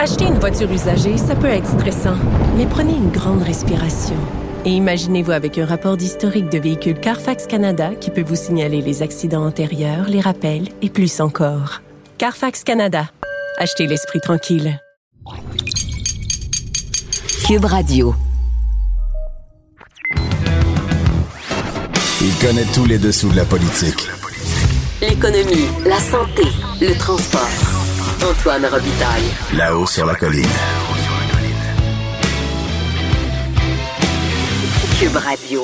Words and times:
Acheter 0.00 0.26
une 0.26 0.38
voiture 0.38 0.70
usagée, 0.70 1.16
ça 1.16 1.34
peut 1.34 1.48
être 1.48 1.66
stressant, 1.66 2.14
mais 2.56 2.66
prenez 2.66 2.92
une 2.92 3.10
grande 3.10 3.42
respiration. 3.42 4.14
Et 4.64 4.70
imaginez-vous 4.70 5.32
avec 5.32 5.58
un 5.58 5.66
rapport 5.66 5.96
d'historique 5.96 6.48
de 6.50 6.58
véhicule 6.58 7.00
Carfax 7.00 7.48
Canada 7.48 7.90
qui 8.00 8.12
peut 8.12 8.22
vous 8.22 8.36
signaler 8.36 8.80
les 8.80 9.02
accidents 9.02 9.44
antérieurs, 9.44 10.08
les 10.08 10.20
rappels 10.20 10.68
et 10.82 10.88
plus 10.88 11.20
encore. 11.20 11.82
Carfax 12.16 12.62
Canada. 12.62 13.10
Achetez 13.58 13.88
l'esprit 13.88 14.20
tranquille. 14.20 14.80
Cube 17.48 17.64
Radio. 17.64 18.14
Il 22.20 22.34
connaît 22.40 22.66
tous 22.72 22.84
les 22.84 22.98
dessous 22.98 23.30
de 23.30 23.36
la 23.36 23.44
politique. 23.44 24.06
L'économie, 25.02 25.66
la 25.84 25.98
santé, 25.98 26.44
le 26.80 26.96
transport. 26.96 27.67
Antoine 28.22 28.66
Robitaille. 28.66 29.30
Là-haut 29.54 29.86
sur 29.86 30.04
la 30.04 30.14
colline. 30.14 30.44
Cube 34.98 35.16
Radio. 35.16 35.62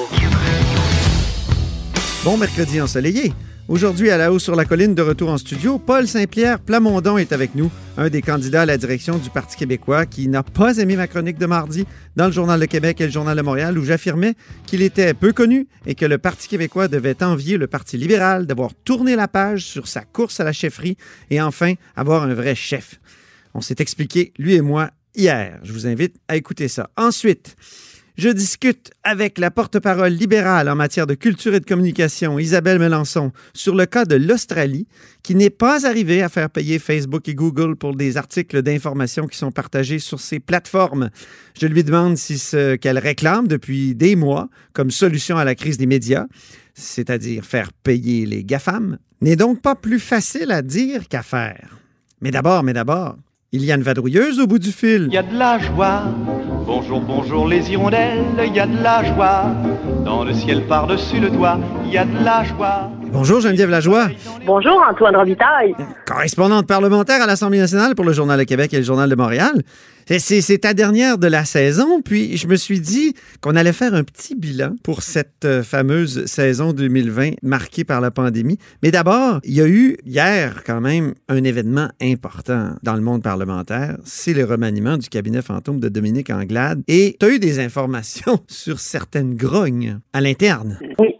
Bon 2.24 2.36
mercredi 2.36 2.80
ensoleillé. 2.80 3.32
Aujourd'hui, 3.66 4.10
à 4.10 4.18
la 4.18 4.30
haut 4.30 4.38
sur 4.38 4.56
la 4.56 4.66
colline, 4.66 4.94
de 4.94 5.00
retour 5.00 5.30
en 5.30 5.38
studio, 5.38 5.78
Paul 5.78 6.06
Saint-Pierre 6.06 6.60
Plamondon 6.60 7.16
est 7.16 7.32
avec 7.32 7.54
nous, 7.54 7.70
un 7.96 8.10
des 8.10 8.20
candidats 8.20 8.62
à 8.62 8.66
la 8.66 8.76
direction 8.76 9.16
du 9.16 9.30
Parti 9.30 9.56
québécois 9.56 10.04
qui 10.04 10.28
n'a 10.28 10.42
pas 10.42 10.76
aimé 10.76 10.96
ma 10.96 11.06
chronique 11.06 11.38
de 11.38 11.46
mardi 11.46 11.86
dans 12.14 12.26
le 12.26 12.32
Journal 12.32 12.60
de 12.60 12.66
Québec 12.66 13.00
et 13.00 13.06
le 13.06 13.10
Journal 13.10 13.34
de 13.34 13.40
Montréal 13.40 13.78
où 13.78 13.84
j'affirmais 13.84 14.34
qu'il 14.66 14.82
était 14.82 15.14
peu 15.14 15.32
connu 15.32 15.66
et 15.86 15.94
que 15.94 16.04
le 16.04 16.18
Parti 16.18 16.46
québécois 16.46 16.88
devait 16.88 17.22
envier 17.22 17.56
le 17.56 17.66
Parti 17.66 17.96
libéral 17.96 18.46
d'avoir 18.46 18.74
tourné 18.74 19.16
la 19.16 19.28
page 19.28 19.64
sur 19.64 19.88
sa 19.88 20.02
course 20.02 20.40
à 20.40 20.44
la 20.44 20.52
chefferie 20.52 20.98
et 21.30 21.40
enfin 21.40 21.72
avoir 21.96 22.24
un 22.24 22.34
vrai 22.34 22.54
chef. 22.54 23.00
On 23.54 23.62
s'est 23.62 23.76
expliqué, 23.78 24.34
lui 24.36 24.56
et 24.56 24.60
moi, 24.60 24.90
hier. 25.16 25.58
Je 25.62 25.72
vous 25.72 25.86
invite 25.86 26.16
à 26.28 26.36
écouter 26.36 26.68
ça. 26.68 26.90
Ensuite, 26.98 27.56
je 28.16 28.28
discute 28.28 28.90
avec 29.02 29.38
la 29.38 29.50
porte-parole 29.50 30.12
libérale 30.12 30.68
en 30.68 30.76
matière 30.76 31.06
de 31.06 31.14
culture 31.14 31.54
et 31.54 31.60
de 31.60 31.64
communication, 31.64 32.38
Isabelle 32.38 32.78
Melançon, 32.78 33.32
sur 33.54 33.74
le 33.74 33.86
cas 33.86 34.04
de 34.04 34.14
l'Australie, 34.14 34.86
qui 35.22 35.34
n'est 35.34 35.50
pas 35.50 35.86
arrivée 35.86 36.22
à 36.22 36.28
faire 36.28 36.48
payer 36.48 36.78
Facebook 36.78 37.28
et 37.28 37.34
Google 37.34 37.74
pour 37.74 37.96
des 37.96 38.16
articles 38.16 38.62
d'information 38.62 39.26
qui 39.26 39.36
sont 39.36 39.50
partagés 39.50 39.98
sur 39.98 40.20
ses 40.20 40.38
plateformes. 40.38 41.10
Je 41.60 41.66
lui 41.66 41.82
demande 41.82 42.16
si 42.16 42.38
ce 42.38 42.76
qu'elle 42.76 42.98
réclame 42.98 43.48
depuis 43.48 43.94
des 43.94 44.14
mois 44.14 44.48
comme 44.72 44.90
solution 44.90 45.36
à 45.36 45.44
la 45.44 45.56
crise 45.56 45.78
des 45.78 45.86
médias, 45.86 46.26
c'est-à-dire 46.74 47.44
faire 47.44 47.72
payer 47.72 48.26
les 48.26 48.44
GAFAM, 48.44 48.98
n'est 49.20 49.36
donc 49.36 49.60
pas 49.60 49.74
plus 49.74 50.00
facile 50.00 50.52
à 50.52 50.62
dire 50.62 51.08
qu'à 51.08 51.22
faire. 51.22 51.78
Mais 52.20 52.30
d'abord, 52.30 52.62
mais 52.62 52.72
d'abord, 52.72 53.16
il 53.50 53.64
y 53.64 53.72
a 53.72 53.74
une 53.74 53.82
vadrouilleuse 53.82 54.38
au 54.38 54.46
bout 54.46 54.58
du 54.58 54.72
fil. 54.72 55.06
Il 55.08 55.14
y 55.14 55.18
a 55.18 55.22
de 55.22 55.36
la 55.36 55.58
joie. 55.58 56.04
Bonjour, 56.76 57.00
bonjour 57.00 57.46
les 57.46 57.70
hirondelles, 57.70 58.24
il 58.44 58.52
y 58.52 58.58
a 58.58 58.66
de 58.66 58.82
la 58.82 59.04
joie. 59.04 59.44
Dans 60.04 60.24
le 60.24 60.34
ciel 60.34 60.66
par-dessus 60.66 61.20
le 61.20 61.30
toit, 61.30 61.56
il 61.84 61.92
y 61.92 61.98
a 61.98 62.04
de 62.04 62.24
la 62.24 62.42
joie. 62.42 62.90
Bonjour 63.12 63.40
Geneviève 63.40 63.70
Lajoie, 63.70 64.08
Bonjour 64.46 64.82
Antoine 64.90 65.16
Robitaille. 65.16 65.74
correspondante 66.06 66.66
parlementaire 66.66 67.22
à 67.22 67.26
l'Assemblée 67.26 67.58
nationale 67.58 67.94
pour 67.94 68.04
le 68.04 68.12
Journal 68.12 68.38
de 68.38 68.44
Québec 68.44 68.72
et 68.74 68.78
le 68.78 68.82
Journal 68.82 69.08
de 69.08 69.14
Montréal. 69.14 69.62
C'est- 70.06 70.58
ta 70.58 70.74
dernière 70.74 71.16
de 71.16 71.26
la 71.26 71.44
saison, 71.46 72.00
puis 72.02 72.36
je 72.36 72.46
me 72.46 72.56
suis 72.56 72.80
dit 72.80 73.14
qu'on 73.40 73.56
allait 73.56 73.72
faire 73.72 73.94
un 73.94 74.04
petit 74.04 74.34
bilan 74.34 74.74
pour 74.82 75.02
cette 75.02 75.44
euh, 75.46 75.62
fameuse 75.62 76.26
saison 76.26 76.72
2020 76.74 77.32
marquée 77.42 77.84
par 77.84 78.00
la 78.02 78.10
pandémie. 78.10 78.58
Mais 78.82 78.90
d'abord, 78.90 79.40
il 79.44 79.54
y 79.54 79.62
a 79.62 79.66
eu 79.66 79.96
hier 80.04 80.62
quand 80.66 80.80
même 80.82 81.14
un 81.28 81.42
événement 81.42 81.88
important 82.02 82.72
dans 82.82 82.94
le 82.94 83.00
monde 83.00 83.22
parlementaire, 83.22 83.96
c'est 84.04 84.34
le 84.34 84.44
remaniement 84.44 84.98
du 84.98 85.08
cabinet 85.08 85.40
fantôme 85.42 85.80
de 85.80 85.88
Dominique 85.88 86.28
Anglade. 86.30 86.82
Et 86.86 87.16
tu 87.18 87.26
as 87.26 87.30
eu 87.30 87.38
des 87.38 87.58
informations 87.60 88.40
sur 88.48 88.80
certaines 88.80 89.34
grognes 89.36 90.00
à 90.12 90.20
l'interne. 90.20 90.78
Oui, 90.98 91.14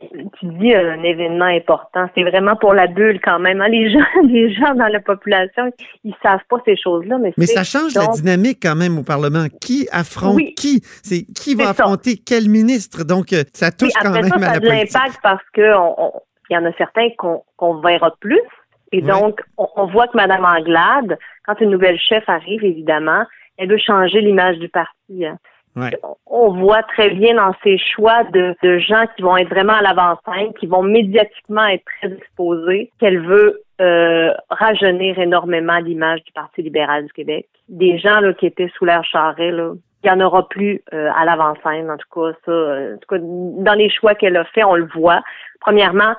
tu 0.51 0.59
dis 0.59 0.75
un 0.75 1.03
événement 1.03 1.45
important. 1.47 2.09
C'est 2.15 2.23
vraiment 2.23 2.57
pour 2.57 2.75
la 2.75 2.87
bulle 2.87 3.21
quand 3.23 3.39
même. 3.39 3.61
hein. 3.63 3.69
Les 3.69 3.91
gens, 3.93 4.05
les 4.27 4.53
gens 4.53 4.75
dans 4.75 4.89
la 4.89 5.01
population, 5.01 5.71
ils 6.05 6.15
savent 6.23 6.45
pas 6.51 6.57
ces 6.65 6.77
choses-là, 6.77 7.19
mais, 7.19 7.33
ça 7.47 7.65
change 7.65 7.95
la 7.95 8.07
dynamique 8.09 8.59
quand 8.63 8.75
même 8.77 8.99
au 8.99 9.03
Parlement. 9.03 9.47
Qui 9.61 9.89
affronte 9.91 10.37
Oui. 10.37 10.55
qui? 10.55 10.81
C'est 11.03 11.25
qui 11.35 11.55
va 11.55 11.65
ça. 11.65 11.71
affronter 11.85 12.17
quel 12.25 12.49
ministre? 12.49 13.05
Donc, 13.05 13.33
euh, 13.33 13.43
ça 13.53 13.71
touche 13.71 13.89
oui, 13.95 14.01
quand 14.03 14.11
même 14.13 14.25
ça, 14.29 14.37
à 14.37 14.39
ça 14.41 14.47
la 14.47 14.53
a 14.53 14.61
de 14.61 14.67
l'impact 14.69 15.19
parce 15.23 15.43
que 15.55 15.75
on- 15.77 15.95
on- 15.99 16.13
il 16.51 16.55
y 16.55 16.57
en 16.59 16.65
a 16.67 16.73
certains 16.77 17.09
qu'on 17.17 17.43
qu'on 17.57 17.81
verra 17.81 18.15
plus. 18.21 18.41
Et 18.93 18.99
Oui. 18.99 19.03
donc, 19.03 19.41
on, 19.57 19.67
on 19.77 19.87
voit 19.87 20.09
que 20.09 20.17
Mme 20.17 20.45
Anglade, 20.45 21.19
quand 21.47 21.59
une 21.61 21.71
nouvelle 21.71 21.99
chef 21.99 22.23
arrive, 22.29 22.63
évidemment, 22.65 23.25
elle 23.57 23.69
veut 23.71 23.79
changer 23.79 24.21
l'image 24.21 24.59
du 24.59 24.69
parti. 24.69 25.25
hein. 25.25 25.39
Ouais. 25.77 25.91
on 26.27 26.53
voit 26.53 26.85
très 26.85 27.11
bien 27.11 27.35
dans 27.35 27.53
ses 27.65 27.79
choix 27.79 28.23
de, 28.25 28.55
de 28.63 28.79
gens 28.79 29.07
qui 29.17 29.23
vont 29.23 29.37
être 29.37 29.49
vraiment 29.49 29.73
à 29.73 29.83
l'avant-scène, 29.83 30.53
qui 30.55 30.67
vont 30.69 30.83
médiatiquement 30.83 31.67
être 31.67 31.85
très 32.01 32.13
exposés, 32.13 32.93
qu'elle 33.01 33.21
veut 33.21 33.61
euh, 33.81 34.33
rajeunir 34.51 35.19
énormément 35.19 35.79
l'image 35.79 36.23
du 36.23 36.33
Parti 36.33 36.63
libéral 36.63 37.07
du 37.07 37.13
Québec. 37.13 37.49
Des 37.69 37.99
gens 37.99 38.21
là, 38.21 38.33
qui 38.35 38.47
étaient 38.47 38.71
sous 38.79 38.85
l'air 38.85 39.03
charret, 39.05 39.51
là, 39.51 39.73
il 40.05 40.11
n'y 40.13 40.17
en 40.17 40.25
aura 40.25 40.49
plus 40.49 40.81
euh, 40.93 41.11
à 41.17 41.25
l'avant-scène, 41.25 41.91
en 41.91 41.97
tout 41.97 42.09
cas, 42.15 42.37
ça. 42.45 42.53
euh, 42.53 42.95
en 42.95 42.99
tout 42.99 43.09
cas, 43.09 43.19
dans 43.21 43.75
les 43.75 43.91
choix 43.91 44.15
qu'elle 44.15 44.37
a 44.37 44.45
fait, 44.45 44.63
on 44.63 44.77
le 44.77 44.89
voit. 44.95 45.23
Premièrement, 45.61 46.15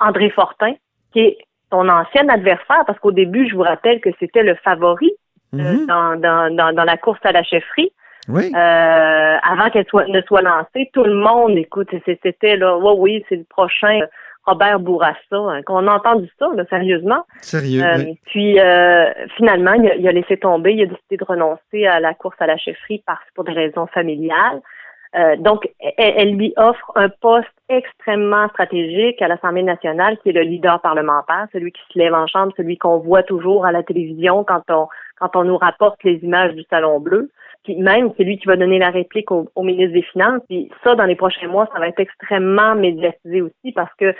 André 0.00 0.30
Fortin, 0.30 0.72
qui 1.12 1.20
est 1.20 1.38
son 1.70 1.88
ancien 1.88 2.28
adversaire, 2.28 2.82
parce 2.86 2.98
qu'au 2.98 3.12
début, 3.12 3.48
je 3.48 3.54
vous 3.54 3.62
rappelle 3.62 4.00
que 4.00 4.10
c'était 4.18 4.42
le 4.42 4.54
favori 4.56 5.12
euh, 5.54 5.58
Mhm. 5.58 5.86
dans, 5.86 6.16
dans, 6.16 6.56
dans, 6.56 6.74
dans 6.74 6.84
la 6.84 6.96
course 6.96 7.20
à 7.24 7.30
la 7.32 7.44
chefferie. 7.44 7.92
Oui. 8.28 8.52
Euh, 8.54 9.36
avant 9.42 9.70
qu'elle 9.70 9.86
soit 9.86 10.06
ne 10.08 10.20
soit 10.22 10.42
lancée, 10.42 10.90
tout 10.92 11.04
le 11.04 11.14
monde, 11.14 11.56
écoute, 11.56 11.88
c'était 12.04 12.56
là, 12.56 12.76
ouais, 12.76 12.94
oui, 12.96 13.24
c'est 13.28 13.36
le 13.36 13.44
prochain 13.44 14.00
euh, 14.00 14.06
Robert 14.46 14.78
Bourassa, 14.78 15.18
hein, 15.32 15.62
qu'on 15.62 15.86
a 15.88 15.92
entendu 15.92 16.28
ça, 16.38 16.48
là, 16.54 16.64
sérieusement. 16.70 17.24
Sérieux. 17.40 17.82
Euh, 17.82 17.96
oui. 17.98 18.18
Puis 18.26 18.60
euh, 18.60 19.06
finalement, 19.36 19.72
il 19.72 19.90
a, 19.90 19.94
il 19.96 20.06
a 20.08 20.12
laissé 20.12 20.36
tomber, 20.36 20.74
il 20.74 20.82
a 20.82 20.86
décidé 20.86 21.16
de 21.16 21.24
renoncer 21.24 21.86
à 21.86 21.98
la 21.98 22.14
course 22.14 22.36
à 22.38 22.46
la 22.46 22.56
chefferie 22.56 23.02
parce 23.06 23.24
pour 23.34 23.44
des 23.44 23.52
raisons 23.52 23.86
familiales. 23.88 24.60
Euh, 25.16 25.36
donc, 25.36 25.68
elle, 25.80 26.14
elle 26.16 26.34
lui 26.36 26.52
offre 26.56 26.92
un 26.94 27.08
poste 27.08 27.48
extrêmement 27.68 28.48
stratégique 28.48 29.20
à 29.22 29.28
l'Assemblée 29.28 29.62
nationale, 29.62 30.18
qui 30.18 30.28
est 30.28 30.32
le 30.32 30.42
leader 30.42 30.80
parlementaire, 30.80 31.46
celui 31.52 31.72
qui 31.72 31.80
se 31.92 31.98
lève 31.98 32.14
en 32.14 32.26
chambre, 32.26 32.52
celui 32.56 32.76
qu'on 32.76 32.98
voit 32.98 33.22
toujours 33.22 33.66
à 33.66 33.72
la 33.72 33.82
télévision 33.82 34.44
quand 34.44 34.62
on 34.68 34.88
quand 35.18 35.34
on 35.34 35.44
nous 35.44 35.56
rapporte 35.56 36.02
les 36.04 36.16
images 36.22 36.54
du 36.54 36.62
Salon 36.68 37.00
Bleu. 37.00 37.30
Puis 37.66 37.76
même, 37.76 38.12
c'est 38.16 38.22
lui 38.22 38.38
qui 38.38 38.46
va 38.46 38.56
donner 38.56 38.78
la 38.78 38.90
réplique 38.90 39.32
au, 39.32 39.48
au 39.56 39.64
ministre 39.64 39.92
des 39.92 40.02
Finances. 40.02 40.40
Puis 40.48 40.70
ça, 40.84 40.94
dans 40.94 41.04
les 41.04 41.16
prochains 41.16 41.48
mois, 41.48 41.68
ça 41.72 41.80
va 41.80 41.88
être 41.88 41.98
extrêmement 41.98 42.76
médiatisé 42.76 43.42
aussi 43.42 43.72
parce 43.74 43.92
que 43.98 44.14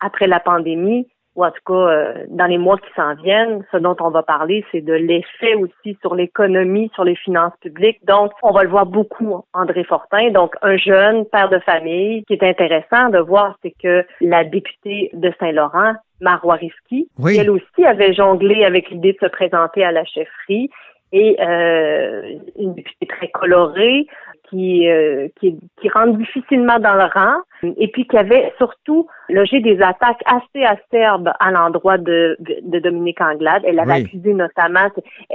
après 0.00 0.26
la 0.26 0.40
pandémie, 0.40 1.06
ou 1.36 1.44
en 1.44 1.52
tout 1.52 1.62
cas 1.64 1.72
euh, 1.72 2.24
dans 2.30 2.46
les 2.46 2.58
mois 2.58 2.76
qui 2.78 2.92
s'en 2.96 3.14
viennent, 3.14 3.64
ce 3.70 3.76
dont 3.76 3.94
on 4.00 4.10
va 4.10 4.24
parler, 4.24 4.64
c'est 4.72 4.80
de 4.80 4.92
l'effet 4.92 5.54
aussi 5.54 5.96
sur 6.00 6.16
l'économie, 6.16 6.90
sur 6.94 7.04
les 7.04 7.14
finances 7.14 7.52
publiques. 7.60 8.04
Donc, 8.04 8.32
on 8.42 8.50
va 8.50 8.64
le 8.64 8.68
voir 8.68 8.86
beaucoup, 8.86 9.44
André 9.54 9.84
Fortin, 9.84 10.30
donc 10.30 10.56
un 10.62 10.76
jeune 10.76 11.24
père 11.26 11.48
de 11.48 11.60
famille. 11.60 12.22
Ce 12.22 12.34
qui 12.34 12.44
est 12.44 12.48
intéressant 12.48 13.10
de 13.10 13.18
voir, 13.20 13.56
c'est 13.62 13.74
que 13.80 14.04
la 14.20 14.42
députée 14.42 15.10
de 15.12 15.32
Saint-Laurent, 15.38 15.92
Marois 16.20 16.56
Risky, 16.56 17.08
Oui. 17.20 17.36
elle 17.38 17.50
aussi 17.50 17.84
avait 17.86 18.12
jonglé 18.12 18.64
avec 18.64 18.90
l'idée 18.90 19.12
de 19.12 19.18
se 19.24 19.30
présenter 19.30 19.84
à 19.84 19.92
la 19.92 20.04
chefferie 20.04 20.70
et 21.12 21.36
euh, 21.40 22.22
une 22.58 22.74
députée 22.74 23.06
très 23.06 23.28
colorée 23.28 24.06
qui, 24.50 24.88
euh, 24.88 25.28
qui, 25.38 25.58
qui 25.80 25.88
rentre 25.90 26.16
difficilement 26.18 26.78
dans 26.78 26.94
le 26.94 27.04
rang 27.04 27.40
et 27.76 27.88
puis 27.88 28.06
qui 28.06 28.16
avait 28.16 28.52
surtout 28.56 29.06
logé 29.28 29.60
des 29.60 29.80
attaques 29.82 30.22
assez 30.24 30.64
acerbes 30.64 31.30
à 31.40 31.50
l'endroit 31.50 31.98
de, 31.98 32.36
de 32.38 32.78
Dominique 32.78 33.20
Anglade. 33.20 33.62
Elle 33.66 33.78
avait 33.78 33.94
Oui. 33.94 34.04
accusé 34.04 34.32
notamment... 34.32 34.88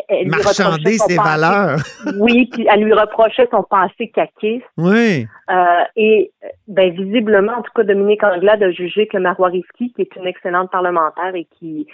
Elle 0.08 0.26
lui 0.26 0.32
reprochait 0.32 0.64
Marchander 0.64 0.98
ses 0.98 1.18
valeurs. 1.18 1.78
Oui, 2.20 2.50
puis 2.52 2.66
elle 2.72 2.84
lui 2.84 2.94
reprochait 2.94 3.48
son 3.52 3.64
passé 3.64 4.10
caquiste. 4.10 4.66
oui. 4.78 5.28
Euh, 5.52 5.84
et 5.98 6.32
ben 6.70 6.92
visiblement, 6.94 7.54
en 7.58 7.62
tout 7.62 7.72
cas, 7.76 7.84
Dominique 7.84 8.24
Anglade 8.24 8.64
a 8.64 8.72
jugé 8.72 9.08
que 9.08 9.18
Marois 9.18 9.52
qui 9.52 9.94
est 9.98 10.16
une 10.16 10.26
excellente 10.26 10.72
parlementaire 10.72 11.36
et 11.36 11.46
qui 11.60 11.86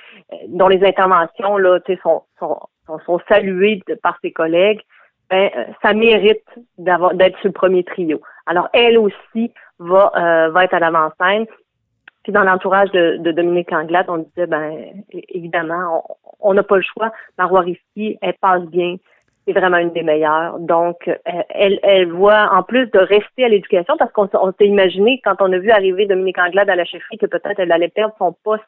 dont 0.49 0.67
les 0.67 0.85
interventions 0.85 1.57
là, 1.57 1.79
sont, 2.03 2.21
sont, 2.37 2.59
sont, 3.05 3.19
de- 3.87 3.95
par 3.95 4.17
ses 4.21 4.31
collègues, 4.31 4.81
ben, 5.29 5.49
euh, 5.55 5.65
ça 5.81 5.93
mérite 5.93 6.43
d'être 6.77 7.37
sur 7.39 7.47
le 7.49 7.53
premier 7.53 7.83
trio. 7.83 8.19
Alors, 8.47 8.67
elle 8.73 8.97
aussi 8.97 9.53
va, 9.77 10.11
euh, 10.15 10.59
être 10.61 10.73
à 10.73 10.79
l'avant-scène. 10.79 11.45
Puis 12.23 12.33
dans 12.33 12.43
l'entourage 12.43 12.91
de, 12.91 13.31
Dominique 13.31 13.71
Anglade, 13.71 14.07
on 14.09 14.17
disait, 14.17 14.47
ben 14.47 15.03
évidemment, 15.29 16.03
on- 16.39 16.53
n'a 16.53 16.63
pas 16.63 16.77
le 16.77 16.81
choix. 16.83 17.11
Marois 17.37 17.61
Risky, 17.61 18.17
elle 18.21 18.33
passe 18.41 18.63
bien. 18.63 18.95
C'est 19.45 19.53
vraiment 19.53 19.77
une 19.77 19.91
des 19.91 20.03
meilleures. 20.03 20.59
Donc, 20.59 21.07
euh, 21.07 21.15
elle, 21.49 21.79
elle 21.81 22.11
voit, 22.11 22.49
en 22.53 22.61
plus 22.61 22.87
de 22.87 22.99
rester 22.99 23.45
à 23.45 23.49
l'éducation, 23.49 23.95
parce 23.97 24.11
qu'on 24.11 24.27
s'est 24.27 24.67
imaginé, 24.67 25.21
quand 25.23 25.35
on 25.39 25.51
a 25.53 25.57
vu 25.59 25.71
arriver 25.71 26.05
Dominique 26.05 26.37
Anglade 26.39 26.69
à 26.69 26.75
la 26.75 26.85
chefferie, 26.85 27.17
que 27.17 27.25
peut-être 27.25 27.59
elle 27.59 27.71
allait 27.71 27.87
perdre 27.87 28.13
son 28.17 28.35
poste 28.43 28.63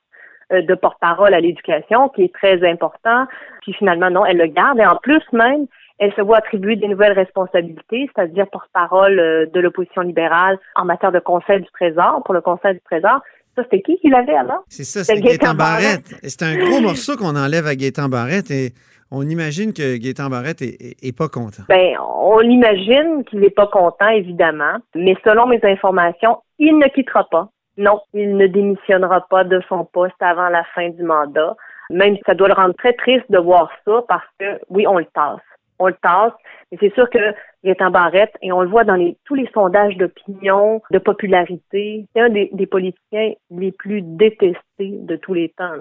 de 0.51 0.75
porte-parole 0.75 1.33
à 1.33 1.39
l'éducation, 1.39 2.09
qui 2.09 2.23
est 2.23 2.33
très 2.33 2.67
important. 2.69 3.25
Puis 3.61 3.73
finalement, 3.73 4.09
non, 4.09 4.25
elle 4.25 4.37
le 4.37 4.47
garde. 4.47 4.79
Et 4.79 4.85
en 4.85 4.97
plus 4.97 5.23
même, 5.31 5.67
elle 6.01 6.13
se 6.13 6.21
voit 6.21 6.37
attribuer 6.37 6.75
des 6.75 6.87
nouvelles 6.87 7.13
responsabilités, 7.13 8.09
c'est-à-dire 8.13 8.47
porte-parole 8.51 9.19
euh, 9.19 9.45
de 9.45 9.59
l'opposition 9.59 10.01
libérale 10.01 10.57
en 10.75 10.83
matière 10.83 11.11
de 11.11 11.19
Conseil 11.19 11.61
du 11.61 11.67
Trésor, 11.73 12.23
pour 12.25 12.33
le 12.33 12.41
Conseil 12.41 12.73
du 12.73 12.81
Trésor. 12.81 13.21
Ça, 13.55 13.63
c'était 13.63 13.81
qui 13.81 13.97
qui 13.97 14.09
l'avait 14.09 14.35
avant? 14.35 14.59
C'est 14.67 14.83
ça, 14.83 15.03
c'est 15.03 15.21
Gaétan 15.21 15.53
Barrette. 15.53 16.15
C'est 16.23 16.41
un 16.41 16.57
gros 16.57 16.81
morceau 16.81 17.17
qu'on 17.17 17.35
enlève 17.35 17.67
à 17.67 17.75
Gaétan 17.75 18.09
Barrette 18.09 18.49
et 18.49 18.71
on 19.11 19.27
imagine 19.27 19.73
que 19.73 19.97
Gaétan 19.97 20.29
Barrette 20.29 20.61
est, 20.61 21.15
pas 21.15 21.27
content. 21.27 21.63
Ben, 21.67 21.95
on 21.99 22.39
imagine 22.39 23.23
qu'il 23.29 23.41
n'est 23.41 23.49
pas 23.49 23.67
content, 23.67 24.07
évidemment, 24.07 24.77
mais 24.95 25.15
selon 25.23 25.47
mes 25.47 25.59
informations, 25.63 26.37
il 26.59 26.77
ne 26.77 26.87
quittera 26.87 27.27
pas. 27.29 27.49
Non, 27.81 27.99
il 28.13 28.37
ne 28.37 28.45
démissionnera 28.45 29.25
pas 29.27 29.43
de 29.43 29.59
son 29.67 29.85
poste 29.85 30.21
avant 30.21 30.49
la 30.49 30.63
fin 30.75 30.89
du 30.89 31.01
mandat. 31.01 31.55
Même 31.89 32.15
ça 32.27 32.35
doit 32.35 32.47
le 32.47 32.53
rendre 32.53 32.75
très 32.75 32.93
triste 32.93 33.25
de 33.29 33.39
voir 33.39 33.71
ça 33.85 34.03
parce 34.07 34.27
que, 34.39 34.59
oui, 34.69 34.85
on 34.85 34.99
le 34.99 35.05
tasse. 35.05 35.41
On 35.79 35.87
le 35.87 35.95
tasse, 35.95 36.33
mais 36.71 36.77
c'est 36.79 36.93
sûr 36.93 37.09
que 37.09 37.17
Gaétan 37.63 37.89
Barrette, 37.89 38.33
et 38.43 38.51
on 38.51 38.61
le 38.61 38.69
voit 38.69 38.83
dans 38.83 38.93
les, 38.93 39.17
tous 39.25 39.33
les 39.33 39.49
sondages 39.51 39.97
d'opinion, 39.97 40.83
de 40.91 40.99
popularité, 40.99 42.05
c'est 42.13 42.21
un 42.21 42.29
des, 42.29 42.67
politiciens 42.69 43.33
les 43.49 43.71
plus 43.71 44.03
détestés 44.03 44.59
de 44.79 45.15
tous 45.15 45.33
les 45.33 45.49
temps. 45.49 45.73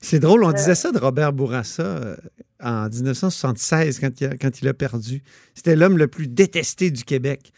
C'est 0.00 0.20
drôle, 0.20 0.44
on 0.44 0.52
disait 0.52 0.76
ça 0.76 0.92
de 0.92 0.98
Robert 0.98 1.32
Bourassa 1.32 1.82
euh, 1.82 2.16
en 2.62 2.88
1976 2.88 3.98
quand 3.98 4.20
il 4.20 4.26
a, 4.28 4.30
quand 4.40 4.62
il 4.62 4.68
a 4.68 4.72
perdu. 4.72 5.24
C'était 5.54 5.74
l'homme 5.74 5.98
le 5.98 6.06
plus 6.06 6.28
détesté 6.28 6.92
du 6.92 7.02
Québec. 7.02 7.50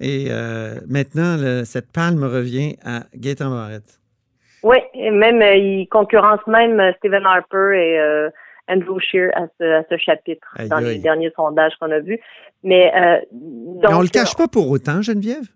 Et 0.00 0.26
euh, 0.30 0.74
maintenant, 0.88 1.36
cette 1.64 1.90
palme 1.92 2.24
revient 2.24 2.76
à 2.84 3.04
Gaétan 3.14 3.50
Barrette. 3.50 4.00
Oui, 4.62 4.78
et 4.94 5.10
même 5.10 5.40
euh, 5.42 5.54
il 5.54 5.88
concurrence 5.88 6.40
même 6.46 6.80
Stephen 6.98 7.24
Harper 7.24 7.72
et 7.74 8.28
Andrew 8.68 8.98
Scheer 9.00 9.30
à 9.34 9.46
ce, 9.58 9.96
chapitre 9.96 10.48
dans 10.68 10.78
les 10.78 10.98
derniers 10.98 11.32
sondages 11.36 11.72
qu'on 11.80 11.90
a 11.90 12.00
vus. 12.00 12.20
Mais, 12.62 12.92
donc, 13.32 13.92
on 13.92 14.02
le 14.02 14.08
cache 14.08 14.34
pas 14.36 14.48
pour 14.48 14.68
autant, 14.70 15.02
Geneviève? 15.02 15.46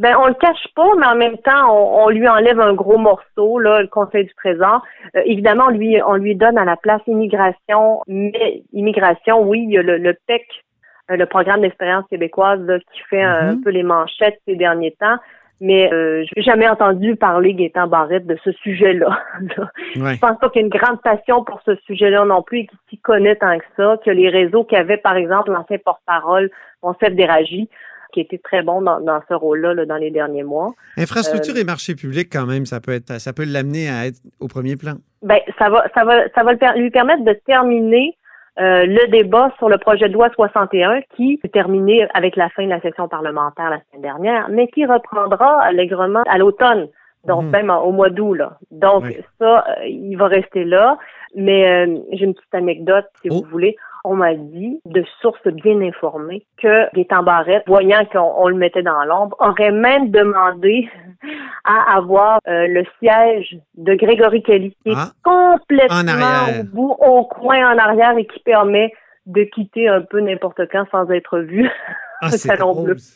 Ben, 0.00 0.16
on 0.18 0.26
le 0.26 0.34
cache 0.34 0.66
pas, 0.74 0.90
mais 0.98 1.06
en 1.06 1.14
même 1.14 1.38
temps, 1.38 2.02
on, 2.04 2.08
lui 2.08 2.26
enlève 2.26 2.58
un 2.58 2.74
gros 2.74 2.98
morceau, 2.98 3.60
là, 3.60 3.80
le 3.80 3.86
Conseil 3.86 4.24
du 4.24 4.34
Trésor. 4.34 4.82
Euh, 5.14 5.22
évidemment, 5.24 5.66
on 5.68 5.70
lui, 5.70 6.02
on 6.04 6.14
lui 6.14 6.34
donne 6.34 6.58
à 6.58 6.64
la 6.64 6.76
place 6.76 7.00
immigration, 7.06 8.02
mais 8.08 8.64
immigration, 8.72 9.42
oui, 9.42 9.62
il 9.62 9.70
y 9.70 9.78
a 9.78 9.82
le, 9.82 10.16
PEC, 10.26 10.42
euh, 10.42 10.73
le 11.08 11.26
programme 11.26 11.60
d'expérience 11.60 12.04
québécoise, 12.08 12.60
qui 12.92 13.00
fait 13.10 13.22
un 13.22 13.52
mhm. 13.52 13.62
peu 13.62 13.70
les 13.70 13.82
manchettes 13.82 14.40
ces 14.46 14.56
derniers 14.56 14.96
temps. 15.00 15.18
Mais 15.60 15.90
euh, 15.92 16.24
je 16.24 16.30
n'ai 16.36 16.42
jamais 16.42 16.68
entendu 16.68 17.14
parler 17.16 17.54
Gaétan 17.54 17.86
Barrette 17.86 18.26
de 18.26 18.36
ce 18.44 18.52
sujet-là. 18.52 19.18
Je 19.94 20.18
pense 20.18 20.38
pas 20.38 20.50
qu'il 20.50 20.60
y 20.60 20.64
ait 20.64 20.66
une 20.66 20.68
grande 20.68 21.00
passion 21.00 21.44
pour 21.44 21.60
ce 21.64 21.76
sujet-là 21.86 22.24
non 22.24 22.42
plus 22.42 22.60
et 22.60 22.66
qu'il 22.66 22.78
s'y 22.90 22.98
connaît 22.98 23.36
tant 23.36 23.56
que 23.58 23.64
ça, 23.76 23.96
que 24.04 24.10
les 24.10 24.28
réseaux 24.28 24.64
qu'avait, 24.64 24.96
par 24.96 25.16
exemple, 25.16 25.52
l'ancien 25.52 25.78
porte-parole, 25.78 26.50
Monsef 26.82 27.14
Déragi, 27.14 27.68
qui 28.12 28.20
était 28.20 28.38
très 28.38 28.62
bon 28.62 28.82
dans, 28.82 29.22
ce 29.28 29.34
rôle-là 29.34 29.86
dans 29.86 29.96
les 29.96 30.10
derniers 30.10 30.42
mois. 30.42 30.74
Infrastructure 30.96 31.54
euh, 31.54 31.60
et 31.60 31.64
marché 31.64 31.94
public, 31.94 32.28
quand 32.32 32.46
même, 32.46 32.66
ça 32.66 32.80
peut 32.80 32.92
être, 32.92 33.20
ça 33.20 33.32
peut 33.32 33.44
l'amener 33.44 33.88
à 33.88 34.06
être 34.06 34.18
au 34.40 34.48
premier 34.48 34.76
plan. 34.76 34.94
Ben, 35.22 35.38
ça 35.58 35.70
va, 35.70 35.86
ça 35.94 36.04
va, 36.04 36.28
ça 36.34 36.42
va 36.42 36.52
lui 36.74 36.90
permettre 36.90 37.24
de 37.24 37.32
terminer 37.46 38.16
euh, 38.60 38.86
le 38.86 39.08
débat 39.08 39.50
sur 39.58 39.68
le 39.68 39.78
projet 39.78 40.08
de 40.08 40.14
loi 40.14 40.30
61 40.30 41.00
qui 41.16 41.40
est 41.42 41.52
terminé 41.52 42.06
avec 42.14 42.36
la 42.36 42.48
fin 42.50 42.64
de 42.64 42.70
la 42.70 42.80
session 42.80 43.08
parlementaire 43.08 43.70
la 43.70 43.80
semaine 43.80 44.02
dernière, 44.02 44.48
mais 44.48 44.68
qui 44.68 44.86
reprendra 44.86 45.60
allègrement 45.62 46.22
à 46.28 46.38
l'automne, 46.38 46.88
donc 47.24 47.44
mhm. 47.44 47.50
même 47.50 47.70
au 47.70 47.90
mois 47.90 48.10
d'août. 48.10 48.38
Donc 48.70 49.04
ça, 49.38 49.64
euh, 49.68 49.86
il 49.86 50.16
va 50.16 50.28
rester 50.28 50.64
là. 50.64 50.98
Mais 51.36 51.86
j'ai 52.12 52.26
une 52.26 52.34
petite 52.34 52.54
anecdote, 52.54 53.06
si 53.20 53.28
vous 53.28 53.42
oh. 53.42 53.46
voulez 53.50 53.76
on 54.04 54.16
m'a 54.16 54.34
dit, 54.34 54.80
de 54.84 55.02
sources 55.20 55.48
bien 55.48 55.80
informées, 55.80 56.46
que 56.58 56.94
Gaétan 56.94 57.22
Barrette, 57.22 57.64
voyant 57.66 58.04
qu'on 58.12 58.48
le 58.48 58.56
mettait 58.56 58.82
dans 58.82 59.02
l'ombre, 59.04 59.36
aurait 59.40 59.72
même 59.72 60.10
demandé 60.10 60.88
à 61.64 61.96
avoir 61.96 62.38
euh, 62.46 62.66
le 62.68 62.84
siège 63.00 63.58
de 63.76 63.94
Grégory 63.94 64.42
Kelly, 64.42 64.76
qui 64.82 64.90
est 64.90 64.94
ah. 64.96 65.12
complètement 65.22 66.60
au 66.60 66.64
bout, 66.64 66.96
au 66.98 67.24
coin 67.24 67.74
en 67.74 67.78
arrière 67.78 68.16
et 68.18 68.26
qui 68.26 68.40
permet 68.40 68.92
de 69.26 69.44
quitter 69.44 69.88
un 69.88 70.02
peu 70.02 70.20
n'importe 70.20 70.60
quand 70.70 70.84
sans 70.90 71.10
être 71.10 71.38
vu. 71.40 71.68
Ah, 72.22 72.30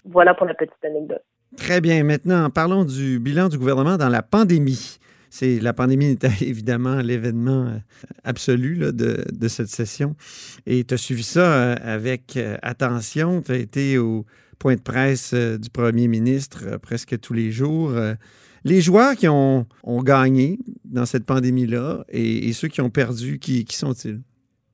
voilà 0.05 0.35
pour 0.35 0.45
la 0.45 0.53
petite 0.53 0.85
anecdote. 0.85 1.23
Très 1.57 1.81
bien. 1.81 2.05
Maintenant, 2.05 2.51
parlons 2.51 2.85
du 2.85 3.19
bilan 3.19 3.49
du 3.49 3.57
gouvernement 3.57 3.97
dans 3.97 4.11
la 4.11 4.21
pandémie. 4.21 4.99
C'est 5.31 5.61
la 5.61 5.73
pandémie 5.73 6.11
était 6.11 6.29
évidemment 6.47 6.97
l'événement 6.97 7.67
euh, 7.67 7.79
absolu 8.25 8.79
de, 8.93 9.49
cette 9.49 9.69
session. 9.69 10.15
Et 10.67 10.85
tu 10.85 10.95
as 10.95 10.97
suivi 10.97 11.23
ça 11.23 11.41
euh, 11.41 11.75
avec 11.83 12.37
euh, 12.37 12.57
attention. 12.63 13.43
Tu 13.43 13.53
as 13.53 13.57
été 13.57 13.99
au 13.99 14.25
point 14.59 14.75
de 14.75 14.81
presse 14.81 15.35
du 15.35 15.71
premier 15.71 16.09
ministre 16.09 16.79
presque 16.79 17.21
tous 17.21 17.33
les 17.33 17.53
jours. 17.53 17.93
Les 18.65 18.81
joueurs 18.81 19.15
qui 19.15 19.29
ont, 19.29 19.67
gagné 20.03 20.59
dans 20.85 21.07
cette 21.07 21.25
pandémie-là 21.25 22.03
et, 22.09 22.53
ceux 22.53 22.67
qui 22.67 22.81
ont 22.81 22.91
perdu, 22.91 23.39
qui, 23.39 23.65
sont-ils? 23.69 24.21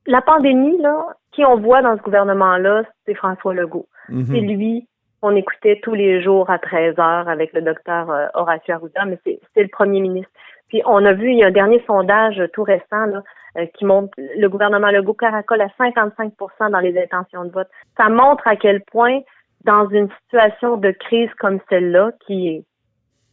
La 0.07 0.23
pandémie, 0.23 0.75
là, 0.81 1.05
qui 1.33 1.45
on 1.45 1.59
voit 1.59 1.83
dans 1.83 1.95
ce 1.95 2.01
gouvernement-là, 2.01 2.83
c'est 3.05 3.13
François 3.13 3.53
Legault. 3.53 3.87
Mm-hmm. 4.09 4.25
C'est 4.25 4.41
lui 4.41 4.87
qu'on 5.21 5.35
écoutait 5.35 5.79
tous 5.81 5.93
les 5.93 6.21
jours 6.21 6.49
à 6.49 6.59
13 6.59 6.99
heures 6.99 7.29
avec 7.29 7.53
le 7.53 7.61
docteur 7.61 8.29
Horacio 8.33 8.73
Arruda, 8.73 9.05
mais 9.05 9.19
c'est 9.25 9.63
le 9.63 9.69
premier 9.69 9.99
ministre. 9.99 10.31
Puis 10.69 10.81
on 10.85 11.05
a 11.05 11.13
vu, 11.13 11.31
il 11.31 11.37
y 11.37 11.43
a 11.43 11.47
un 11.47 11.51
dernier 11.51 11.83
sondage 11.85 12.41
tout 12.53 12.63
récent 12.63 13.05
là, 13.05 13.23
euh, 13.57 13.65
qui 13.77 13.85
montre 13.85 14.13
le 14.17 14.47
gouvernement 14.47 14.89
Legault 14.89 15.13
caracole 15.13 15.61
à 15.61 15.67
55% 15.79 16.71
dans 16.71 16.79
les 16.79 16.97
intentions 17.01 17.45
de 17.45 17.51
vote. 17.51 17.69
Ça 17.97 18.09
montre 18.09 18.47
à 18.47 18.55
quel 18.55 18.81
point, 18.83 19.21
dans 19.63 19.87
une 19.89 20.09
situation 20.21 20.77
de 20.77 20.91
crise 20.91 21.29
comme 21.39 21.59
celle-là, 21.69 22.11
qui 22.25 22.65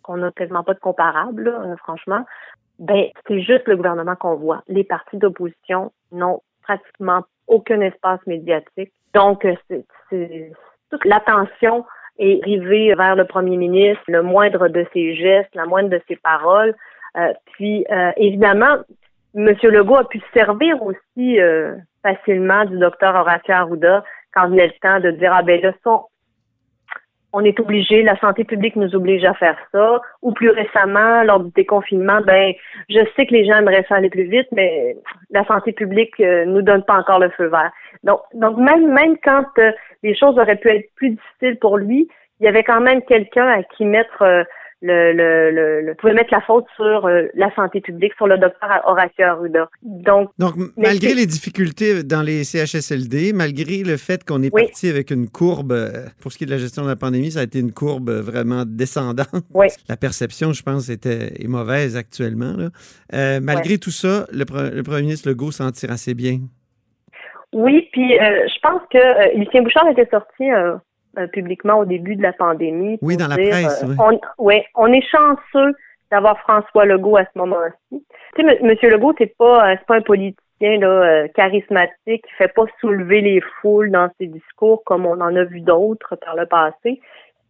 qu'on 0.03 0.17
n'a 0.17 0.33
quasiment 0.33 0.65
pas 0.65 0.75
de 0.75 0.81
comparable, 0.81 1.49
euh, 1.49 1.77
franchement, 1.77 2.25
ben 2.79 3.07
c'est 3.29 3.41
juste 3.41 3.67
le 3.67 3.77
gouvernement 3.77 4.17
qu'on 4.17 4.35
voit. 4.35 4.63
Les 4.67 4.85
partis 4.85 5.17
d'opposition 5.17 5.93
n'ont 6.11 6.41
pratiquement 6.63 7.23
aucun 7.47 7.81
espace 7.81 8.21
médiatique. 8.27 8.93
Donc, 9.15 9.45
euh, 9.45 9.55
c'est 10.11 10.53
toute 10.93 11.05
l'attention 11.07 11.87
est 12.19 12.45
rivée 12.45 12.95
vers 12.95 13.17
le 13.17 13.25
premier 13.25 13.57
ministre, 13.57 14.03
le 14.09 14.23
moindre 14.23 14.69
de 14.69 14.87
ses 14.93 15.15
gestes, 15.17 15.55
la 15.55 15.65
moindre 15.65 15.89
de 15.89 16.01
ses 16.07 16.17
paroles. 16.17 16.75
Euh, 17.17 17.33
puis, 17.55 17.87
euh, 17.91 18.13
évidemment, 18.17 18.77
M. 19.35 19.55
Legault 19.63 19.97
a 19.97 20.09
pu 20.09 20.19
se 20.21 20.33
servir 20.35 20.77
aussi 20.83 21.41
euh, 21.41 21.75
facilement 22.03 22.67
du 22.67 22.79
docteur 22.79 23.15
Horacio 23.15 23.55
Arruda 23.55 24.05
quand 24.35 24.49
venait 24.49 24.67
le 24.67 24.81
temps 24.83 25.01
de 25.01 25.11
dire, 25.13 25.33
ah 25.35 25.43
ben 25.43 25.61
là, 25.63 25.73
ça, 25.83 26.03
on 27.33 27.45
est 27.45 27.59
obligé, 27.59 28.03
la 28.03 28.19
santé 28.19 28.45
publique 28.45 28.77
nous 28.77 28.95
oblige 28.95 29.25
à 29.25 29.33
faire 29.35 29.57
ça. 29.73 30.01
Ou 30.21 30.33
plus 30.33 30.51
récemment, 30.51 31.23
lors 31.23 31.41
du 31.41 31.51
déconfinement, 31.53 32.21
ben, 32.21 32.53
je 32.91 33.01
sais 33.17 33.27
que 33.27 33.33
les 33.33 33.47
gens 33.47 33.59
aimeraient 33.59 33.87
ça 33.89 33.97
aller 33.97 34.11
plus 34.11 34.25
vite, 34.25 34.49
mais 34.53 34.97
la 35.31 35.45
santé 35.47 35.73
publique 35.73 36.19
euh, 36.21 36.45
nous 36.45 36.61
donne 36.61 36.85
pas 36.85 36.99
encore 36.99 37.19
le 37.19 37.31
feu 37.31 37.47
vert. 37.47 37.73
Donc, 38.05 38.21
donc 38.35 38.59
même, 38.59 38.93
même 38.93 39.17
quand 39.25 39.45
les 40.03 40.15
choses 40.15 40.39
auraient 40.39 40.57
pu 40.57 40.69
être 40.69 40.91
plus 40.95 41.11
difficiles 41.11 41.59
pour 41.59 41.79
lui, 41.79 42.09
il 42.41 42.45
y 42.45 42.49
avait 42.49 42.65
quand 42.65 42.81
même 42.81 43.03
quelqu'un 43.03 43.47
à 43.47 43.63
qui 43.63 43.85
mettre 43.85 44.47
le, 44.83 45.13
le, 45.13 45.81
le, 45.81 45.95
pouvait 45.95 46.13
mettre 46.13 46.33
la 46.33 46.41
faute 46.41 46.67
sur 46.77 47.07
euh, 47.07 47.29
la 47.35 47.55
santé 47.55 47.81
publique, 47.81 48.13
sur 48.17 48.27
le 48.27 48.37
docteur 48.37 48.83
Horacio 48.85 49.25
Arruda. 49.25 49.71
Donc, 49.83 50.31
Donc 50.39 50.55
malgré 50.77 51.15
les 51.15 51.27
difficultés 51.27 52.03
dans 52.03 52.23
les 52.23 52.43
CHSLD, 52.43 53.33
malgré 53.33 53.85
le 53.85 53.97
fait 53.97 54.25
qu'on 54.25 54.43
est 54.43 54.51
parti 54.51 54.89
avec 54.89 55.11
une 55.11 55.29
courbe, 55.29 55.73
euh, 55.73 56.07
pour 56.21 56.33
ce 56.33 56.39
qui 56.39 56.45
est 56.45 56.47
de 56.47 56.53
la 56.53 56.59
gestion 56.59 56.83
de 56.83 56.89
la 56.89 56.97
pandémie, 56.97 57.31
ça 57.31 57.41
a 57.41 57.43
été 57.45 57.61
une 57.61 57.73
courbe 57.73 58.11
vraiment 58.11 58.65
descendante. 58.67 59.29
Oui. 59.55 59.69
La 59.89 59.97
perception, 59.97 60.53
je 60.53 60.63
pense, 60.63 60.89
était 60.89 61.43
est 61.43 61.49
mauvaise 61.49 61.97
actuellement. 61.97 62.55
Là. 62.57 62.71
Euh, 63.15 63.41
malgré 63.43 63.79
tout 63.79 63.91
ça, 63.91 64.27
le, 64.33 64.45
le, 64.71 64.83
premier 64.83 65.03
ministre 65.03 65.29
Legault 65.29 65.53
s'en 65.53 65.71
tire 65.71 65.91
assez 65.91 66.15
bien. 66.15 66.39
Oui, 67.53 67.89
puis 67.93 68.15
je 68.15 68.61
pense 68.61 68.81
que 68.91 69.37
Lucien 69.37 69.63
Bouchard 69.63 69.89
était 69.89 70.09
sorti 70.11 70.51
euh, 71.19 71.27
publiquement 71.27 71.81
au 71.81 71.85
début 71.85 72.17
de 72.17 72.23
la 72.23 72.33
pandémie. 72.33 72.99
Oui, 73.03 73.19
dans 73.19 73.29
la 73.29 73.37
presse. 73.37 73.85
Euh, 73.85 73.89
oui. 73.89 73.97
On, 73.99 74.43
ouais, 74.43 74.65
on 74.75 74.91
est 74.91 75.05
chanceux 75.07 75.75
d'avoir 76.11 76.39
François 76.39 76.87
Legault 76.87 77.19
à 77.19 77.25
ce 77.25 77.39
moment-ci. 77.39 78.03
Tu 78.35 78.47
sais, 78.47 78.59
M. 78.63 78.75
Legault, 78.91 79.13
c'est 79.19 79.37
pas, 79.37 79.73
euh, 79.73 79.77
c'est 79.79 79.87
pas 79.87 79.97
un 79.97 80.01
politicien 80.01 80.79
là, 80.79 81.29
charismatique 81.35 82.25
qui 82.25 82.33
fait 82.39 82.55
pas 82.55 82.65
soulever 82.81 83.21
les 83.21 83.43
foules 83.61 83.91
dans 83.91 84.09
ses 84.19 84.27
discours 84.27 84.83
comme 84.85 85.05
on 85.05 85.21
en 85.21 85.37
a 85.37 85.45
vu 85.45 85.61
d'autres 85.61 86.17
par 86.17 86.35
le 86.35 86.47
passé. 86.47 86.99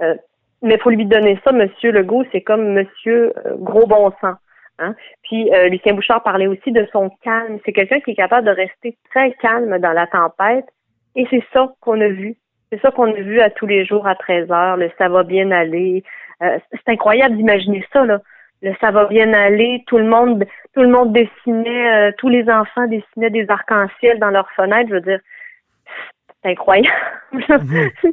mais 0.01 0.75
il 0.75 0.81
faut 0.81 0.91
lui 0.91 1.07
donner 1.07 1.39
ça, 1.45 1.53
M. 1.53 1.69
Legault, 1.85 2.25
c'est 2.33 2.41
comme 2.41 2.77
M. 2.77 2.87
gros 3.59 3.87
bon 3.87 4.11
sens. 4.21 4.39
Hein? 4.83 4.95
Puis 5.23 5.51
Lucien 5.71 5.95
Bouchard 5.95 6.23
parlait 6.23 6.47
aussi 6.47 6.73
de 6.73 6.87
son 6.93 7.11
calme. 7.23 7.59
C'est 7.65 7.73
quelqu'un 7.73 8.01
qui 8.01 8.13
est 8.13 8.17
capable 8.17 8.47
de 8.47 8.53
rester 8.53 8.97
très 9.11 9.33
calme 9.35 9.79
dans 9.79 9.93
la 9.93 10.07
tempête. 10.07 10.67
Et 11.15 11.27
c'est 11.31 11.45
ça 11.53 11.73
qu'on 11.81 12.01
a 12.01 12.09
vu 12.09 12.37
c'est 12.73 12.81
ça 12.81 12.91
qu'on 12.91 13.11
a 13.11 13.21
vu 13.21 13.39
à 13.41 13.51
tous 13.51 13.67
les 13.67 13.85
jours 13.85 14.07
à 14.07 14.15
13 14.15 14.51
heures, 14.51 14.79
le 14.79 14.91
ça 14.97 15.11
va 15.11 15.25
bien 15.25 15.51
aller. 15.51 16.03
Euh, 16.43 16.59
c'est 16.73 16.93
incroyable 16.93 17.37
d'imaginer 17.37 17.85
ça, 17.93 18.07
là. 18.07 18.21
Le 18.63 18.73
ça 18.81 18.91
va 18.91 19.05
bien 19.05 19.35
aller, 19.35 19.85
tout 19.87 19.99
le 19.99 20.07
monde, 20.07 20.47
tout 20.75 20.81
le 20.81 20.89
monde 20.89 21.13
dessinait, 21.13 22.09
euh, 22.09 22.13
tous 22.17 22.31
les 22.31 22.49
enfants 22.49 22.87
dessinaient 22.87 23.29
des 23.29 23.45
arcs-en-ciel 23.51 24.19
dans 24.21 24.31
leurs 24.31 24.51
fenêtres. 24.53 24.89
Je 24.89 24.95
veux 24.95 25.01
dire, 25.03 25.21
c'est 26.43 26.51
incroyable. 26.51 26.89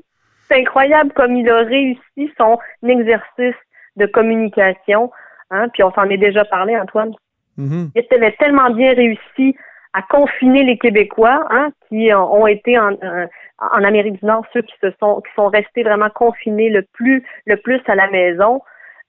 C'est 0.51 0.61
incroyable 0.61 1.13
comme 1.13 1.35
il 1.35 1.47
a 1.47 1.57
réussi 1.59 2.33
son 2.35 2.57
exercice 2.81 3.53
de 3.97 4.07
communication. 4.07 5.11
Hein, 5.51 5.68
puis 5.70 5.84
on 5.84 5.91
s'en 5.94 6.10
est 6.10 6.18
déjà 6.18 6.46
parlé, 6.46 6.77
Antoine. 6.77 7.13
Mhm. 7.58 7.91
Il 7.96 8.06
avait 8.12 8.32
tellement 8.34 8.70
bien 8.70 8.94
réussi 8.94 9.56
à 9.94 10.01
confiner 10.03 10.63
les 10.63 10.77
Québécois, 10.77 11.48
hein, 11.50 11.72
qui 11.88 12.13
ont 12.13 12.48
été 12.48 12.77
en, 12.77 12.91
euh, 13.03 13.25
en 13.58 13.84
Amérique 13.84 14.20
du 14.20 14.25
Nord, 14.25 14.46
ceux 14.53 14.62
qui 14.62 14.75
se 14.82 14.91
sont 15.00 15.22
qui 15.22 15.34
sont 15.36 15.48
restés 15.48 15.84
vraiment 15.84 16.10
confinés 16.10 16.70
le 16.70 16.84
plus 16.94 17.24
le 17.46 17.58
plus 17.58 17.82
à 17.88 17.96
la 17.96 18.10
maison. 18.10 18.62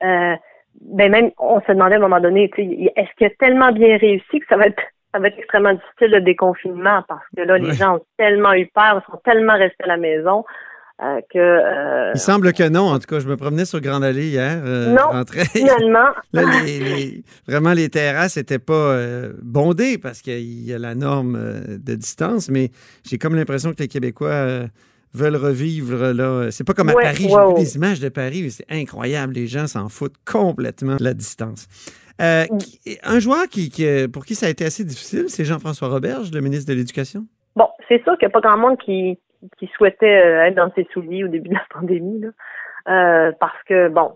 Euh, 0.03 0.35
ben 0.81 1.11
même 1.11 1.31
on 1.39 1.61
se 1.61 1.73
demandait 1.73 1.97
à 1.97 1.99
un 1.99 2.03
moment 2.03 2.21
donné, 2.21 2.51
est-ce 2.57 3.17
qu'il 3.17 3.27
a 3.27 3.31
tellement 3.39 3.73
bien 3.73 3.99
réussi 3.99 4.41
que 4.41 4.47
ça 4.49 4.57
va 4.57 4.67
être 4.67 4.83
ça 5.13 5.19
va 5.19 5.29
être 5.29 5.39
extrêmement 5.39 5.75
difficile 5.75 6.13
le 6.13 6.21
déconfinement 6.21 7.03
parce 7.09 7.25
que 7.37 7.43
là, 7.43 7.59
les 7.59 7.73
gens 7.73 7.97
ont 7.97 8.05
tellement 8.17 8.53
eu 8.53 8.67
peur, 8.67 9.03
ils 9.03 9.11
sont 9.11 9.21
tellement 9.25 9.55
restés 9.55 9.85
à 9.85 9.89
la 9.89 9.97
maison. 9.97 10.45
Euh, 11.03 11.21
que, 11.33 11.39
euh, 11.39 12.13
Il 12.15 12.21
semble 12.21 12.53
que 12.53 12.69
non. 12.69 12.89
En 12.89 12.99
tout 12.99 13.07
cas, 13.07 13.21
je 13.21 13.29
me 13.29 13.37
promenais 13.37 13.65
sur 13.65 13.81
Grande 13.81 14.05
Allée 14.05 14.29
hier. 14.29 14.61
Euh, 14.63 14.95
non, 14.95 15.25
finalement. 15.53 16.11
vraiment, 17.47 17.73
les 17.73 17.89
terrasses 17.89 18.37
n'étaient 18.37 18.59
pas 18.59 18.99
bondées 19.43 19.97
parce 19.97 20.21
qu'il 20.21 20.67
y 20.67 20.75
a 20.75 20.79
la 20.79 20.95
norme 20.95 21.39
de 21.69 21.95
distance, 21.95 22.51
mais 22.51 22.71
j'ai 23.05 23.17
comme 23.19 23.35
l'impression 23.35 23.73
que 23.73 23.79
les 23.79 23.89
Québécois 23.89 24.67
veulent 25.15 25.37
revivre 25.37 26.13
là. 26.13 26.51
C'est 26.51 26.65
pas 26.65 26.75
comme 26.75 26.91
à 26.91 26.95
Paris. 26.95 27.29
J'ai 27.29 27.49
vu 27.49 27.55
des 27.57 27.77
images 27.77 28.01
de 28.01 28.11
Paris, 28.11 28.43
mais 28.43 28.51
c'est 28.51 28.67
incroyable. 28.69 29.35
Les 29.35 29.47
gens 29.47 29.67
s'en 29.67 29.89
foutent 29.89 30.19
complètement 30.31 30.97
de 30.97 31.05
la 31.05 31.15
distance. 31.15 31.67
un 32.19 33.19
joueur 33.21 33.47
qui, 33.49 33.73
pour 34.13 34.27
qui 34.27 34.35
ça 34.35 34.47
a 34.47 34.49
été 34.51 34.67
assez 34.67 34.85
difficile, 34.85 35.27
c'est 35.29 35.47
Jean-François 35.47 35.89
Roberge, 35.89 36.31
le 36.31 36.43
ministre 36.43 36.71
de 36.71 36.77
l'Éducation. 36.77 37.25
Bon, 37.57 37.69
c'est 37.89 38.03
sûr 38.05 38.19
qu'il 38.19 38.29
n'y 38.29 38.33
a 38.33 38.41
pas 38.41 38.41
grand 38.41 38.59
monde 38.59 38.77
qui, 38.85 39.19
qui 39.59 39.67
souhaitait 39.77 40.25
euh, 40.25 40.45
être 40.47 40.55
dans 40.55 40.73
ses 40.75 40.87
souliers 40.93 41.25
au 41.25 41.29
début 41.29 41.49
de 41.49 41.55
la 41.55 41.65
pandémie, 41.71 42.21
là, 42.21 42.29
euh, 42.89 43.33
parce 43.39 43.63
que, 43.65 43.89
bon, 43.89 44.15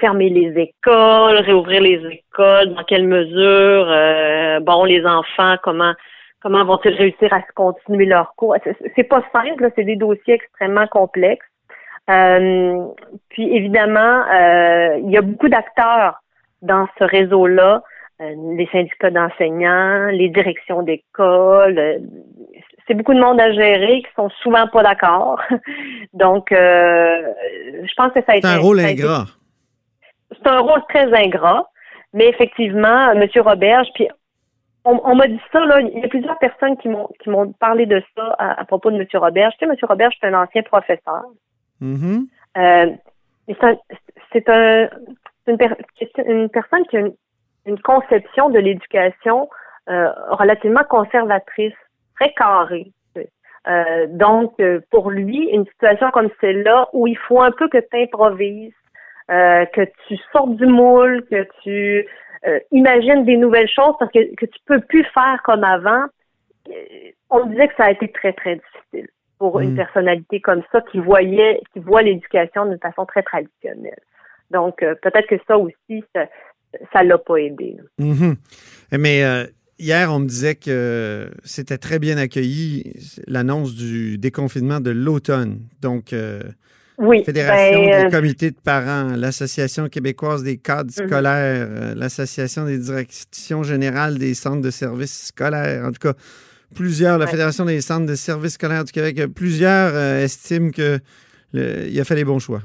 fermer 0.00 0.28
les 0.28 0.60
écoles, 0.60 1.36
réouvrir 1.36 1.80
les 1.80 2.00
écoles, 2.06 2.74
dans 2.74 2.84
quelle 2.84 3.06
mesure, 3.06 3.86
euh, 3.88 4.60
bon, 4.60 4.84
les 4.84 5.04
enfants, 5.04 5.56
comment 5.62 5.94
comment 6.40 6.64
vont-ils 6.64 6.94
réussir 6.94 7.32
à 7.32 7.40
se 7.40 7.52
continuer 7.54 8.04
leur 8.04 8.34
cours? 8.34 8.56
C'est 8.96 9.04
pas 9.04 9.22
simple, 9.32 9.70
c'est 9.76 9.84
des 9.84 9.94
dossiers 9.94 10.34
extrêmement 10.34 10.88
complexes. 10.88 11.46
puis 12.08 13.56
évidemment, 13.56 14.24
il 14.96 15.08
y 15.08 15.16
a 15.16 15.22
beaucoup 15.22 15.48
d'acteurs 15.48 16.20
dans 16.60 16.88
ce 16.98 17.04
réseau-là, 17.04 17.84
les 18.18 18.68
syndicats 18.72 19.10
d'enseignants, 19.10 20.06
les 20.06 20.30
directions 20.30 20.82
d'école, 20.82 22.02
c'est 22.86 22.94
beaucoup 22.94 23.14
de 23.14 23.20
monde 23.20 23.40
à 23.40 23.52
gérer 23.52 24.02
qui 24.02 24.14
sont 24.16 24.30
souvent 24.42 24.66
pas 24.68 24.82
d'accord. 24.82 25.40
Donc, 26.12 26.52
euh, 26.52 27.32
je 27.82 27.94
pense 27.96 28.12
que 28.12 28.20
ça 28.20 28.32
a 28.32 28.36
été... 28.36 28.46
C'est 28.46 28.54
un 28.54 28.60
rôle 28.60 28.80
ingrat. 28.80 29.26
C'est 30.30 30.46
un 30.48 30.60
rôle 30.60 30.82
très 30.88 31.12
ingrat, 31.14 31.68
mais 32.12 32.28
effectivement, 32.28 33.12
M. 33.12 33.26
Roberge, 33.36 33.88
puis 33.94 34.08
on, 34.84 35.14
m'a 35.14 35.28
dit 35.28 35.40
ça, 35.52 35.64
là, 35.64 35.80
il 35.80 36.00
y 36.00 36.04
a 36.04 36.08
plusieurs 36.08 36.38
personnes 36.38 36.76
qui 36.78 36.88
m'ont 36.88 37.08
qui 37.22 37.30
m'ont 37.30 37.52
parlé 37.52 37.86
de 37.86 38.02
ça 38.16 38.34
à, 38.38 38.64
propos 38.64 38.90
de 38.90 38.96
M. 38.96 39.06
Roberge. 39.14 39.54
Tu 39.58 39.64
sais, 39.64 39.70
M. 39.70 39.76
Roberge, 39.82 40.14
c'est 40.20 40.26
un 40.26 40.42
ancien 40.42 40.62
professeur. 40.62 41.22
Mm-hmm. 41.80 42.26
Euh, 42.58 42.86
c'est 44.32 44.48
un, 44.48 44.88
une, 45.46 45.58
une, 46.26 46.48
personne 46.48 46.84
qui 46.88 46.96
a 46.96 47.00
une, 47.66 47.80
conception 47.80 48.50
de 48.50 48.58
l'éducation 48.58 49.48
euh, 49.88 50.10
relativement 50.30 50.82
conservatrice 50.88 51.74
très 52.18 52.32
carré. 52.32 52.92
Euh, 53.68 54.06
donc, 54.08 54.54
euh, 54.60 54.80
pour 54.90 55.10
lui, 55.10 55.48
une 55.52 55.64
situation 55.66 56.10
comme 56.10 56.30
celle-là, 56.40 56.88
où 56.92 57.06
il 57.06 57.16
faut 57.16 57.40
un 57.40 57.52
peu 57.52 57.68
que 57.68 57.78
tu 57.78 58.02
improvises, 58.02 58.72
euh, 59.30 59.64
que 59.66 59.82
tu 60.08 60.16
sortes 60.32 60.56
du 60.56 60.66
moule, 60.66 61.24
que 61.30 61.46
tu 61.62 62.06
imagines 62.72 63.24
des 63.24 63.36
nouvelles 63.36 63.68
choses 63.68 63.94
parce 64.00 64.10
que, 64.10 64.34
que 64.34 64.46
tu 64.46 64.58
peux 64.66 64.80
plus 64.80 65.04
faire 65.14 65.40
comme 65.44 65.62
avant, 65.62 66.06
on 67.30 67.46
disait 67.46 67.68
que 67.68 67.74
ça 67.76 67.84
a 67.84 67.90
été 67.92 68.10
très, 68.10 68.32
très 68.32 68.56
difficile 68.56 69.08
pour 69.38 69.60
une 69.60 69.74
mm. 69.74 69.76
personnalité 69.76 70.40
comme 70.40 70.64
ça 70.72 70.80
qui 70.90 70.98
voyait, 70.98 71.60
qui 71.72 71.78
voit 71.78 72.02
l'éducation 72.02 72.66
d'une 72.66 72.80
façon 72.80 73.06
très 73.06 73.22
traditionnelle. 73.22 74.00
Donc, 74.50 74.78
peut-être 74.78 75.28
que 75.28 75.36
ça 75.46 75.56
aussi, 75.56 76.02
ça 76.92 77.04
l'a 77.04 77.18
pas 77.18 77.36
aidé. 77.36 77.76
Mm-hmm. 78.00 78.34
Mais 78.98 79.22
Hier, 79.82 80.12
on 80.12 80.20
me 80.20 80.26
disait 80.26 80.54
que 80.54 81.28
c'était 81.42 81.76
très 81.76 81.98
bien 81.98 82.16
accueilli 82.16 82.92
l'annonce 83.26 83.74
du 83.74 84.16
déconfinement 84.16 84.78
de 84.78 84.92
l'automne. 84.92 85.58
Donc, 85.80 86.12
euh, 86.12 86.40
oui, 86.98 87.24
Fédération 87.24 87.80
ben, 87.80 87.90
des 87.90 88.06
euh, 88.06 88.10
comités 88.10 88.52
de 88.52 88.60
parents, 88.64 89.16
l'Association 89.16 89.88
québécoise 89.88 90.44
des 90.44 90.56
cadres 90.56 90.92
mhm. 90.96 91.08
scolaires, 91.08 91.66
euh, 91.68 91.94
l'Association 91.96 92.64
des 92.64 92.78
directions 92.78 93.64
générales 93.64 94.18
des 94.18 94.34
centres 94.34 94.62
de 94.62 94.70
services 94.70 95.32
scolaires, 95.34 95.84
en 95.84 95.90
tout 95.90 96.12
cas, 96.12 96.16
plusieurs, 96.76 97.18
la 97.18 97.26
Fédération 97.26 97.64
des 97.64 97.80
centres 97.80 98.06
de 98.06 98.14
services 98.14 98.52
scolaires 98.52 98.84
du 98.84 98.92
Québec, 98.92 99.34
plusieurs 99.34 99.96
estiment 99.96 100.70
qu'il 100.70 101.00
a 101.54 102.04
fait 102.04 102.14
les 102.14 102.24
bons 102.24 102.38
choix. 102.38 102.60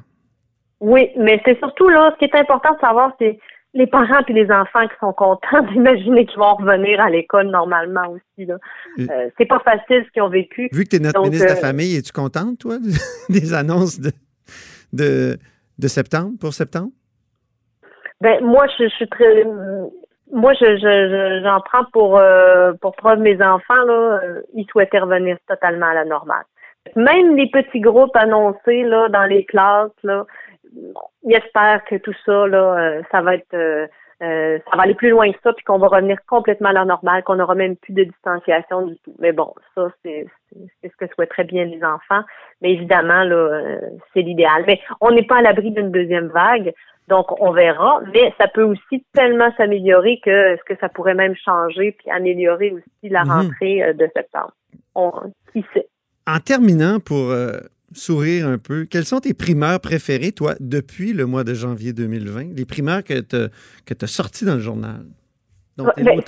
Oui, 0.81 1.09
mais 1.17 1.41
c'est 1.45 1.57
surtout 1.57 1.89
là, 1.89 2.13
ce 2.13 2.19
qui 2.19 2.31
est 2.31 2.39
important 2.39 2.75
de 2.75 2.79
savoir, 2.79 3.12
c'est 3.17 3.39
les 3.74 3.88
parents 3.88 4.21
et 4.27 4.33
les 4.33 4.50
enfants 4.51 4.88
qui 4.88 4.95
sont 5.00 5.13
contents 5.13 5.62
d'imaginer 5.71 6.25
qu'ils 6.25 6.39
vont 6.39 6.55
revenir 6.55 7.00
à 7.00 7.09
l'école 7.09 7.47
normalement 7.47 8.09
aussi. 8.09 8.50
Euh, 8.50 9.29
c'est 9.38 9.45
pas 9.45 9.59
facile 9.59 10.03
ce 10.05 10.12
qu'ils 10.12 10.21
ont 10.21 10.29
vécu. 10.29 10.69
Vu 10.71 10.83
que 10.83 10.89
tu 10.89 10.95
es 10.97 11.00
notre 11.00 11.21
ministre 11.21 11.45
de 11.45 11.51
la 11.51 11.57
euh, 11.57 11.62
Famille, 11.62 11.95
es-tu 11.95 12.12
contente, 12.12 12.59
toi, 12.59 12.77
des 13.29 13.53
annonces 13.53 14.00
de, 14.00 14.12
de, 14.93 15.38
de, 15.77 15.88
septembre, 15.88 16.31
pour 16.39 16.53
septembre? 16.53 16.91
Ben, 18.21 18.43
moi, 18.43 18.65
je, 18.79 18.88
suis 18.89 19.07
très. 19.07 19.45
Moi, 20.31 20.53
je, 20.53 21.41
j'en 21.43 21.62
prends 21.62 21.86
pour, 21.93 22.17
euh, 22.17 22.74
pour 22.81 22.95
preuve 22.95 23.19
mes 23.19 23.41
enfants, 23.41 23.83
là, 23.86 24.19
ils 24.55 24.65
souhaitaient 24.71 25.00
revenir 25.00 25.38
totalement 25.47 25.88
à 25.88 25.93
la 25.93 26.05
normale. 26.05 26.45
Même 26.95 27.36
les 27.36 27.50
petits 27.50 27.81
groupes 27.81 28.15
annoncés 28.15 28.83
là, 28.83 29.09
dans 29.09 29.25
les 29.25 29.45
classes, 29.45 29.91
là, 30.03 30.25
j'espère 31.25 31.84
que 31.86 31.96
tout 31.96 32.13
ça, 32.25 32.48
là, 32.48 32.77
euh, 32.77 33.01
ça 33.12 33.22
va 33.22 33.36
être 33.36 33.53
euh, 33.53 33.88
euh, 34.24 34.57
ça 34.69 34.75
va 34.75 34.84
aller 34.84 34.96
plus 34.96 35.12
loin 35.12 35.31
que 35.31 35.38
ça, 35.43 35.53
puis 35.53 35.63
qu'on 35.63 35.77
va 35.77 35.88
revenir 35.88 36.17
complètement 36.27 36.69
à 36.69 36.74
la 36.74 36.86
normale, 36.86 37.24
qu'on 37.24 37.36
n'aura 37.36 37.53
même 37.53 37.75
plus 37.75 37.93
de 37.93 38.03
distanciation 38.03 38.88
du 38.88 38.98
tout. 39.03 39.13
Mais 39.19 39.31
bon, 39.31 39.53
ça, 39.75 39.89
c'est 40.03 40.25
ce 40.84 40.96
que 40.98 41.13
souhaiteraient 41.13 41.43
bien 41.43 41.65
les 41.65 41.84
enfants. 41.84 42.24
Mais 42.62 42.72
évidemment, 42.72 43.24
là, 43.24 43.77
c'est 44.13 44.24
l'idéal. 44.24 44.63
Mais 44.65 44.81
on 45.01 45.12
n'est 45.12 45.25
pas 45.25 45.38
à 45.38 45.41
l'abri 45.43 45.69
d'une 45.69 45.91
deuxième 45.91 46.29
vague, 46.29 46.74
donc 47.07 47.39
on 47.39 47.51
verra. 47.51 48.01
Mais 48.12 48.34
ça 48.39 48.48
peut 48.48 48.63
aussi 48.63 49.05
tellement 49.13 49.53
s'améliorer 49.55 50.19
que 50.25 50.57
ce 50.57 50.63
que 50.63 50.79
ça 50.79 50.89
pourrait 50.89 51.13
même 51.13 51.36
changer 51.36 51.91
puis 51.91 52.10
améliorer 52.10 52.72
aussi 52.72 53.10
la 53.10 53.24
mhm. 53.24 53.31
rentrée 53.31 53.93
de 53.93 54.10
septembre. 54.15 54.53
On, 54.96 55.12
qui 55.53 55.63
sait? 55.75 55.88
En 56.25 56.39
terminant, 56.39 57.00
pour 57.00 57.31
sourire 57.97 58.47
un 58.47 58.57
peu. 58.57 58.85
Quelles 58.85 59.05
sont 59.05 59.19
tes 59.19 59.33
primeurs 59.33 59.79
préférées, 59.79 60.31
toi, 60.31 60.53
depuis 60.59 61.13
le 61.13 61.25
mois 61.25 61.43
de 61.43 61.53
janvier 61.53 61.93
2020? 61.93 62.55
Les 62.55 62.65
primeurs 62.65 63.03
que 63.03 63.19
tu 63.19 63.35
as 63.35 64.07
sorties 64.07 64.45
dans 64.45 64.55
le 64.55 64.61
journal? 64.61 65.05
Ben, 65.77 66.21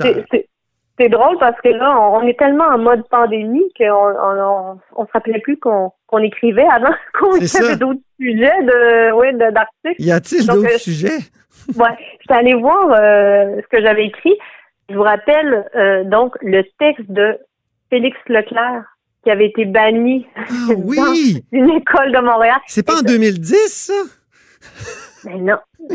c'est 0.99 1.09
drôle 1.09 1.37
parce 1.39 1.59
que 1.61 1.69
là, 1.69 1.97
on 1.97 2.27
est 2.27 2.37
tellement 2.37 2.65
en 2.65 2.77
mode 2.77 3.07
pandémie 3.07 3.71
qu'on 3.77 3.85
on, 3.85 4.79
on, 4.97 5.05
se 5.05 5.11
rappelait 5.13 5.39
plus 5.39 5.57
qu'on 5.57 5.91
écrivait 6.21 6.67
avant 6.69 6.93
qu'on 7.19 7.35
avait 7.35 7.77
d'autres 7.77 8.01
sujets 8.19 8.63
de 8.63 9.11
oui, 9.13 9.27
d'articles. 9.37 10.03
Y 10.03 10.11
a-t-il 10.11 10.45
d'autres 10.45 10.75
euh, 10.75 10.77
sujets? 10.77 11.19
ouais, 11.75 11.95
j'étais 12.19 12.33
allée 12.33 12.53
voir 12.53 12.91
euh, 12.91 13.61
ce 13.61 13.67
que 13.69 13.81
j'avais 13.81 14.07
écrit. 14.07 14.35
Je 14.89 14.95
vous 14.95 15.03
rappelle 15.03 15.69
euh, 15.75 16.03
donc 16.03 16.35
le 16.41 16.63
texte 16.79 17.09
de 17.09 17.37
Félix 17.89 18.17
Leclerc 18.27 18.83
qui 19.23 19.31
avait 19.31 19.47
été 19.47 19.65
banni 19.65 20.27
ah, 20.35 20.41
oui. 20.77 21.43
d'une 21.51 21.69
école 21.71 22.11
de 22.11 22.19
Montréal. 22.19 22.57
C'est 22.67 22.85
pas 22.85 22.99
en 22.99 23.01
2010, 23.01 23.67
ça? 23.67 23.93
Mais 25.25 25.37
non. 25.37 25.57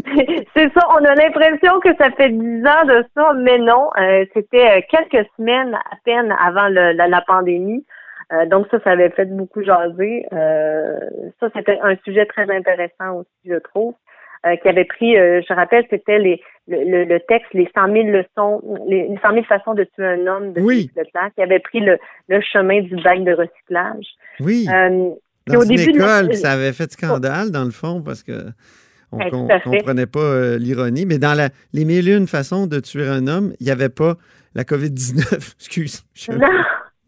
c'est 0.56 0.72
ça, 0.72 0.86
on 0.90 1.04
a 1.04 1.14
l'impression 1.14 1.80
que 1.80 1.94
ça 1.96 2.10
fait 2.12 2.30
dix 2.30 2.66
ans 2.66 2.84
de 2.86 3.04
ça, 3.14 3.32
mais 3.34 3.58
non. 3.58 3.90
Euh, 3.98 4.24
c'était 4.34 4.78
euh, 4.78 4.80
quelques 4.90 5.26
semaines 5.36 5.74
à 5.74 5.96
peine 6.04 6.34
avant 6.38 6.68
la, 6.68 7.20
pandémie. 7.22 7.84
Euh, 8.32 8.46
donc 8.46 8.66
ça, 8.70 8.78
ça 8.82 8.90
avait 8.90 9.10
fait 9.10 9.26
beaucoup 9.26 9.62
jaser. 9.62 10.26
ça, 10.30 11.48
c'était 11.54 11.78
un 11.82 11.96
sujet 12.04 12.26
très 12.26 12.50
intéressant 12.50 13.18
aussi, 13.18 13.30
je 13.46 13.56
trouve. 13.56 13.94
Euh, 14.46 14.56
qui 14.56 14.68
avait 14.68 14.84
pris, 14.84 15.16
euh, 15.16 15.40
je 15.48 15.54
rappelle, 15.54 15.86
c'était 15.88 16.18
les 16.18 16.38
le, 16.68 17.04
le, 17.04 17.20
texte 17.28 17.48
Les 17.54 17.66
100 17.74 17.92
000 17.92 18.08
leçons, 18.08 18.62
les 18.86 19.08
100 19.22 19.32
000 19.32 19.44
façons 19.44 19.72
de 19.74 19.84
tuer 19.84 20.04
un 20.06 20.26
homme 20.26 20.52
de 20.52 20.60
oui. 20.60 20.90
Leclerc, 20.96 21.30
qui 21.34 21.42
avait 21.42 21.60
pris 21.60 21.80
le, 21.80 21.96
le 22.28 22.40
chemin 22.42 22.82
du 22.82 22.94
bac 23.02 23.24
de 23.24 23.32
recyclage. 23.32 24.06
Oui. 24.40 24.66
Euh, 24.68 25.10
dans 25.46 25.58
au 25.60 25.62
une 25.62 25.76
début 25.76 25.96
école, 25.98 26.34
ça 26.34 26.52
avait 26.52 26.72
fait 26.72 26.92
scandale, 26.92 27.50
dans 27.52 27.64
le 27.64 27.70
fond, 27.70 28.02
parce 28.02 28.22
que 28.22 28.32
on 29.12 29.18
à 29.48 29.60
fait. 29.60 29.78
comprenait 29.78 30.06
pas 30.06 30.20
euh, 30.20 30.58
l'ironie. 30.58 31.06
Mais 31.06 31.18
dans 31.18 31.34
la, 31.34 31.48
les 31.72 31.84
mille 31.86 32.08
et 32.08 32.14
une 32.14 32.26
façons 32.26 32.66
de 32.66 32.80
tuer 32.80 33.06
un 33.08 33.26
homme, 33.28 33.54
il 33.60 33.64
n'y 33.66 33.72
avait 33.72 33.88
pas 33.88 34.16
la 34.54 34.64
COVID-19. 34.64 35.54
Excuse. 35.58 36.04
je- 36.14 36.32
Non. 36.32 36.48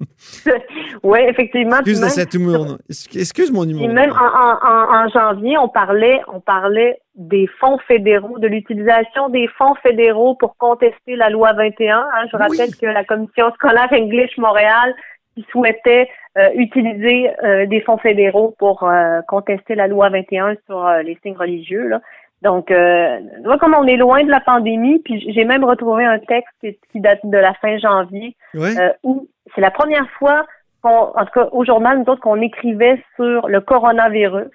oui, 1.02 1.18
effectivement. 1.28 1.76
Excuse 1.76 1.98
de 2.00 2.04
même- 2.04 2.10
cet 2.10 2.34
humour. 2.34 2.66
Excuse 2.88 3.52
mon 3.52 3.64
même 3.64 4.12
en, 4.12 4.14
en- 4.14 4.58
en- 4.62 5.04
en 5.04 5.08
janvier, 5.08 5.56
on 5.58 5.68
parlait, 5.68 6.20
on 6.32 6.40
parlait 6.40 6.98
des 7.14 7.48
fonds 7.60 7.78
fédéraux, 7.86 8.38
de 8.38 8.46
l'utilisation 8.48 9.28
des 9.30 9.48
fonds 9.58 9.74
fédéraux 9.82 10.34
pour 10.34 10.56
contester 10.58 11.16
la 11.16 11.30
loi 11.30 11.52
21. 11.54 11.98
hein. 11.98 12.26
Je 12.30 12.36
rappelle 12.36 12.74
que 12.76 12.86
la 12.86 13.04
commission 13.04 13.50
scolaire 13.54 13.88
English 13.92 14.36
Montréal 14.38 14.94
qui 15.34 15.46
souhaitait 15.50 16.08
euh, 16.38 16.48
utiliser 16.54 17.30
euh, 17.44 17.66
des 17.66 17.80
fonds 17.82 17.98
fédéraux 17.98 18.54
pour 18.58 18.82
euh, 18.84 19.20
contester 19.28 19.74
la 19.74 19.86
loi 19.86 20.08
21 20.10 20.56
sur 20.66 20.86
les 21.04 21.18
signes 21.22 21.36
religieux. 21.36 21.88
Là. 21.88 22.00
Donc, 22.42 22.70
euh, 22.70 23.18
comme 23.60 23.74
on 23.74 23.86
est 23.86 23.96
loin 23.96 24.22
de 24.22 24.30
la 24.30 24.40
pandémie, 24.40 24.98
puis 25.00 25.24
j'ai 25.32 25.44
même 25.44 25.64
retrouvé 25.64 26.04
un 26.04 26.18
texte 26.18 26.54
qui, 26.92 27.00
date 27.00 27.20
de 27.24 27.38
la 27.38 27.54
fin 27.54 27.78
janvier 27.78 28.36
euh, 28.78 28.92
où 29.02 29.26
c'est 29.54 29.60
la 29.60 29.70
première 29.70 30.08
fois 30.18 30.46
qu'on, 30.82 31.12
en 31.16 31.24
tout 31.24 31.32
cas 31.32 31.48
au 31.52 31.64
journal, 31.64 31.98
nous 31.98 32.04
autres, 32.12 32.20
qu'on 32.20 32.40
écrivait 32.42 33.02
sur 33.16 33.48
le 33.48 33.60
coronavirus. 33.60 34.50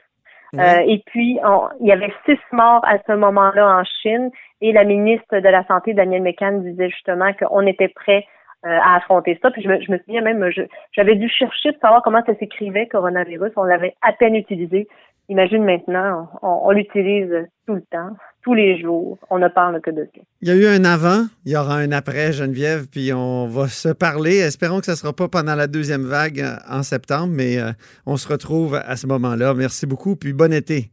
Euh, 0.59 0.83
et 0.85 1.01
puis, 1.07 1.39
on- 1.43 1.69
il 1.79 1.87
y 1.87 1.91
avait 1.91 2.13
six 2.25 2.37
morts 2.51 2.83
à 2.85 2.97
ce 3.07 3.13
moment-là 3.13 3.79
en 3.79 3.83
Chine. 3.83 4.29
Et 4.61 4.73
la 4.73 4.83
ministre 4.83 5.39
de 5.39 5.47
la 5.49 5.65
Santé, 5.65 5.93
Danielle 5.93 6.21
McCann, 6.23 6.61
disait 6.63 6.89
justement 6.89 7.31
qu'on 7.33 7.65
était 7.65 7.87
prêt 7.87 8.25
euh, 8.63 8.77
à 8.83 8.97
affronter 8.97 9.39
ça. 9.41 9.49
Puis 9.49 9.63
je 9.63 9.67
me, 9.67 9.81
je 9.81 9.91
me 9.91 9.97
souviens 9.97 10.21
même, 10.21 10.47
je- 10.51 10.61
j'avais 10.91 11.15
dû 11.15 11.27
chercher 11.29 11.71
de 11.71 11.77
savoir 11.79 12.03
comment 12.03 12.21
ça 12.27 12.35
s'écrivait, 12.35 12.85
coronavirus. 12.87 13.51
On 13.55 13.63
l'avait 13.63 13.95
à 14.03 14.13
peine 14.13 14.35
utilisé. 14.35 14.87
Imagine 15.29 15.63
maintenant, 15.63 16.29
on, 16.41 16.61
on 16.65 16.71
l'utilise 16.71 17.31
tout 17.65 17.75
le 17.75 17.83
temps, 17.91 18.15
tous 18.43 18.53
les 18.53 18.81
jours. 18.81 19.17
On 19.29 19.39
ne 19.39 19.47
parle 19.47 19.79
que 19.81 19.91
de 19.91 20.07
ça. 20.13 20.21
Il 20.41 20.47
y 20.47 20.51
a 20.51 20.55
eu 20.55 20.65
un 20.65 20.83
avant, 20.83 21.25
il 21.45 21.53
y 21.53 21.55
aura 21.55 21.75
un 21.77 21.91
après, 21.91 22.33
Geneviève, 22.33 22.87
puis 22.89 23.13
on 23.13 23.47
va 23.47 23.67
se 23.67 23.89
parler. 23.89 24.37
Espérons 24.37 24.79
que 24.79 24.87
ce 24.87 24.91
ne 24.91 24.95
sera 24.95 25.13
pas 25.13 25.27
pendant 25.27 25.55
la 25.55 25.67
deuxième 25.67 26.03
vague 26.03 26.41
euh, 26.41 26.55
en 26.69 26.83
septembre, 26.83 27.33
mais 27.35 27.59
euh, 27.59 27.71
on 28.05 28.17
se 28.17 28.27
retrouve 28.27 28.75
à 28.75 28.95
ce 28.97 29.07
moment-là. 29.07 29.53
Merci 29.53 29.85
beaucoup, 29.85 30.15
puis 30.15 30.33
bon 30.33 30.51
été. 30.51 30.91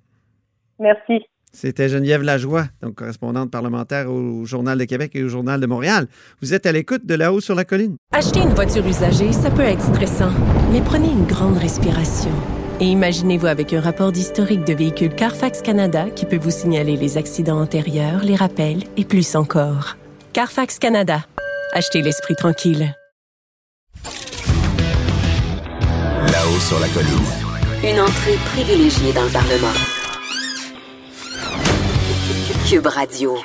Merci. 0.78 1.24
C'était 1.50 1.88
Geneviève 1.88 2.22
Lajoie, 2.22 2.64
donc 2.82 2.96
correspondante 2.96 3.50
parlementaire 3.50 4.10
au 4.10 4.44
Journal 4.44 4.78
de 4.78 4.84
Québec 4.84 5.12
et 5.14 5.24
au 5.24 5.28
Journal 5.28 5.60
de 5.60 5.66
Montréal. 5.66 6.06
Vous 6.42 6.52
êtes 6.52 6.66
à 6.66 6.72
l'écoute 6.72 7.06
de 7.06 7.14
là-haut 7.14 7.40
sur 7.40 7.54
la 7.54 7.64
colline. 7.64 7.96
Acheter 8.12 8.40
une 8.40 8.54
voiture 8.54 8.86
usagée, 8.86 9.32
ça 9.32 9.50
peut 9.50 9.62
être 9.62 9.80
stressant, 9.80 10.30
mais 10.70 10.80
prenez 10.82 11.08
une 11.10 11.24
grande 11.24 11.56
respiration. 11.56 12.30
Et 12.80 12.84
imaginez-vous 12.84 13.46
avec 13.46 13.72
un 13.72 13.80
rapport 13.80 14.12
d'historique 14.12 14.64
de 14.64 14.72
véhicule 14.72 15.12
Carfax 15.12 15.62
Canada 15.62 16.10
qui 16.14 16.26
peut 16.26 16.38
vous 16.38 16.52
signaler 16.52 16.96
les 16.96 17.18
accidents 17.18 17.60
antérieurs, 17.60 18.22
les 18.22 18.36
rappels 18.36 18.84
et 18.96 19.04
plus 19.04 19.34
encore. 19.34 19.96
Carfax 20.32 20.78
Canada. 20.78 21.24
Achetez 21.72 22.02
l'esprit 22.02 22.36
tranquille. 22.36 22.94
Là-haut 26.32 26.60
sur 26.60 26.78
la 26.78 26.86
colline. 26.88 27.08
Une 27.82 28.00
entrée 28.00 28.36
privilégiée 28.54 29.12
dans 29.12 29.24
le 29.24 29.30
Parlement. 29.30 29.74
Cube 32.68 32.86
Radio. 32.86 33.36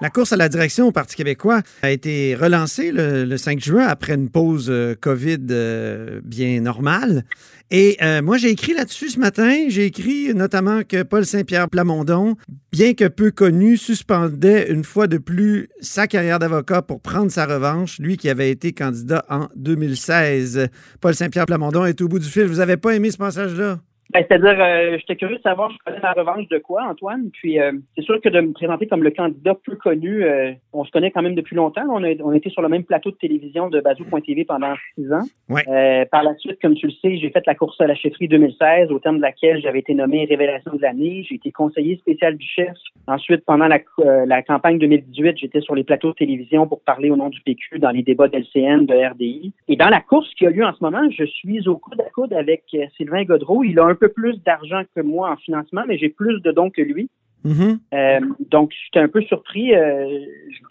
La 0.00 0.10
course 0.10 0.32
à 0.32 0.36
la 0.36 0.48
direction 0.48 0.88
au 0.88 0.92
Parti 0.92 1.14
québécois 1.14 1.62
a 1.82 1.90
été 1.90 2.34
relancée 2.34 2.90
le, 2.90 3.24
le 3.24 3.36
5 3.36 3.60
juin 3.60 3.86
après 3.86 4.14
une 4.14 4.28
pause 4.28 4.66
euh, 4.68 4.96
COVID 5.00 5.38
euh, 5.50 6.20
bien 6.24 6.60
normale. 6.60 7.24
Et 7.70 7.96
euh, 8.02 8.22
moi, 8.22 8.36
j'ai 8.36 8.50
écrit 8.50 8.74
là-dessus 8.74 9.10
ce 9.10 9.18
matin. 9.18 9.68
J'ai 9.68 9.86
écrit 9.86 10.34
notamment 10.34 10.82
que 10.82 11.02
Paul 11.02 11.24
Saint-Pierre 11.24 11.68
Plamondon, 11.68 12.36
bien 12.72 12.94
que 12.94 13.08
peu 13.08 13.30
connu, 13.30 13.76
suspendait 13.76 14.70
une 14.70 14.84
fois 14.84 15.06
de 15.06 15.18
plus 15.18 15.68
sa 15.80 16.06
carrière 16.06 16.38
d'avocat 16.38 16.82
pour 16.82 17.00
prendre 17.00 17.30
sa 17.30 17.46
revanche, 17.46 17.98
lui 17.98 18.16
qui 18.16 18.28
avait 18.28 18.50
été 18.50 18.72
candidat 18.72 19.24
en 19.28 19.48
2016. 19.56 20.68
Paul 21.00 21.14
Saint-Pierre 21.14 21.46
Plamondon 21.46 21.84
est 21.84 22.00
au 22.00 22.08
bout 22.08 22.18
du 22.18 22.28
fil. 22.28 22.44
Vous 22.44 22.56
n'avez 22.56 22.76
pas 22.76 22.94
aimé 22.94 23.10
ce 23.10 23.18
passage-là? 23.18 23.80
Ben, 24.14 24.24
C'est-à-dire, 24.28 24.56
euh, 24.60 24.96
j'étais 25.00 25.16
curieux 25.16 25.38
de 25.38 25.42
savoir, 25.42 25.72
je 25.72 25.76
connais 25.84 25.98
la 26.00 26.12
revanche 26.12 26.46
de 26.46 26.58
quoi, 26.58 26.84
Antoine? 26.84 27.30
Puis, 27.32 27.60
euh, 27.60 27.72
c'est 27.96 28.04
sûr 28.04 28.20
que 28.20 28.28
de 28.28 28.40
me 28.40 28.52
présenter 28.52 28.86
comme 28.86 29.02
le 29.02 29.10
candidat 29.10 29.56
peu 29.56 29.74
connu, 29.74 30.22
euh, 30.22 30.52
on 30.72 30.84
se 30.84 30.92
connaît 30.92 31.10
quand 31.10 31.22
même 31.22 31.34
depuis 31.34 31.56
longtemps. 31.56 31.82
On 31.90 32.04
a, 32.04 32.14
on 32.22 32.30
a 32.30 32.36
été 32.36 32.48
sur 32.48 32.62
le 32.62 32.68
même 32.68 32.84
plateau 32.84 33.10
de 33.10 33.16
télévision 33.16 33.68
de 33.70 33.80
Bazou.tv 33.80 34.44
pendant 34.44 34.72
six 34.94 35.12
ans. 35.12 35.24
Ouais. 35.48 35.62
Euh, 35.66 36.04
par 36.12 36.22
la 36.22 36.36
suite, 36.36 36.60
comme 36.62 36.76
tu 36.76 36.86
le 36.86 36.92
sais, 37.02 37.16
j'ai 37.16 37.30
fait 37.30 37.44
la 37.44 37.56
course 37.56 37.80
à 37.80 37.88
la 37.88 37.96
chefferie 37.96 38.28
2016, 38.28 38.92
au 38.92 39.00
terme 39.00 39.16
de 39.16 39.22
laquelle 39.22 39.60
j'avais 39.60 39.80
été 39.80 39.94
nommé 39.94 40.26
Révélation 40.26 40.74
de 40.74 40.80
l'année. 40.80 41.26
J'ai 41.28 41.34
été 41.34 41.50
conseiller 41.50 41.96
spécial 41.96 42.36
du 42.36 42.46
chef. 42.46 42.76
Ensuite, 43.08 43.44
pendant 43.44 43.66
la, 43.66 43.80
euh, 43.98 44.26
la 44.26 44.44
campagne 44.44 44.78
2018, 44.78 45.38
j'étais 45.38 45.60
sur 45.60 45.74
les 45.74 45.82
plateaux 45.82 46.10
de 46.10 46.14
télévision 46.14 46.68
pour 46.68 46.82
parler 46.82 47.10
au 47.10 47.16
nom 47.16 47.30
du 47.30 47.40
PQ 47.40 47.80
dans 47.80 47.90
les 47.90 48.04
débats 48.04 48.28
d'LCN, 48.28 48.86
de 48.86 48.94
RDI. 49.10 49.52
Et 49.66 49.74
dans 49.74 49.88
la 49.88 50.00
course 50.00 50.32
qui 50.34 50.46
a 50.46 50.50
lieu 50.50 50.64
en 50.64 50.72
ce 50.72 50.84
moment, 50.84 51.02
je 51.10 51.24
suis 51.24 51.66
au 51.66 51.78
coude 51.78 52.03
coude 52.14 52.32
avec 52.32 52.64
euh, 52.74 52.86
Sylvain 52.96 53.24
Godreau. 53.24 53.64
Il 53.64 53.78
a 53.78 53.84
un 53.84 53.94
peu 53.94 54.08
plus 54.08 54.42
d'argent 54.42 54.82
que 54.94 55.00
moi 55.00 55.30
en 55.30 55.36
financement, 55.36 55.82
mais 55.86 55.98
j'ai 55.98 56.08
plus 56.08 56.40
de 56.40 56.52
dons 56.52 56.70
que 56.70 56.82
lui. 56.82 57.10
Mhm. 57.44 57.78
Euh, 57.92 58.20
donc, 58.50 58.72
j'étais 58.84 59.04
un 59.04 59.08
peu 59.08 59.20
surpris 59.22 59.74
euh, 59.74 60.20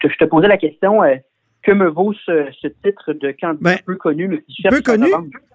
je 0.02 0.16
te 0.16 0.24
posais 0.24 0.48
la 0.48 0.56
question 0.56 1.02
euh, 1.02 1.16
que 1.64 1.72
me 1.72 1.88
vaut 1.88 2.12
ce, 2.26 2.46
ce 2.60 2.68
titre 2.68 3.12
de 3.12 3.34
candidat 3.40 3.58
Ben, 3.60 3.78
peu 3.86 3.96
connu, 3.96 4.28
mais 4.28 4.42
qui 4.42 4.62
cherche 4.62 4.74
peu 4.74 4.82
connu, 4.82 5.06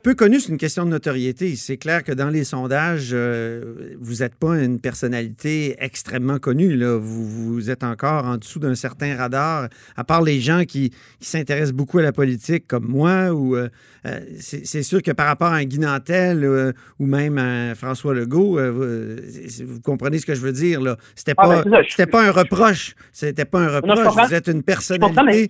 peu 0.03 0.15
connu, 0.15 0.39
c'est 0.39 0.51
une 0.51 0.57
question 0.57 0.85
de 0.85 0.89
notoriété. 0.89 1.55
C'est 1.55 1.77
clair 1.77 2.03
que 2.03 2.11
dans 2.11 2.29
les 2.29 2.43
sondages, 2.43 3.09
euh, 3.13 3.95
vous 3.99 4.15
n'êtes 4.17 4.35
pas 4.35 4.57
une 4.61 4.79
personnalité 4.79 5.75
extrêmement 5.79 6.39
connue. 6.39 6.75
Là. 6.75 6.97
Vous, 6.97 7.25
vous 7.53 7.69
êtes 7.69 7.83
encore 7.83 8.25
en 8.25 8.37
dessous 8.37 8.59
d'un 8.59 8.75
certain 8.75 9.15
radar, 9.15 9.67
à 9.95 10.03
part 10.03 10.21
les 10.21 10.39
gens 10.39 10.63
qui, 10.65 10.89
qui 11.19 11.27
s'intéressent 11.27 11.73
beaucoup 11.73 11.99
à 11.99 12.01
la 12.01 12.11
politique 12.11 12.65
comme 12.67 12.85
moi. 12.87 13.31
Ou 13.33 13.55
euh, 13.55 13.69
euh, 14.05 14.19
c'est 14.39 14.83
sûr 14.83 15.01
que 15.01 15.11
par 15.11 15.27
rapport 15.27 15.49
à 15.49 15.57
un 15.57 15.65
Guy 15.65 15.79
Nantel 15.79 16.43
euh, 16.43 16.71
ou 16.99 17.05
même 17.05 17.37
à 17.37 17.75
François 17.75 18.13
Legault, 18.13 18.57
vous, 18.71 19.81
comprenez 19.83 20.17
ce 20.19 20.25
que 20.25 20.33
je 20.35 20.41
veux 20.41 20.53
dire. 20.53 20.81
là. 20.81 20.97
C'était 21.15 21.33
Ah, 21.37 21.43
pas, 21.47 21.63
ben, 21.63 21.71
ça, 21.71 21.81
je- 21.81 22.09
pas 22.09 22.25
un 22.27 22.31
reproche. 22.31 22.95
C'était 23.11 23.45
pas 23.45 23.59
un 23.59 23.67
reproche. 23.81 24.27
vous 24.27 24.33
êtes 24.33 24.47
une 24.47 24.63
personnalité 24.63 25.49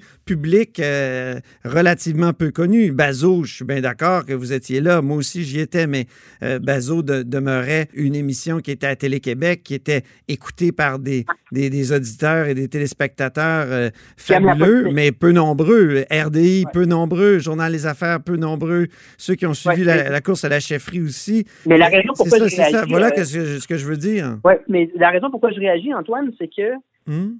public 0.49 0.79
euh, 0.79 1.39
relativement 1.63 2.33
peu 2.33 2.49
connu. 2.51 2.91
Bazo, 2.91 3.43
je 3.43 3.53
suis 3.57 3.65
bien 3.65 3.81
d'accord 3.81 4.25
que 4.25 4.33
vous 4.33 4.51
étiez 4.51 4.81
là. 4.81 5.01
Moi 5.01 5.17
aussi, 5.17 5.43
j'y 5.43 5.59
étais, 5.59 5.85
mais 5.85 6.05
euh, 6.41 6.57
de- 6.59 7.21
demeurait 7.23 7.87
une 7.93 8.15
émission 8.15 8.59
qui 8.59 8.71
était 8.71 8.87
à 8.87 8.95
Télé-Québec, 8.95 9.61
qui 9.63 9.75
était 9.75 10.01
écoutée 10.27 10.71
par 10.71 10.97
des, 10.97 11.25
des, 11.51 11.69
des 11.69 11.91
auditeurs 11.91 12.47
et 12.47 12.55
des 12.55 12.67
téléspectateurs 12.67 13.67
euh, 13.69 13.89
fabuleux, 14.17 14.89
mais 14.91 15.11
peu 15.11 15.31
nombreux. 15.31 16.05
RDI, 16.11 16.65
peu 16.73 16.85
nombreux. 16.85 17.37
Journal 17.37 17.71
Les 17.71 17.85
Affaires, 17.85 18.19
peu 18.21 18.35
nombreux. 18.35 18.87
Ceux 19.17 19.35
qui 19.35 19.45
ont 19.45 19.53
suivi 19.53 19.85
Ouais, 19.85 20.09
la, 20.09 20.21
course 20.21 20.43
à 20.45 20.49
la 20.49 20.59
chefferie 20.59 21.01
aussi. 21.01 21.45
Mais 21.67 21.77
la 21.77 21.87
raison 21.87 22.13
C'est 22.15 22.23
pourquoi 22.23 22.39
ça, 22.39 22.47
je 22.47 22.55
ça. 22.55 22.63
réagis, 22.69 22.89
Voilà 22.89 23.07
euh, 23.07 23.11
que 23.11 23.23
ce, 23.23 23.67
que 23.67 23.77
je 23.77 23.85
veux 23.85 23.97
dire. 23.97 24.37
Ouais, 24.43 24.59
mais 24.67 24.89
la 24.95 25.11
raison 25.11 25.29
pourquoi 25.29 25.51
je 25.51 25.59
réagis, 25.59 25.93
Antoine, 25.93 26.31
c'est 26.39 26.47
que 26.47 26.73
Hmm? 27.09 27.37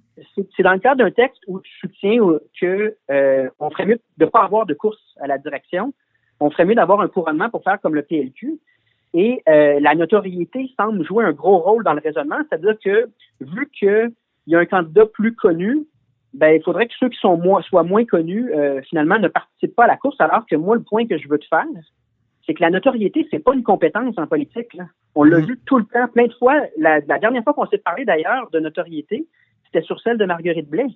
c'est 0.55 0.63
dans 0.63 0.73
le 0.73 0.79
cadre 0.79 1.03
d'un 1.03 1.12
texte 1.12 1.43
où 1.47 1.62
je 1.63 1.69
soutiens 1.79 2.19
que 2.60 2.95
euh, 3.12 3.49
on 3.60 3.69
ferait 3.69 3.86
mieux 3.86 3.99
de 4.17 4.25
ne 4.25 4.29
pas 4.29 4.41
avoir 4.43 4.65
de 4.65 4.73
course 4.73 4.99
à 5.21 5.27
la 5.27 5.38
direction. 5.38 5.93
On 6.39 6.49
ferait 6.49 6.65
mieux 6.65 6.73
d'avoir 6.73 7.01
un 7.01 7.08
couronnement 7.08 7.51
pour 7.51 7.63
faire 7.63 7.79
comme 7.79 7.93
le 7.93 8.01
PLQ. 8.01 8.60
Et 9.13 9.43
euh, 9.47 9.79
la 9.79 9.93
notoriété 9.93 10.71
semble 10.75 11.05
jouer 11.05 11.23
un 11.23 11.34
gros 11.34 11.60
rôle 11.60 11.84
dans 11.84 11.93
le 11.93 12.01
raisonnement, 12.01 12.39
c'est-à-dire 12.49 12.77
que 12.84 13.10
vu 13.41 13.69
qu'il 13.69 14.12
y 14.47 14.55
a 14.55 14.60
un 14.60 14.65
candidat 14.65 15.05
plus 15.05 15.36
connu, 15.36 15.86
ben 16.34 16.55
il 16.55 16.63
faudrait 16.63 16.88
que 16.88 16.93
ceux 16.99 17.10
qui 17.10 17.19
sont 17.19 17.38
moins 17.38 17.62
soient 17.62 17.84
moins 17.84 18.05
connus 18.05 18.51
euh, 18.51 18.82
finalement 18.89 19.19
ne 19.19 19.27
participent 19.27 19.75
pas 19.75 19.84
à 19.84 19.88
la 19.88 19.97
course. 19.97 20.19
Alors 20.19 20.47
que 20.47 20.55
moi, 20.55 20.77
le 20.77 20.84
point 20.84 21.05
que 21.05 21.19
je 21.19 21.27
veux 21.27 21.38
te 21.38 21.45
faire, 21.45 21.65
c'est 22.47 22.55
que 22.55 22.62
la 22.63 22.71
notoriété, 22.71 23.27
c'est 23.29 23.38
pas 23.38 23.53
une 23.53 23.62
compétence 23.62 24.17
en 24.17 24.25
politique. 24.25 24.73
Là. 24.73 24.86
On 25.13 25.23
l'a 25.23 25.39
Mhm. 25.39 25.45
vu 25.45 25.60
tout 25.67 25.77
le 25.77 25.86
temps, 25.86 26.08
plein 26.08 26.25
de 26.25 26.34
fois. 26.34 26.60
La, 26.77 26.99
la 27.01 27.19
dernière 27.19 27.43
fois 27.43 27.53
qu'on 27.53 27.67
s'est 27.67 27.77
parlé 27.77 28.05
d'ailleurs 28.05 28.49
de 28.49 28.60
notoriété, 28.60 29.27
c'était 29.71 29.86
sur 29.86 29.99
celle 30.01 30.17
de 30.17 30.25
Marguerite 30.25 30.69
Blais. 30.69 30.88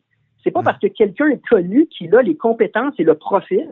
C'est 0.43 0.51
pas 0.51 0.59
Ouais. 0.59 0.65
parce 0.65 0.79
que 0.79 0.87
quelqu'un 0.87 1.27
est 1.29 1.41
connu 1.47 1.87
qu'il 1.87 2.13
a 2.15 2.21
les 2.21 2.35
compétences 2.35 2.93
et 2.99 3.03
le 3.03 3.15
profil 3.15 3.67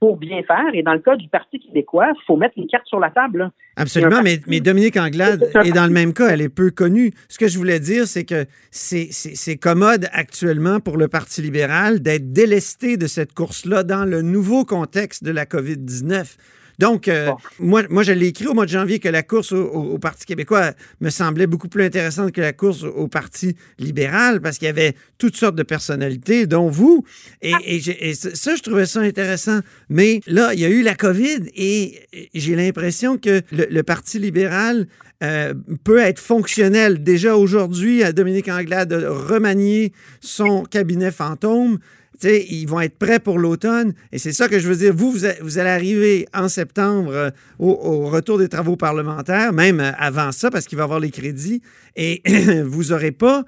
pour 0.00 0.16
bien 0.16 0.42
faire. 0.44 0.64
Et 0.74 0.82
dans 0.82 0.92
le 0.94 1.00
cas 1.00 1.16
du 1.16 1.28
Parti 1.28 1.58
québécois, 1.58 2.12
il 2.14 2.24
faut 2.24 2.36
mettre 2.36 2.54
les 2.56 2.66
cartes 2.68 2.86
sur 2.86 3.00
la 3.00 3.10
table. 3.10 3.38
là. 3.38 3.50
Absolument, 3.76 4.22
mais, 4.22 4.60
Dominique 4.60 4.96
Anglade 4.96 5.44
C'est 5.52 5.58
un 5.58 5.62
est 5.62 5.72
dans 5.72 5.86
le 5.86 5.92
même 5.92 6.12
cas, 6.12 6.28
elle 6.28 6.40
est 6.40 6.48
peu 6.48 6.70
connue. 6.70 7.10
Ce 7.28 7.36
que 7.36 7.48
je 7.48 7.58
voulais 7.58 7.80
dire, 7.80 8.06
c'est 8.06 8.24
que 8.24 8.46
c'est 8.70 9.56
commode 9.56 10.06
actuellement 10.12 10.78
pour 10.80 10.96
le 10.96 11.08
Parti 11.08 11.42
libéral 11.42 12.00
d'être 12.00 12.32
délesté 12.32 12.96
de 12.96 13.06
cette 13.06 13.34
course-là 13.34 13.82
dans 13.82 14.04
le 14.04 14.22
nouveau 14.22 14.64
contexte 14.64 15.24
de 15.24 15.32
la 15.32 15.44
COVID-19. 15.46 16.36
Donc, 16.78 17.08
euh, 17.08 17.26
Bon. 17.26 17.36
moi, 17.58 17.82
moi, 17.90 18.02
je 18.04 18.12
l'ai 18.12 18.28
écrit 18.28 18.46
au 18.46 18.54
mois 18.54 18.64
de 18.64 18.70
janvier 18.70 18.98
que 19.00 19.08
la 19.08 19.22
course 19.22 19.52
au, 19.52 19.64
au- 19.66 19.94
au 19.94 19.98
Parti 19.98 20.26
québécois 20.26 20.72
me 21.00 21.10
semblait 21.10 21.46
beaucoup 21.48 21.68
plus 21.68 21.82
intéressante 21.84 22.32
que 22.32 22.40
la 22.40 22.52
course 22.52 22.84
au, 22.84 22.88
au 22.90 23.08
Parti 23.08 23.56
libéral 23.78 24.40
parce 24.40 24.58
qu'il 24.58 24.66
y 24.66 24.70
avait 24.70 24.94
toutes 25.18 25.36
sortes 25.36 25.56
de 25.56 25.62
personnalités, 25.64 26.46
dont 26.46 26.68
vous. 26.68 27.04
Et, 27.42 27.52
et 27.66 28.14
ça, 28.14 28.54
je 28.54 28.62
trouvais 28.62 28.86
ça 28.86 29.00
intéressant. 29.00 29.60
Mais 29.88 30.20
là, 30.26 30.54
il 30.54 30.60
y 30.60 30.64
a 30.64 30.68
eu 30.68 30.82
la 30.82 30.94
COVID 30.94 31.50
et 31.56 32.00
j'ai 32.34 32.54
l'impression 32.54 33.18
que 33.18 33.42
le, 33.50 33.66
le 33.70 33.82
Parti 33.82 34.18
libéral 34.20 34.86
euh, 35.24 35.54
peut 35.82 35.98
être 35.98 36.20
fonctionnel. 36.20 37.02
Déjà 37.02 37.36
aujourd'hui, 37.36 38.04
à 38.04 38.12
Dominique 38.12 38.48
Anglade 38.48 38.90
de 38.90 39.04
remanier 39.06 39.92
son 40.20 40.62
cabinet 40.62 41.10
fantôme. 41.10 41.78
Ils 42.24 42.66
vont 42.66 42.80
être 42.80 42.98
prêts 42.98 43.20
pour 43.20 43.38
l'automne. 43.38 43.92
Et 44.12 44.18
c'est 44.18 44.32
ça 44.32 44.48
que 44.48 44.58
je 44.58 44.68
veux 44.68 44.76
dire. 44.76 44.92
Vous, 44.94 45.10
vous, 45.10 45.24
a- 45.26 45.40
vous 45.42 45.58
allez 45.58 45.70
arriver 45.70 46.26
en 46.34 46.48
septembre 46.48 47.10
euh, 47.12 47.30
au, 47.58 47.70
au 47.70 48.06
retour 48.08 48.38
des 48.38 48.48
travaux 48.48 48.76
parlementaires, 48.76 49.52
même 49.52 49.80
euh, 49.80 49.92
avant 49.98 50.32
ça, 50.32 50.50
parce 50.50 50.66
qu'il 50.66 50.76
va 50.78 50.82
y 50.82 50.84
avoir 50.84 51.00
les 51.00 51.10
crédits. 51.10 51.62
Et 51.96 52.22
vous 52.64 52.84
n'aurez 52.90 53.12
pas. 53.12 53.44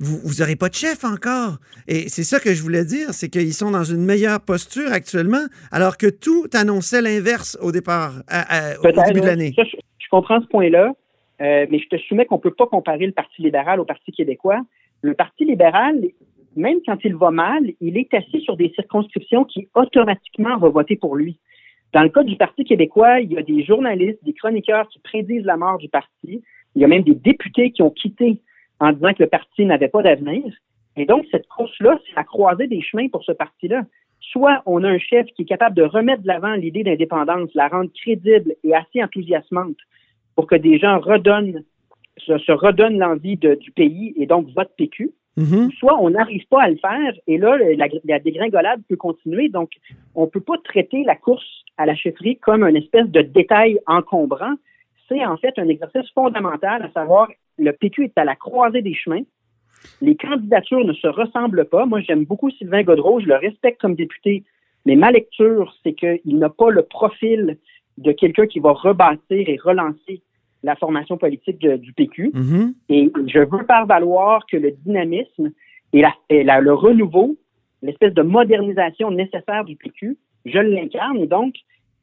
Vous 0.00 0.20
pas 0.60 0.68
de 0.68 0.74
chef 0.74 1.02
encore. 1.02 1.56
Et 1.88 2.08
c'est 2.08 2.22
ça 2.22 2.38
que 2.38 2.54
je 2.54 2.62
voulais 2.62 2.84
dire, 2.84 3.08
c'est 3.12 3.28
qu'ils 3.28 3.52
sont 3.52 3.72
dans 3.72 3.82
une 3.82 4.04
meilleure 4.04 4.40
posture 4.40 4.92
actuellement, 4.92 5.44
alors 5.72 5.96
que 5.96 6.06
tout 6.06 6.46
annonçait 6.54 7.02
l'inverse 7.02 7.58
au 7.60 7.72
départ, 7.72 8.22
à- 8.28 8.74
à- 8.74 8.78
au 8.78 8.82
début 9.08 9.20
de 9.22 9.26
l'année. 9.26 9.54
Je, 9.58 9.64
je 9.64 10.06
comprends 10.08 10.40
ce 10.40 10.46
point-là, 10.46 10.92
euh, 11.40 11.66
mais 11.68 11.80
je 11.80 11.88
te 11.88 12.00
soumets 12.02 12.26
qu'on 12.26 12.38
peut 12.38 12.54
pas 12.54 12.66
comparer 12.68 13.06
le 13.06 13.12
Parti 13.12 13.42
libéral 13.42 13.80
au 13.80 13.84
Parti 13.84 14.12
québécois. 14.12 14.60
Le 15.02 15.14
Parti 15.14 15.44
libéral, 15.44 15.96
même 16.58 16.78
quand 16.84 16.98
il 17.04 17.14
va 17.14 17.30
mal, 17.30 17.62
il 17.80 17.96
est 17.96 18.12
assis 18.12 18.40
sur 18.40 18.56
des 18.56 18.70
circonscriptions 18.74 19.44
qui 19.44 19.68
automatiquement 19.74 20.58
vont 20.58 20.70
voter 20.70 20.96
pour 20.96 21.16
lui. 21.16 21.38
Dans 21.94 22.02
le 22.02 22.10
cas 22.10 22.22
du 22.22 22.36
Parti 22.36 22.64
québécois, 22.64 23.20
il 23.20 23.32
y 23.32 23.38
a 23.38 23.42
des 23.42 23.64
journalistes, 23.64 24.22
des 24.22 24.34
chroniqueurs 24.34 24.88
qui 24.88 24.98
prédisent 24.98 25.44
la 25.44 25.56
mort 25.56 25.78
du 25.78 25.88
parti. 25.88 26.42
Il 26.74 26.82
y 26.82 26.84
a 26.84 26.88
même 26.88 27.02
des 27.02 27.14
députés 27.14 27.70
qui 27.70 27.82
ont 27.82 27.90
quitté 27.90 28.42
en 28.80 28.92
disant 28.92 29.14
que 29.14 29.22
le 29.22 29.28
parti 29.28 29.64
n'avait 29.64 29.88
pas 29.88 30.02
d'avenir. 30.02 30.54
Et 30.96 31.06
donc, 31.06 31.24
cette 31.30 31.46
course-là, 31.46 31.98
c'est 32.04 32.16
la 32.16 32.24
croisée 32.24 32.66
des 32.66 32.82
chemins 32.82 33.08
pour 33.08 33.24
ce 33.24 33.32
parti-là. 33.32 33.84
Soit 34.20 34.62
on 34.66 34.84
a 34.84 34.88
un 34.88 34.98
chef 34.98 35.26
qui 35.28 35.42
est 35.42 35.46
capable 35.46 35.76
de 35.76 35.82
remettre 35.82 36.22
de 36.22 36.26
l'avant 36.26 36.54
l'idée 36.54 36.82
d'indépendance, 36.82 37.50
la 37.54 37.68
rendre 37.68 37.90
crédible 37.94 38.54
et 38.64 38.74
assez 38.74 39.02
enthousiasmante 39.02 39.76
pour 40.34 40.46
que 40.46 40.56
des 40.56 40.78
gens 40.78 41.00
se, 41.02 42.52
redonnent 42.52 42.98
l'envie 42.98 43.36
du 43.36 43.70
pays 43.70 44.12
et 44.16 44.26
donc 44.26 44.48
votent 44.54 44.74
PQ. 44.76 45.12
Mhm. 45.38 45.70
Soit 45.78 45.96
on 46.02 46.10
n'arrive 46.10 46.44
pas 46.48 46.64
à 46.64 46.68
le 46.68 46.76
faire 46.78 47.14
et 47.28 47.38
là, 47.38 47.56
la, 47.76 47.86
la 48.04 48.18
dégringolade 48.18 48.82
peut 48.88 48.96
continuer. 48.96 49.48
Donc, 49.48 49.70
on 50.16 50.22
ne 50.22 50.26
peut 50.26 50.40
pas 50.40 50.58
traiter 50.64 51.04
la 51.04 51.14
course 51.14 51.46
à 51.76 51.86
la 51.86 51.94
chefferie 51.94 52.38
comme 52.38 52.64
une 52.64 52.76
espèce 52.76 53.06
de 53.06 53.22
détail 53.22 53.78
encombrant. 53.86 54.54
C'est 55.08 55.24
en 55.24 55.36
fait 55.36 55.54
un 55.58 55.68
exercice 55.68 56.10
fondamental, 56.12 56.82
à 56.82 56.90
savoir 56.90 57.28
le 57.56 57.72
PQ 57.72 58.06
est 58.06 58.18
à 58.18 58.24
la 58.24 58.34
croisée 58.34 58.82
des 58.82 58.94
chemins. 58.94 59.22
Les 60.02 60.16
candidatures 60.16 60.84
ne 60.84 60.92
se 60.92 61.06
ressemblent 61.06 61.66
pas. 61.66 61.86
Moi, 61.86 62.00
j'aime 62.00 62.24
beaucoup 62.24 62.50
Sylvain 62.50 62.82
Godreau, 62.82 63.20
je 63.20 63.26
le 63.26 63.36
respecte 63.36 63.80
comme 63.80 63.94
député, 63.94 64.42
mais 64.86 64.96
ma 64.96 65.12
lecture, 65.12 65.72
c'est 65.84 65.92
qu'il 65.92 66.38
n'a 66.38 66.48
pas 66.48 66.70
le 66.70 66.82
profil 66.82 67.58
de 67.96 68.10
quelqu'un 68.10 68.48
qui 68.48 68.58
va 68.58 68.72
rebâtir 68.72 69.48
et 69.48 69.56
relancer 69.62 70.20
la 70.62 70.74
formation 70.76 71.16
politique 71.16 71.58
de- 71.60 71.76
du 71.76 71.92
PQ. 71.92 72.30
Mhm. 72.34 72.74
Et 72.88 73.10
je 73.26 73.38
veux 73.38 73.64
faire 73.66 73.86
valoir 73.86 74.44
que 74.50 74.56
le 74.56 74.72
dynamisme 74.84 75.50
et, 75.92 76.02
la- 76.02 76.14
et 76.30 76.42
la- 76.44 76.60
le 76.60 76.74
renouveau, 76.74 77.36
l'espèce 77.82 78.12
de 78.14 78.22
modernisation 78.22 79.10
nécessaire 79.10 79.64
du 79.64 79.76
PQ, 79.76 80.16
je 80.44 80.58
l'incarne. 80.58 81.18
Et 81.18 81.26
donc, 81.26 81.54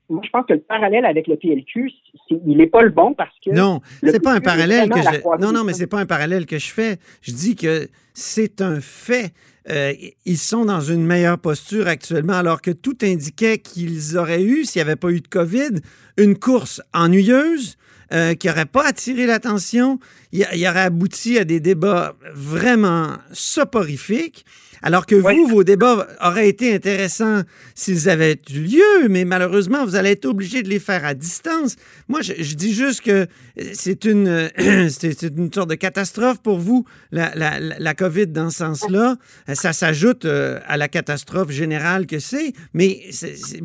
moi, 0.09 0.21
je 0.23 0.29
pense 0.29 0.45
que 0.45 0.53
le 0.53 0.59
parallèle 0.59 1.03
avec 1.05 1.27
le 1.27 1.35
PLQ, 1.35 1.91
il 2.29 2.57
n'est 2.57 2.67
pas 2.67 2.83
le 2.83 2.91
bon 2.91 3.13
parce 3.13 3.33
que 3.43 3.51
Non, 3.51 3.81
c'est 4.03 4.21
pas 4.23 4.33
un 4.33 4.39
parallèle 4.41 4.87
que 4.89 5.01
je. 5.01 5.41
Non, 5.41 5.51
non, 5.51 5.63
mais 5.63 5.73
c'est 5.73 5.87
pas 5.87 5.99
un 5.99 6.05
parallèle 6.05 6.45
que 6.45 6.57
je 6.59 6.71
fais. 6.71 6.97
Je 7.21 7.31
dis 7.33 7.55
que 7.55 7.87
c'est 8.13 8.61
un 8.61 8.79
fait. 8.81 9.33
Euh, 9.67 9.93
ils 10.27 10.37
sont 10.37 10.63
dans 10.65 10.79
une 10.79 11.03
meilleure 11.03 11.39
posture 11.39 11.87
actuellement, 11.87 12.33
alors 12.33 12.61
que 12.61 12.69
tout 12.69 12.95
indiquait 13.01 13.57
qu'ils 13.57 14.15
auraient 14.15 14.43
eu, 14.43 14.63
s'il 14.63 14.79
n'y 14.79 14.87
avait 14.87 14.95
pas 14.95 15.09
eu 15.09 15.21
de 15.21 15.27
COVID, 15.27 15.79
une 16.19 16.37
course 16.37 16.83
ennuyeuse. 16.93 17.75
Euh, 18.13 18.33
qui 18.35 18.47
n'aurait 18.47 18.65
pas 18.65 18.85
attiré 18.87 19.25
l'attention, 19.25 19.99
il, 20.31 20.47
il 20.53 20.67
aurait 20.67 20.81
abouti 20.81 21.37
à 21.37 21.43
des 21.45 21.59
débats 21.59 22.15
vraiment 22.33 23.17
soporifiques, 23.31 24.45
alors 24.81 25.05
que 25.07 25.15
vous, 25.15 25.47
vos 25.47 25.63
débats 25.63 26.05
auraient 26.23 26.47
été 26.49 26.75
intéressants 26.75 27.41
s'ils 27.73 28.07
avaient 28.09 28.39
eu 28.53 28.59
lieu, 28.59 29.07
mais 29.09 29.25
malheureusement, 29.25 29.83
vous 29.85 29.95
allez 29.95 30.11
être 30.11 30.25
obligé 30.25 30.61
de 30.61 30.69
les 30.69 30.77
faire 30.79 31.03
à 31.05 31.13
distance. 31.15 31.75
Moi, 32.07 32.21
je, 32.21 32.33
je 32.37 32.53
dis 32.53 32.73
juste 32.73 33.01
que 33.01 33.11
euh, 33.11 33.25
c'est 33.73 34.05
une, 34.05 34.27
euh, 34.59 34.89
c'est 34.89 35.23
une 35.23 35.51
sorte 35.51 35.69
de 35.71 35.75
catastrophe 35.75 36.39
pour 36.43 36.59
vous, 36.59 36.85
la, 37.11 37.33
la, 37.33 37.59
la- 37.59 37.93
COVID 37.95 38.27
dans 38.27 38.49
ce 38.51 38.57
sens-là. 38.57 39.15
Euh, 39.49 39.55
Ça 39.55 39.73
s'ajoute 39.73 40.25
euh, 40.25 40.59
à 40.67 40.77
la 40.77 40.87
catastrophe 40.89 41.49
générale 41.49 42.05
que 42.05 42.19
c'est, 42.19 42.53
mais 42.73 43.01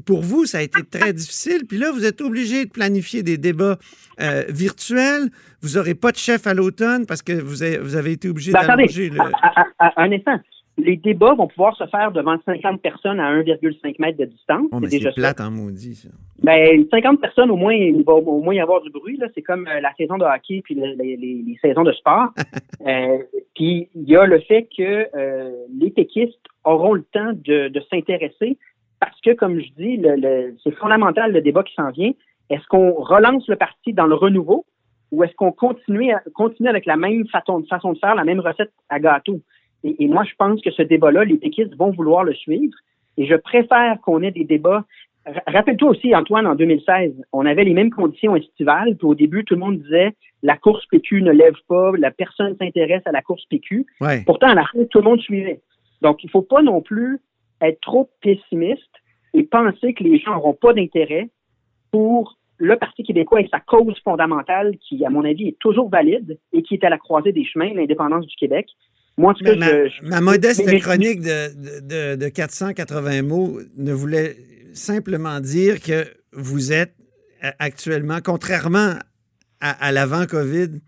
pour 0.06 0.22
vous, 0.22 0.46
ça 0.46 0.58
a 0.58 0.62
été 0.62 0.80
très 0.90 1.12
difficile. 1.12 1.64
Puis 1.68 1.76
là, 1.78 1.90
vous 1.92 2.04
êtes 2.04 2.20
obligé 2.22 2.64
de 2.64 2.70
planifier 2.70 3.22
des 3.22 3.36
débats 3.36 3.78
euh, 4.20 4.29
virtuels. 4.48 5.28
Vous 5.62 5.76
n'aurez 5.76 5.94
pas 5.94 6.10
de 6.12 6.16
chef 6.16 6.46
à 6.46 6.54
l'automne 6.54 7.06
parce 7.06 7.22
que 7.22 7.32
vous 7.32 7.62
avez, 7.62 7.78
vous 7.78 7.96
avez 7.96 8.12
été 8.12 8.28
obligé 8.28 8.52
Ben, 8.52 8.66
d'allonger 8.66 9.10
le... 9.10 9.20
à- 9.20 9.30
à- 9.60 9.66
à- 9.78 10.02
un 10.02 10.12
instant. 10.12 10.38
Les 10.78 10.96
débats 10.96 11.34
vont 11.34 11.46
pouvoir 11.48 11.76
se 11.76 11.86
faire 11.88 12.10
devant 12.10 12.36
50 12.46 12.80
personnes 12.80 13.20
à 13.20 13.30
1,5 13.42 13.96
mètre 13.98 14.16
de 14.16 14.24
distance. 14.24 14.66
Oh, 14.72 14.78
c'est 14.84 14.88
déjà 14.98 15.12
plate 15.12 15.40
en 15.40 15.50
maudit, 15.50 15.94
ça. 15.94 16.08
Ben, 16.42 16.86
50 16.90 17.20
personnes, 17.20 17.50
au 17.50 17.56
moins, 17.56 17.74
il 17.74 18.02
va 18.02 18.14
au 18.14 18.40
moins 18.40 18.54
y 18.54 18.60
avoir 18.60 18.80
du 18.80 18.88
bruit. 18.90 19.20
C'est 19.34 19.42
comme 19.42 19.66
euh, 19.68 19.80
la 19.80 19.92
saison 19.98 20.16
de 20.16 20.24
hockey 20.24 20.62
puis 20.64 20.74
le- 20.76 20.94
les, 20.96 21.16
les- 21.18 21.42
les 21.46 21.58
saisons 21.60 21.82
de 21.84 21.92
sport. 21.92 22.28
Euh, 22.86 23.18
puis 23.54 23.90
il 23.94 24.08
y 24.08 24.16
a 24.16 24.24
le 24.24 24.40
fait 24.40 24.66
que 24.74 25.06
euh, 25.14 25.50
les 25.78 25.90
péquistes 25.90 26.38
auront 26.64 26.94
le 26.94 27.02
temps 27.12 27.32
de, 27.34 27.68
de 27.68 27.80
s'intéresser 27.90 28.56
parce 29.00 29.20
que, 29.20 29.34
comme 29.34 29.60
je 29.60 29.68
dis, 29.76 29.98
le, 29.98 30.16
le- 30.16 30.54
c'est 30.64 30.74
fondamental 30.76 31.30
le 31.30 31.42
débat 31.42 31.62
qui 31.62 31.74
s'en 31.74 31.90
vient. 31.90 32.12
Est-ce 32.50 32.66
qu'on 32.66 32.92
relance 32.92 33.46
le 33.48 33.56
parti 33.56 33.92
dans 33.92 34.06
le 34.06 34.14
renouveau 34.14 34.64
ou 35.12 35.24
est-ce 35.24 35.34
qu'on 35.34 35.52
continue, 35.52 36.12
à- 36.12 36.22
continue 36.34 36.68
avec 36.68 36.84
la 36.86 36.96
même 36.96 37.26
façon, 37.28 37.64
façon 37.68 37.92
de 37.94 37.98
faire, 37.98 38.14
la 38.14 38.24
même 38.24 38.40
recette 38.40 38.72
à 38.88 39.00
gâteau? 39.00 39.40
Et, 39.84 40.04
et 40.04 40.08
moi, 40.08 40.24
je 40.24 40.34
pense 40.38 40.60
que 40.60 40.70
ce 40.70 40.82
débat-là, 40.82 41.24
les 41.24 41.38
péquistes 41.38 41.74
vont 41.76 41.90
vouloir 41.90 42.22
le 42.24 42.34
suivre. 42.34 42.74
Et 43.16 43.26
je 43.26 43.34
préfère 43.34 43.98
qu'on 44.02 44.22
ait 44.22 44.30
des 44.30 44.44
débats. 44.44 44.84
Ra- 45.26 45.42
Rappelle-toi 45.46 45.90
aussi, 45.90 46.14
Antoine, 46.14 46.46
en 46.46 46.54
2016, 46.54 47.12
on 47.32 47.46
avait 47.46 47.64
les 47.64 47.74
mêmes 47.74 47.90
conditions 47.90 48.36
estivales. 48.36 48.96
Puis 48.96 49.06
au 49.06 49.14
début, 49.14 49.44
tout 49.44 49.54
le 49.54 49.60
monde 49.60 49.78
disait 49.80 50.14
la 50.42 50.56
course 50.56 50.84
PQ 50.86 51.22
ne 51.22 51.32
lève 51.32 51.56
pas, 51.68 51.92
la 51.98 52.10
personne 52.10 52.56
s'intéresse 52.58 53.02
à 53.06 53.12
la 53.12 53.20
course 53.22 53.44
PQ. 53.46 53.86
Ouais. 54.00 54.22
Pourtant, 54.24 54.48
à 54.48 54.54
la 54.54 54.64
fin, 54.66 54.84
tout 54.90 54.98
le 54.98 55.04
monde 55.04 55.20
suivait. 55.20 55.60
Donc, 56.02 56.22
il 56.22 56.26
ne 56.26 56.30
faut 56.30 56.42
pas 56.42 56.62
non 56.62 56.80
plus 56.82 57.18
être 57.60 57.80
trop 57.80 58.08
pessimiste 58.22 58.90
et 59.34 59.42
penser 59.42 59.92
que 59.92 60.02
les 60.02 60.18
gens 60.18 60.32
n'auront 60.34 60.54
pas 60.54 60.72
d'intérêt 60.72 61.28
pour 61.90 62.36
le 62.62 62.76
Parti 62.76 63.02
québécois 63.02 63.40
et 63.40 63.48
sa 63.50 63.58
cause 63.60 63.94
fondamentale 64.04 64.76
qui, 64.86 65.04
à 65.04 65.10
mon 65.10 65.24
avis, 65.24 65.48
est 65.48 65.58
toujours 65.58 65.88
valide 65.90 66.38
et 66.52 66.62
qui 66.62 66.74
est 66.74 66.84
à 66.84 66.90
la 66.90 66.98
croisée 66.98 67.32
des 67.32 67.44
chemins, 67.44 67.72
l'indépendance 67.74 68.26
du 68.26 68.36
Québec. 68.36 68.66
Moi, 69.16 69.30
en 69.32 69.34
tout 69.34 69.44
cas, 69.44 69.56
ma, 69.56 69.66
je- 69.66 69.88
je- 70.02 70.06
ma 70.08 70.20
modeste 70.20 70.62
mais- 70.66 70.78
chronique 70.78 71.20
de, 71.22 71.80
de, 71.80 72.16
de 72.16 72.28
480 72.28 73.22
mots 73.22 73.58
ne 73.76 73.92
voulait 73.92 74.36
simplement 74.74 75.40
dire 75.40 75.80
que 75.80 76.04
vous 76.32 76.72
êtes 76.72 76.94
euh, 77.44 77.50
actuellement, 77.58 78.18
contrairement 78.22 78.94
à, 79.60 79.86
à 79.86 79.90
l'avant-COVID, 79.92 80.80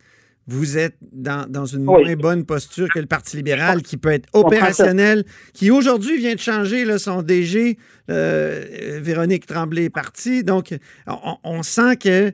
vous 0.53 0.77
êtes 0.79 0.97
dans, 1.13 1.49
dans 1.49 1.65
une 1.67 1.89
Oui. 1.89 2.05
moins 2.05 2.17
bonne 2.17 2.45
posture 2.45 2.89
que 2.93 2.99
le 2.99 3.07
Parti 3.07 3.37
libéral 3.37 3.83
qui 3.83 3.97
peut 3.97 4.11
être 4.11 4.29
opérationnel, 4.33 5.25
qui 5.55 5.71
aujourd'hui 5.71 6.19
vient 6.19 6.35
de 6.35 6.41
changer 6.41 6.85
là, 6.85 6.99
son 6.99 7.23
DG, 7.23 7.79
euh, 8.11 8.99
Véronique 9.01 9.47
Tremblay 9.47 9.85
est 9.85 9.91
partie. 9.91 10.45
Donc, 10.45 10.75
on, 11.07 11.37
on 11.45 11.63
sent 11.63 11.97
que 11.97 12.33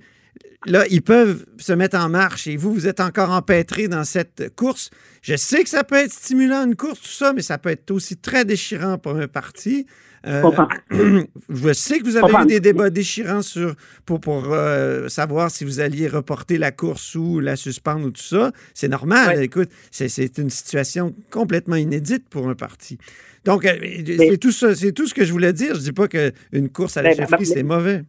là, 0.66 0.84
ils 0.90 1.02
peuvent 1.02 1.44
se 1.58 1.72
mettre 1.72 1.96
en 1.98 2.08
marche 2.08 2.46
et 2.46 2.56
vous, 2.56 2.72
vous 2.72 2.86
êtes 2.86 3.00
encore 3.00 3.30
empêtré 3.30 3.88
dans 3.88 4.04
cette 4.04 4.54
course. 4.56 4.90
Je 5.22 5.36
sais 5.36 5.62
que 5.62 5.68
ça 5.70 5.84
peut 5.84 5.96
être 5.96 6.12
stimulant 6.12 6.64
une 6.64 6.76
course, 6.76 7.00
tout 7.00 7.08
ça, 7.08 7.32
mais 7.32 7.42
ça 7.42 7.58
peut 7.58 7.70
être 7.70 7.90
aussi 7.90 8.16
très 8.16 8.44
déchirant 8.44 8.98
pour 8.98 9.16
un 9.16 9.28
parti. 9.28 9.86
Euh, 10.26 10.42
Je 11.48 11.72
sais 11.72 12.00
que 12.00 12.04
vous 12.04 12.16
avez 12.16 12.32
eu 12.42 12.46
des 12.46 12.58
débats 12.60 12.90
déchirants 12.90 13.42
sur, 13.42 13.74
pour, 14.04 14.20
pour 14.20 14.48
euh, 14.52 15.08
savoir 15.08 15.48
si 15.50 15.64
vous 15.64 15.78
alliez 15.78 16.08
reporter 16.08 16.58
la 16.58 16.72
course 16.72 17.14
ou 17.14 17.38
la 17.38 17.54
suspendre 17.54 18.06
ou 18.06 18.10
tout 18.10 18.22
ça. 18.22 18.50
C'est 18.74 18.88
normal. 18.88 19.36
Ouais. 19.38 19.44
Écoute, 19.44 19.70
c'est- 19.92 20.38
une 20.38 20.50
situation 20.50 21.14
complètement 21.30 21.76
inédite 21.76 22.28
pour 22.28 22.48
un 22.48 22.54
parti. 22.56 22.98
Donc, 23.44 23.64
euh, 23.64 23.76
c'est 24.18 24.38
tout, 24.38 24.50
ça- 24.52 24.74
c'est 24.74 24.90
tout 24.92 25.06
ce 25.06 25.14
que 25.14 25.24
je 25.24 25.30
voulais 25.32 25.52
dire. 25.52 25.76
Je 25.76 25.80
dis 25.80 25.92
pas 25.92 26.08
qu'une 26.08 26.68
course 26.68 26.96
à 26.96 27.02
la 27.02 27.10
Ben, 27.10 27.16
chefferie, 27.18 27.44
ben, 27.44 27.52
c'est 27.54 27.62
mauvais. 27.62 28.02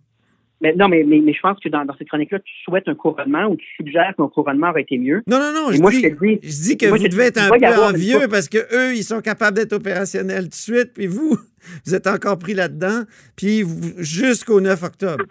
Mais 0.62 0.74
non, 0.76 0.90
mais, 0.90 1.04
mais, 1.04 1.20
mais 1.20 1.34
je 1.34 1.40
pense 1.40 1.58
que 1.60 1.70
dans, 1.70 1.86
dans 1.86 1.96
cette 1.98 2.10
chronique-là, 2.10 2.40
tu 2.40 2.54
souhaites 2.64 2.88
un 2.88 2.96
couronnement 2.96 3.46
ou 3.48 3.56
tu 3.56 3.66
suggères 3.78 4.14
qu'un 4.18 4.28
couronnement 4.28 4.70
aurait 4.70 4.82
été 4.82 4.98
mieux. 4.98 5.24
Non, 5.26 5.40
non, 5.40 5.54
non. 5.54 5.72
Je, 5.72 5.80
moi, 5.82 5.90
dis, 5.92 6.02
je 6.02 6.10
dis- 6.10 6.40
je 6.44 6.62
dis 6.64 6.78
que 6.78 6.88
moi, 6.88 6.98
vous 6.98 7.08
devez 7.08 7.28
être 7.28 7.38
un 7.38 7.50
peu 7.50 7.66
envieux 7.66 8.28
parce 8.30 8.50
que 8.50 8.58
eux, 8.76 8.94
ils 8.94 9.04
sont 9.04 9.22
capables 9.22 9.56
d'être 9.56 9.74
opérationnels 9.74 10.44
tout 10.44 10.50
de 10.50 10.54
suite, 10.56 10.94
puis 10.94 11.08
vous, 11.08 11.38
vous 11.86 11.96
êtes 11.96 12.08
encore 12.08 12.38
pris 12.38 12.54
là-dedans, 12.54 13.04
puis 13.38 13.64
jusqu'au 13.98 14.60
9 14.60 14.84
octobre. 14.84 15.26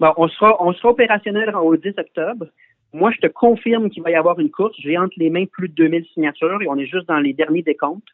Bon, 0.00 0.12
on 0.16 0.28
sera, 0.28 0.56
on 0.60 0.72
sera 0.72 0.90
opérationnel 0.90 1.54
au 1.54 1.76
10 1.76 1.90
octobre. 1.98 2.46
Moi, 2.92 3.12
je 3.12 3.18
te 3.18 3.26
confirme 3.26 3.90
qu'il 3.90 4.02
va 4.02 4.10
y 4.10 4.14
avoir 4.14 4.40
une 4.40 4.50
course. 4.50 4.74
J'ai 4.80 4.96
entre 4.96 5.14
les 5.18 5.30
mains 5.30 5.44
plus 5.46 5.68
de 5.68 5.74
2000 5.74 6.04
signatures 6.14 6.62
et 6.62 6.68
on 6.68 6.76
est 6.76 6.86
juste 6.86 7.06
dans 7.06 7.18
les 7.18 7.32
derniers 7.32 7.62
décomptes. 7.62 8.08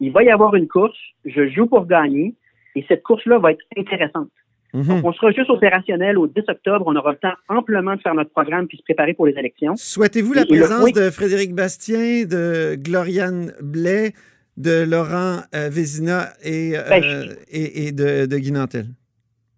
Il 0.00 0.12
va 0.12 0.22
y 0.22 0.30
avoir 0.30 0.54
une 0.54 0.68
course. 0.68 0.96
Je 1.24 1.48
joue 1.48 1.66
pour 1.66 1.86
gagner 1.86 2.34
et 2.76 2.84
cette 2.88 3.02
course-là 3.02 3.38
va 3.38 3.52
être 3.52 3.64
intéressante. 3.76 4.30
Mhm. 4.72 4.84
Donc, 4.84 5.04
on 5.04 5.12
sera 5.12 5.32
juste 5.32 5.50
opérationnel 5.50 6.16
au 6.18 6.26
10 6.26 6.42
octobre. 6.48 6.84
On 6.86 6.94
aura 6.96 7.12
le 7.12 7.18
temps 7.18 7.34
amplement 7.48 7.96
de 7.96 8.00
faire 8.00 8.14
notre 8.14 8.30
programme 8.30 8.66
puis 8.68 8.76
se 8.78 8.82
préparer 8.82 9.14
pour 9.14 9.26
les 9.26 9.32
élections. 9.38 9.74
Souhaitez-vous 9.76 10.32
la 10.32 10.42
le- 10.42 10.46
présence 10.48 10.92
de 10.92 11.10
Frédéric 11.10 11.54
Bastien, 11.54 12.24
de 12.24 12.76
Gloriane 12.76 13.52
Blais, 13.60 14.12
de 14.56 14.84
Laurent 14.88 15.38
euh, 15.54 15.68
Vézina 15.70 16.28
et, 16.44 16.76
euh, 16.76 16.82
Ben, 16.88 17.02
je- 17.02 17.34
et, 17.50 17.86
et 17.88 17.92
de, 17.92 18.26
de 18.26 18.36
Guy 18.38 18.52
Nantel? 18.52 18.86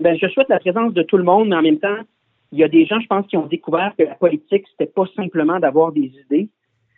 Ben, 0.01 0.17
je 0.21 0.27
souhaite 0.29 0.49
la 0.49 0.59
présence 0.59 0.95
de 0.95 1.03
tout 1.03 1.17
le 1.17 1.25
monde, 1.25 1.49
mais 1.49 1.57
en 1.57 1.63
même 1.63 1.79
temps, 1.79 1.99
il 2.53 2.59
y 2.59 2.65
a 2.65 2.69
des 2.69 2.87
gens, 2.87 3.01
je 3.01 3.07
pense, 3.07 3.27
qui 3.27 3.37
ont 3.37 3.47
découvert 3.47 3.93
que 3.99 4.05
la 4.05 4.15
politique, 4.15 4.65
c'était 4.71 4.91
pas 4.91 5.05
simplement 5.17 5.59
d'avoir 5.61 5.93
des 5.93 6.13
idées. 6.27 6.49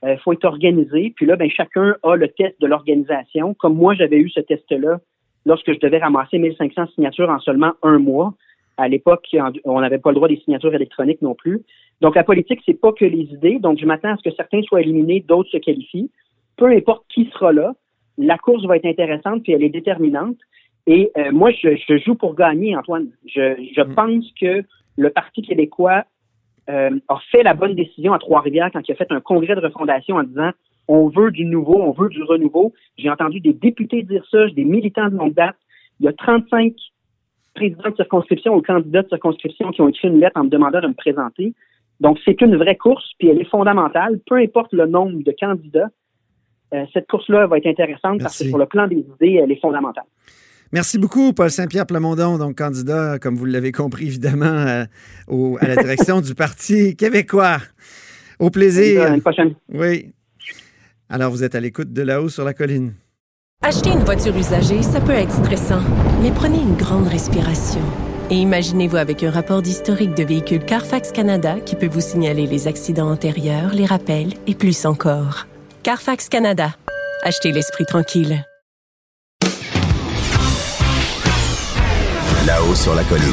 Il 0.07 0.19
faut 0.23 0.33
être 0.35 0.45
organisé. 0.45 1.15
Puis 1.17 1.25
là, 1.25 1.35
ben, 1.37 1.49
chacun 1.51 1.97
a 2.03 2.15
le 2.17 2.29
test 2.29 2.61
de 2.61 2.67
l'organisation. 2.67 3.55
Comme 3.55 3.75
moi, 3.75 3.95
j'avais 3.95 4.19
eu 4.19 4.29
ce 4.29 4.41
test-là 4.41 5.01
lorsque 5.47 5.73
je 5.73 5.79
devais 5.79 5.99
ramasser 5.99 6.39
1500 6.39 6.87
signatures 6.95 7.31
en 7.31 7.39
seulement 7.39 7.73
un 7.83 7.99
mois. 7.99 8.35
À 8.77 8.89
l'époque, 8.89 9.29
on 9.65 9.81
n'avait 9.81 9.99
pas 9.99 10.11
le 10.11 10.17
droit 10.17 10.29
des 10.29 10.39
signatures 10.39 10.75
électroniques 10.75 11.23
non 11.23 11.35
plus. 11.35 11.63
Donc, 12.01 12.17
la 12.17 12.25
politique, 12.25 12.61
c'est 12.67 12.81
pas 12.81 12.93
que 12.93 13.05
les 13.05 13.33
idées. 13.33 13.59
Donc, 13.61 13.79
je 13.79 13.87
m'attends 13.87 14.15
à 14.15 14.17
ce 14.17 14.29
que 14.29 14.35
certains 14.35 14.63
soient 14.63 14.81
éliminés, 14.81 15.21
d'autres 15.21 15.51
se 15.51 15.59
qualifient. 15.59 16.11
Peu 16.57 16.67
importe 16.67 17.05
qui 17.09 17.27
sera 17.33 17.53
là, 17.53 17.75
la 18.19 18.37
course 18.39 18.65
va 18.67 18.77
être 18.77 18.87
intéressante 18.87 19.43
puis 19.43 19.53
elle 19.53 19.63
est 19.63 19.69
déterminante. 19.71 20.37
Et 20.87 21.11
euh, 21.17 21.31
moi, 21.33 21.51
je, 21.53 21.77
je 21.89 21.99
joue 21.99 22.15
pour 22.15 22.35
gagner, 22.35 22.77
Antoine. 22.77 23.09
Je, 23.27 23.55
je 23.75 23.81
Mm. 23.83 23.95
pense 23.95 24.25
que 24.41 24.65
le 24.97 25.11
Parti 25.11 25.43
québécois 25.43 26.05
euh, 26.69 26.91
a 27.09 27.19
fait 27.31 27.43
la 27.43 27.55
bonne 27.55 27.75
décision 27.75 28.13
à 28.13 28.19
Trois-Rivières 28.19 28.71
quand 28.73 28.87
il 28.87 28.93
a 28.93 28.95
fait 28.97 29.11
un 29.13 29.21
congrès 29.21 29.55
de 29.55 29.61
refondation 29.61 30.17
en 30.17 30.23
disant 30.25 30.51
on 30.89 31.09
veut 31.09 31.31
du 31.31 31.45
nouveau, 31.45 31.81
on 31.83 31.93
veut 31.93 32.09
du 32.09 32.23
renouveau. 32.23 32.73
J'ai 32.99 33.11
entendu 33.11 33.41
des 33.41 33.53
députés 33.53 34.03
dire 34.03 34.25
ça, 34.31 34.47
des 34.49 34.65
militants 34.65 35.09
de 35.09 35.17
longue 35.17 35.35
date. 35.35 35.57
Il 36.01 36.07
y 36.07 36.09
a 36.09 36.13
35 36.13 36.73
présidents 37.55 37.91
de 37.91 37.97
circonscription 37.97 38.55
ou 38.57 38.63
candidats 38.63 39.03
de 39.03 39.09
circonscription 39.09 39.71
qui 39.71 39.81
ont 39.81 39.89
écrit 39.89 40.09
une 40.09 40.19
lettre 40.21 40.37
en 40.39 40.45
me 40.45 40.51
demandant 40.51 40.81
de 40.81 40.89
me 40.89 40.95
présenter. 40.95 41.55
Donc, 42.01 42.19
c'est 42.25 42.41
une 42.41 42.57
vraie 42.57 42.77
course, 42.77 43.13
puis 43.19 43.29
elle 43.29 43.41
est 43.41 43.49
fondamentale. 43.49 44.19
Peu 44.27 44.37
importe 44.37 44.73
le 44.73 44.87
nombre 44.87 45.23
de 45.23 45.35
candidats, 45.39 45.89
euh, 46.75 46.85
cette 46.93 47.07
course-là 47.07 47.47
va 47.47 47.59
être 47.59 47.67
intéressante 47.69 48.21
parce 48.21 48.37
que 48.39 48.45
sur 48.49 48.59
le 48.59 48.67
plan 48.67 48.89
des 48.89 48.97
idées, 48.97 49.41
elle 49.43 49.53
est 49.53 49.61
fondamentale. 49.61 50.05
Merci 50.73 50.99
beaucoup, 50.99 51.33
Paul 51.33 51.51
Saint-Pierre 51.51 51.87
Plamondon, 51.87 52.37
donc 52.37 52.59
candidat, 52.59 53.21
comme 53.21 53.37
vous 53.37 53.45
l'avez 53.45 53.71
compris, 53.71 54.07
évidemment, 54.09 54.47
euh, 54.47 54.85
au- 55.29 55.57
à 55.61 55.69
la 55.69 55.77
direction 55.77 56.21
du 56.21 56.35
Parti 56.35 56.97
québécois. 56.97 57.59
Au 58.41 58.47
À 58.47 58.51
plaisir. 58.51 59.07
une 59.15 59.21
prochaine. 59.21 59.55
Oui. 59.73 60.13
Alors, 61.09 61.31
vous 61.31 61.45
êtes 61.45 61.55
à 61.55 61.61
l'écoute 61.61 61.93
de 61.93 62.03
là-haut 62.03 62.29
sur 62.29 62.45
la 62.45 62.55
colline. 62.55 62.95
Acheter 63.63 63.91
une 63.91 64.05
voiture 64.05 64.37
usagée, 64.37 64.83
ça 64.83 65.01
peut 65.01 65.13
être 65.13 65.33
stressant, 65.33 65.83
mais 66.23 66.31
prenez 66.31 66.61
une 66.61 66.77
grande 66.77 67.09
respiration. 67.09 67.81
Et 68.31 68.37
imaginez-vous 68.37 68.97
avec 68.97 69.23
un 69.23 69.31
rapport 69.31 69.63
d'historique 69.63 70.15
de 70.15 70.25
véhicule 70.25 70.65
Carfax 70.65 71.13
Canada 71.13 71.61
qui 71.61 71.77
peut 71.77 71.89
vous 71.89 72.01
signaler 72.01 72.47
les 72.47 72.69
accidents 72.69 73.11
antérieurs, 73.11 73.75
les 73.75 73.87
rappels 73.87 74.35
et 74.47 74.55
plus 74.55 74.87
encore. 74.87 75.47
Carfax 75.83 76.29
Canada. 76.29 76.75
Achetez 77.23 77.53
l'esprit 77.53 77.85
tranquille. 77.87 78.45
Là-haut 82.47 82.75
sur 82.75 82.95
la 82.95 83.05
colline. 83.05 83.25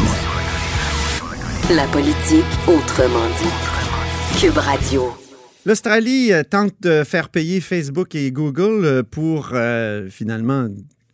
La 1.71 1.85
politique 1.87 2.45
autrement 2.67 3.27
dit. 3.39 4.39
Cube 4.39 4.57
Radio. 4.57 5.20
L'Australie 5.63 6.33
euh, 6.33 6.41
tente 6.41 6.73
de 6.81 7.03
faire 7.03 7.29
payer 7.29 7.61
Facebook 7.61 8.15
et 8.15 8.31
Google 8.31 8.83
euh, 8.83 9.03
pour 9.03 9.51
euh, 9.53 10.07
finalement 10.09 10.67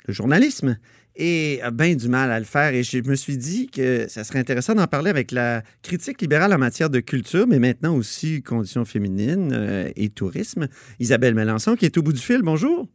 le 0.08 0.14
journalisme 0.14 0.78
et 1.18 1.60
a 1.64 1.70
bien 1.70 1.96
du 1.96 2.08
mal 2.08 2.32
à 2.32 2.40
le 2.40 2.46
faire. 2.46 2.74
Et 2.74 2.82
je 2.82 3.00
me 3.00 3.16
suis 3.16 3.38
dit 3.38 3.68
que 3.68 4.08
ça 4.08 4.24
serait 4.24 4.40
intéressant 4.40 4.74
d'en 4.74 4.88
parler 4.88 5.10
avec 5.10 5.34
la 5.34 5.64
critique 5.82 6.22
libérale 6.22 6.54
en 6.54 6.58
matière 6.60 6.90
de 6.90 7.02
culture, 7.02 7.46
mais 7.46 7.60
maintenant 7.60 7.94
aussi 7.94 8.42
conditions 8.42 8.86
féminines 8.86 9.92
et 9.96 10.10
tourisme. 10.10 10.68
Isabelle 11.00 11.34
Melançon 11.34 11.76
qui 11.76 11.86
est 11.86 11.98
au 11.98 12.04
bout 12.04 12.14
du 12.14 12.22
fil. 12.22 12.42
Bonjour. 12.44 12.88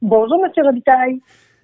Bonjour, 0.00 0.42
M. 0.42 0.64
Robitaille. 0.64 1.20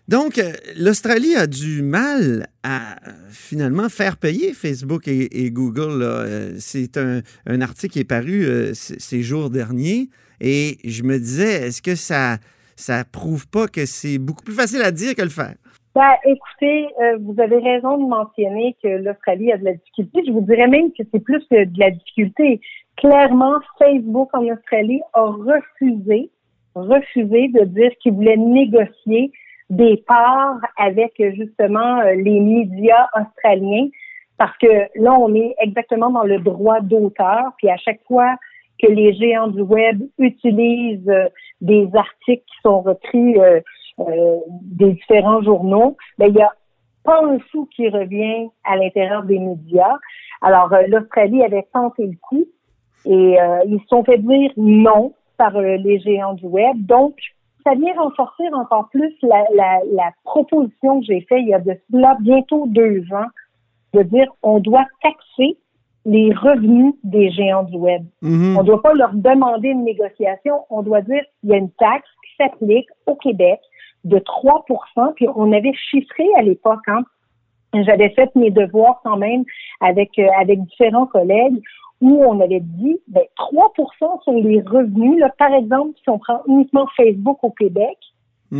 Donc, 0.08 0.38
euh, 0.38 0.52
l'Australie 0.74 1.34
a 1.36 1.46
du 1.46 1.82
mal 1.82 2.46
à 2.62 2.92
euh, 2.92 3.12
finalement 3.28 3.90
faire 3.90 4.16
payer 4.16 4.54
Facebook 4.54 5.06
et, 5.06 5.50
Google. 5.50 6.00
Euh, 6.00 6.54
C'est 6.56 6.96
un, 6.96 7.20
article 7.60 7.92
qui 7.92 7.98
est 8.00 8.08
paru 8.08 8.46
ces 8.72 9.20
jours 9.20 9.50
derniers 9.50 10.08
et 10.40 10.78
je 10.84 11.02
me 11.02 11.18
disais, 11.18 11.66
est-ce 11.66 11.82
que 11.82 11.94
ça 11.94 12.38
ça 12.76 13.02
prouve 13.04 13.48
pas 13.48 13.66
que 13.66 13.84
c'est 13.86 14.18
beaucoup 14.18 14.44
plus 14.44 14.54
facile 14.54 14.82
à 14.82 14.92
dire 14.92 15.14
que 15.14 15.22
le 15.22 15.28
faire? 15.28 15.56
Ben, 15.94 16.12
écoutez, 16.24 16.86
vous 17.20 17.34
avez 17.42 17.58
raison 17.58 17.98
de 17.98 18.08
mentionner 18.08 18.76
que 18.80 18.88
l'Australie 18.88 19.50
a 19.52 19.58
de 19.58 19.64
la 19.64 19.72
difficulté. 19.72 20.22
Je 20.26 20.30
vous 20.30 20.42
dirais 20.42 20.68
même 20.68 20.92
que 20.92 21.02
c'est 21.12 21.20
plus 21.20 21.44
que 21.50 21.64
de 21.64 21.78
la 21.78 21.90
difficulté. 21.90 22.60
Clairement, 22.96 23.58
Facebook 23.78 24.28
en 24.32 24.44
Australie 24.44 25.00
a 25.12 25.22
refusé, 25.22 26.30
refusé 26.76 27.48
de 27.48 27.64
dire 27.64 27.90
qu'il 28.00 28.12
voulait 28.12 28.36
négocier 28.36 29.32
des 29.70 30.02
parts 30.06 30.60
avec 30.76 31.12
justement 31.18 32.00
euh, 32.00 32.14
les 32.14 32.40
médias 32.40 33.06
australiens 33.14 33.88
parce 34.38 34.56
que 34.58 34.68
là, 34.94 35.12
on 35.18 35.34
est 35.34 35.54
exactement 35.60 36.10
dans 36.10 36.22
le 36.22 36.38
droit 36.38 36.80
d'auteur. 36.80 37.52
Puis 37.58 37.68
à 37.68 37.76
chaque 37.76 38.00
fois 38.06 38.36
que 38.80 38.86
les 38.86 39.12
géants 39.14 39.48
du 39.48 39.60
web 39.60 40.00
utilisent 40.18 41.08
euh, 41.08 41.28
des 41.60 41.88
articles 41.92 42.44
qui 42.46 42.60
sont 42.64 42.80
repris 42.80 43.36
euh, 43.38 43.60
euh, 43.98 44.38
des 44.62 44.92
différents 44.92 45.42
journaux, 45.42 45.96
ben, 46.16 46.28
il 46.28 46.36
y 46.36 46.40
a 46.40 46.52
pas 47.04 47.20
un 47.24 47.38
sou 47.50 47.68
qui 47.74 47.88
revient 47.88 48.48
à 48.62 48.76
l'intérieur 48.76 49.24
des 49.24 49.40
médias. 49.40 49.96
Alors, 50.40 50.72
euh, 50.72 50.82
l'Australie 50.86 51.42
avait 51.42 51.66
tenté 51.72 52.06
le 52.06 52.16
coup 52.22 52.44
et 53.04 53.38
ils 53.66 53.80
se 53.80 53.86
sont 53.88 54.04
fait 54.04 54.18
dire 54.18 54.50
non 54.56 55.14
par 55.38 55.58
les 55.60 56.00
géants 56.00 56.34
du 56.34 56.46
web. 56.46 56.76
Donc, 56.84 57.14
ça 57.64 57.74
vient 57.74 57.94
renforcer 57.94 58.44
encore 58.52 58.88
plus 58.90 59.14
la, 59.22 59.44
la, 59.54 59.80
la 59.92 60.10
proposition 60.24 61.00
que 61.00 61.06
j'ai 61.06 61.20
faite 61.22 61.40
il 61.40 61.48
y 61.48 61.54
a 61.54 61.60
de 61.60 61.76
cela 61.90 62.16
bientôt 62.20 62.64
deux 62.66 63.02
ans 63.12 63.28
de 63.94 64.02
dire 64.02 64.26
on 64.42 64.60
doit 64.60 64.86
taxer 65.02 65.58
les 66.04 66.32
revenus 66.32 66.94
des 67.04 67.30
géants 67.30 67.64
du 67.64 67.76
web. 67.76 68.02
Mhm. 68.22 68.56
On 68.56 68.62
ne 68.62 68.66
doit 68.66 68.82
pas 68.82 68.94
leur 68.94 69.12
demander 69.12 69.68
une 69.68 69.84
négociation, 69.84 70.64
on 70.70 70.82
doit 70.82 71.02
dire 71.02 71.22
qu'il 71.40 71.50
y 71.50 71.52
a 71.52 71.56
une 71.56 71.70
taxe 71.72 72.08
qui 72.24 72.42
s'applique 72.42 72.88
au 73.06 73.14
Québec 73.16 73.60
de 74.04 74.18
3% 74.18 75.12
puis 75.14 75.26
on 75.34 75.52
avait 75.52 75.74
chiffré 75.74 76.24
à 76.36 76.42
l'époque, 76.42 76.80
hein, 76.86 77.02
j'avais 77.74 78.10
fait 78.10 78.34
mes 78.34 78.50
devoirs 78.50 79.00
quand 79.04 79.16
même 79.16 79.44
avec, 79.80 80.18
euh, 80.18 80.26
avec 80.40 80.62
différents 80.64 81.06
collègues 81.06 81.60
où 82.00 82.24
on 82.24 82.40
avait 82.40 82.60
dit 82.60 82.98
ben, 83.08 83.24
3% 83.36 84.22
sont 84.24 84.32
les 84.42 84.60
revenus. 84.60 85.18
Là, 85.18 85.30
par 85.38 85.52
exemple, 85.52 85.98
si 86.02 86.08
on 86.08 86.18
prend 86.18 86.40
uniquement 86.46 86.86
Facebook 86.96 87.38
au 87.42 87.50
Québec, 87.50 87.96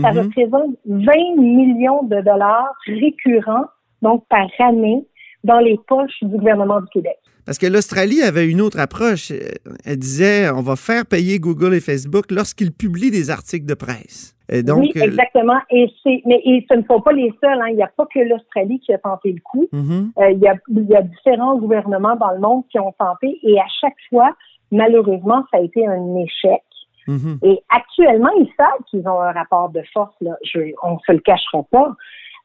ça 0.02 0.12
Mhm. 0.12 0.18
représente 0.18 0.70
20 0.86 1.36
millions 1.36 2.02
de 2.02 2.20
dollars 2.20 2.72
récurrents, 2.86 3.66
donc 4.02 4.24
par 4.28 4.46
année, 4.58 5.04
dans 5.44 5.60
les 5.60 5.78
poches 5.86 6.22
du 6.22 6.36
gouvernement 6.36 6.80
du 6.80 6.88
Québec. 6.88 7.18
Parce 7.48 7.56
que 7.56 7.66
l'Australie 7.66 8.20
avait 8.20 8.46
une 8.46 8.60
autre 8.60 8.78
approche. 8.78 9.30
Euh, 9.30 9.38
Elle 9.86 9.96
disait, 9.96 10.50
on 10.50 10.60
va 10.60 10.76
faire 10.76 11.06
payer 11.06 11.38
Google 11.38 11.72
et 11.72 11.80
Facebook 11.80 12.26
lorsqu'ils 12.30 12.72
publient 12.72 13.10
des 13.10 13.30
articles 13.30 13.64
de 13.64 13.72
presse. 13.72 14.36
Et 14.50 14.62
donc, 14.62 14.80
oui, 14.80 14.92
euh, 14.96 15.04
exactement. 15.04 15.58
Et 15.70 15.90
c'est, 16.02 16.20
mais 16.26 16.42
et 16.44 16.66
ce 16.70 16.76
ne 16.76 16.82
sont 16.82 17.00
pas 17.00 17.12
les 17.12 17.32
seuls. 17.42 17.58
Hein. 17.58 17.68
Il 17.70 17.76
n'y 17.76 17.82
a 17.82 17.90
pas 17.96 18.04
que 18.12 18.18
l'Australie 18.18 18.80
qui 18.80 18.92
a 18.92 18.98
tenté 18.98 19.32
le 19.32 19.40
coup. 19.40 19.66
mhm. 19.72 20.12
Euh, 20.18 20.30
il, 20.30 20.40
y 20.40 20.46
a, 20.46 20.56
il 20.68 20.90
y 20.90 20.94
a 20.94 21.00
différents 21.00 21.56
gouvernements 21.56 22.16
dans 22.16 22.32
le 22.32 22.38
monde 22.38 22.64
qui 22.70 22.78
ont 22.80 22.92
tenté. 22.98 23.38
Et 23.42 23.58
à 23.58 23.66
chaque 23.80 23.96
fois, 24.10 24.36
malheureusement, 24.70 25.42
ça 25.50 25.56
a 25.56 25.62
été 25.62 25.86
un 25.86 26.16
échec. 26.16 26.62
Mhm. 27.06 27.38
Et 27.44 27.62
actuellement, 27.70 28.30
ils 28.38 28.52
savent 28.58 28.84
qu'ils 28.90 29.08
ont 29.08 29.22
un 29.22 29.32
rapport 29.32 29.70
de 29.70 29.80
force. 29.94 30.14
Là. 30.20 30.36
Je, 30.44 30.58
on 30.82 30.96
ne 30.96 30.98
se 31.06 31.12
le 31.12 31.20
cachera 31.20 31.62
pas. 31.70 31.96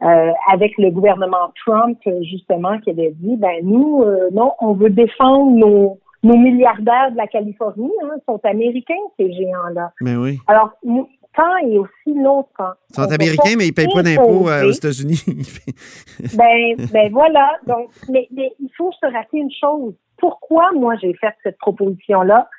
Euh, 0.03 0.31
avec 0.51 0.73
le 0.77 0.89
gouvernement 0.89 1.53
Trump, 1.65 1.97
justement, 2.29 2.77
qui 2.79 2.89
avait 2.89 3.13
dit, 3.19 3.37
ben 3.37 3.55
nous, 3.63 4.01
euh, 4.01 4.29
non, 4.33 4.51
on 4.59 4.73
veut 4.73 4.89
défendre 4.89 5.51
nos, 5.51 5.97
nos 6.23 6.37
milliardaires 6.37 7.11
de 7.11 7.17
la 7.17 7.27
Californie. 7.27 7.91
Hein, 8.03 8.09
ils 8.17 8.23
sont 8.25 8.39
américains, 8.43 8.93
ces 9.17 9.31
géants-là. 9.31 9.91
Ben 10.01 10.17
oui. 10.17 10.39
Alors, 10.47 10.71
nous, 10.83 11.07
quand 11.35 11.57
et 11.65 11.77
aussi 11.77 12.13
l'autre 12.21 12.49
quand. 12.57 12.73
Ils 12.89 12.99
on 12.99 13.03
sont 13.03 13.11
américains, 13.11 13.55
mais 13.57 13.67
ils 13.67 13.73
payent 13.73 13.87
pas 13.93 14.03
d'impôts 14.03 14.49
euh, 14.49 14.67
aux. 14.67 14.71
États-Unis. 14.71 15.23
Ben, 16.35 16.75
ben 16.91 17.11
voilà. 17.11 17.53
Donc, 17.65 17.89
mais, 18.09 18.27
mais 18.35 18.51
il 18.59 18.69
faut 18.77 18.91
se 18.91 19.05
rappeler 19.05 19.39
une 19.39 19.51
chose. 19.51 19.93
Pourquoi 20.17 20.71
moi 20.73 20.95
j'ai 21.01 21.13
fait 21.13 21.33
cette 21.43 21.57
proposition-là? 21.57 22.49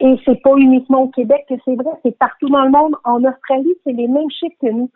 Et 0.00 0.16
c'est 0.24 0.40
pas 0.42 0.56
uniquement 0.56 1.02
au 1.02 1.08
Québec 1.08 1.44
que 1.48 1.54
c'est 1.64 1.74
vrai, 1.74 1.90
c'est 2.02 2.16
partout 2.18 2.48
dans 2.48 2.64
le 2.64 2.70
monde. 2.70 2.96
En 3.04 3.22
Australie, 3.22 3.74
c'est 3.84 3.92
les 3.92 4.08
mêmes 4.08 4.30
chiffres 4.30 4.56
que 4.60 4.70
nous. 4.70 4.90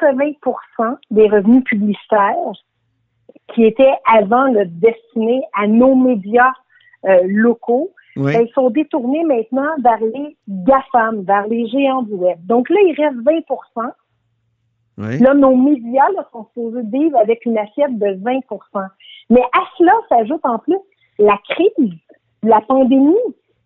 80% 0.00 0.96
des 1.10 1.28
revenus 1.28 1.62
publicitaires 1.64 2.52
qui 3.52 3.64
étaient 3.64 3.94
avant 4.10 4.46
le 4.46 4.64
destinés 4.64 5.42
à 5.54 5.66
nos 5.66 5.94
médias 5.94 6.52
euh, 7.04 7.20
locaux, 7.26 7.92
Oui. 8.16 8.32
ben, 8.32 8.46
ils 8.48 8.52
sont 8.54 8.70
détournés 8.70 9.24
maintenant 9.24 9.68
vers 9.82 10.00
les 10.00 10.36
GAFAM, 10.48 11.22
vers 11.24 11.46
les 11.46 11.66
géants 11.66 12.02
du 12.02 12.14
web. 12.14 12.38
Donc 12.46 12.70
là, 12.70 12.76
il 12.82 12.94
reste 12.94 13.16
20 13.16 13.92
Oui. 14.96 15.18
Là, 15.18 15.34
nos 15.34 15.54
médias 15.54 16.08
là, 16.16 16.26
sont 16.32 16.46
supposés 16.46 16.82
vivre 16.84 17.18
avec 17.18 17.44
une 17.44 17.58
assiette 17.58 17.98
de 17.98 18.06
20% 18.06 18.88
Mais 19.28 19.42
à 19.42 19.64
cela 19.76 19.92
s'ajoute 20.08 20.44
en 20.44 20.58
plus 20.58 20.78
la 21.18 21.38
crise, 21.50 21.92
la 22.42 22.62
pandémie. 22.62 23.14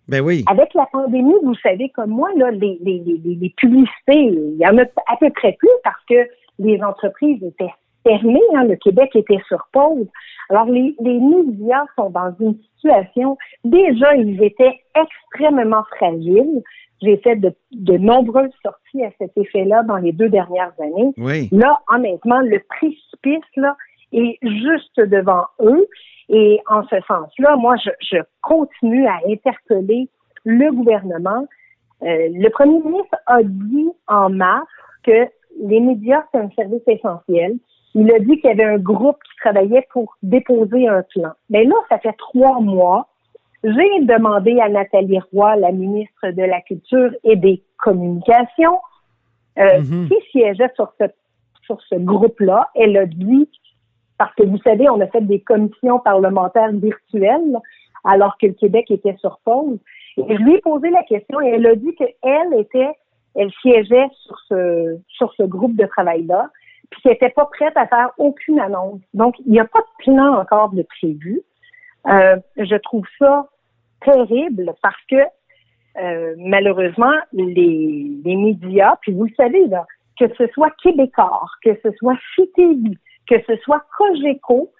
Ben 0.08 0.22
oui. 0.22 0.44
Avec 0.46 0.72
la 0.74 0.86
pandémie, 0.86 1.34
vous 1.42 1.54
savez 1.56 1.90
comme 1.90 2.10
moi, 2.10 2.30
là, 2.36 2.50
les, 2.50 2.78
les, 2.82 2.98
les, 3.04 3.20
les- 3.24 3.54
publicités, 3.56 4.24
il 4.32 4.56
y 4.58 4.66
en 4.66 4.78
a 4.78 4.82
à 4.82 5.16
peu 5.20 5.30
près 5.30 5.52
plus 5.58 5.68
parce 5.84 6.02
que 6.08 6.28
les 6.58 6.82
entreprises 6.82 7.42
étaient 7.42 7.72
fermées, 8.06 8.40
hein, 8.56 8.64
le 8.64 8.76
Québec 8.76 9.10
était 9.14 9.40
sur 9.48 9.68
pause. 9.72 10.06
Alors, 10.48 10.66
les, 10.66 10.94
les 11.00 11.18
médias 11.20 11.84
sont 11.96 12.10
dans 12.10 12.34
une 12.40 12.56
situation, 12.74 13.36
déjà, 13.64 14.14
ils 14.16 14.42
étaient 14.42 14.80
extrêmement 14.94 15.84
fragiles. 15.96 16.62
J'ai 17.02 17.18
fait 17.18 17.36
de, 17.36 17.52
de 17.72 17.96
nombreuses 17.96 18.50
sorties 18.64 19.04
à 19.04 19.10
cet 19.18 19.36
effet-là 19.36 19.82
dans 19.84 19.98
les 19.98 20.12
deux 20.12 20.28
dernières 20.28 20.72
années. 20.80 21.12
Oui. 21.16 21.48
Là, 21.52 21.78
honnêtement, 21.92 22.40
le 22.40 22.60
précipice 22.68 23.44
là, 23.56 23.76
est 24.12 24.38
juste 24.42 24.98
devant 25.00 25.44
eux. 25.60 25.86
Et 26.28 26.60
en 26.68 26.82
ce 26.84 26.96
sens-là, 27.06 27.56
moi, 27.56 27.76
je, 27.82 27.90
je 28.00 28.18
continue 28.42 29.06
à 29.06 29.18
interpeller 29.28 30.08
le 30.44 30.70
gouvernement. 30.72 31.46
Euh, 32.02 32.28
le 32.30 32.48
premier 32.50 32.80
ministre 32.80 33.16
a 33.26 33.42
dit 33.42 33.88
en 34.06 34.28
mars 34.30 34.66
que 35.04 35.26
les 35.60 35.80
médias, 35.80 36.22
c'est 36.32 36.38
un 36.40 36.50
service 36.50 36.82
essentiel. 36.86 37.56
Il 37.94 38.12
a 38.12 38.18
dit 38.18 38.38
qu'il 38.40 38.50
y 38.50 38.52
avait 38.52 38.64
un 38.64 38.78
groupe 38.78 39.16
qui 39.24 39.36
travaillait 39.40 39.86
pour 39.92 40.16
déposer 40.22 40.86
un 40.86 41.02
plan. 41.14 41.30
Mais 41.50 41.64
là, 41.64 41.74
ça 41.88 41.98
fait 41.98 42.12
trois 42.18 42.60
mois. 42.60 43.08
J'ai 43.64 44.00
demandé 44.02 44.60
à 44.60 44.68
Nathalie 44.68 45.18
Roy, 45.32 45.56
la 45.56 45.72
ministre 45.72 46.30
de 46.30 46.42
la 46.42 46.60
Culture 46.60 47.10
et 47.24 47.34
des 47.36 47.62
Communications, 47.78 48.78
euh, 49.58 49.80
Mhm. 49.80 50.08
qui 50.08 50.14
siégeait 50.30 50.70
sur 50.76 50.92
ce, 51.00 51.04
sur 51.64 51.80
ce 51.88 51.96
groupe-là. 51.96 52.68
Elle 52.76 52.96
a 52.96 53.06
dit, 53.06 53.48
parce 54.18 54.34
que 54.34 54.42
vous 54.42 54.58
savez, 54.58 54.88
on 54.90 55.00
a 55.00 55.06
fait 55.06 55.20
des 55.20 55.40
commissions 55.40 56.00
parlementaires 56.00 56.72
virtuelles 56.72 57.56
alors 58.04 58.36
que 58.38 58.46
le 58.46 58.52
Québec 58.52 58.90
était 58.90 59.16
sur 59.18 59.38
pause. 59.44 59.78
Et 60.16 60.36
je 60.36 60.42
lui 60.42 60.54
ai 60.56 60.60
posé 60.60 60.90
la 60.90 61.04
question 61.04 61.40
et 61.40 61.48
elle 61.48 61.66
a 61.66 61.74
dit 61.76 61.94
qu'elle 61.94 62.54
était, 62.54 62.90
elle 63.36 63.52
siégeait 63.62 64.08
sur 64.24 64.38
ce, 64.48 64.98
sur 65.08 65.32
ce 65.34 65.44
groupe 65.44 65.76
de 65.76 65.86
travail-là, 65.86 66.50
puis 66.90 67.02
qu'elle 67.02 67.12
n'était 67.12 67.30
pas 67.30 67.46
prête 67.46 67.76
à 67.76 67.86
faire 67.86 68.10
aucune 68.18 68.58
annonce. 68.58 69.00
Donc, 69.14 69.36
il 69.46 69.52
n'y 69.52 69.60
a 69.60 69.64
pas 69.64 69.80
de 69.80 70.04
plan 70.04 70.34
encore 70.38 70.70
de 70.70 70.82
prévu. 70.82 71.42
Euh, 72.08 72.36
je 72.56 72.76
trouve 72.76 73.06
ça 73.18 73.46
terrible 74.04 74.74
parce 74.82 75.00
que 75.08 75.16
euh, 76.00 76.34
malheureusement, 76.38 77.14
les, 77.32 78.10
les 78.24 78.36
médias, 78.36 78.96
puis 79.02 79.12
vous 79.12 79.24
le 79.24 79.34
savez, 79.36 79.66
là, 79.66 79.86
que 80.18 80.26
ce 80.34 80.46
soit 80.48 80.70
Québécois, 80.82 81.46
que 81.62 81.70
ce 81.82 81.90
soit 81.92 82.16
CTV, 82.34 82.96
que 83.28 83.36
ce 83.46 83.56
soit 83.62 83.82
Cogeco, 83.96 84.70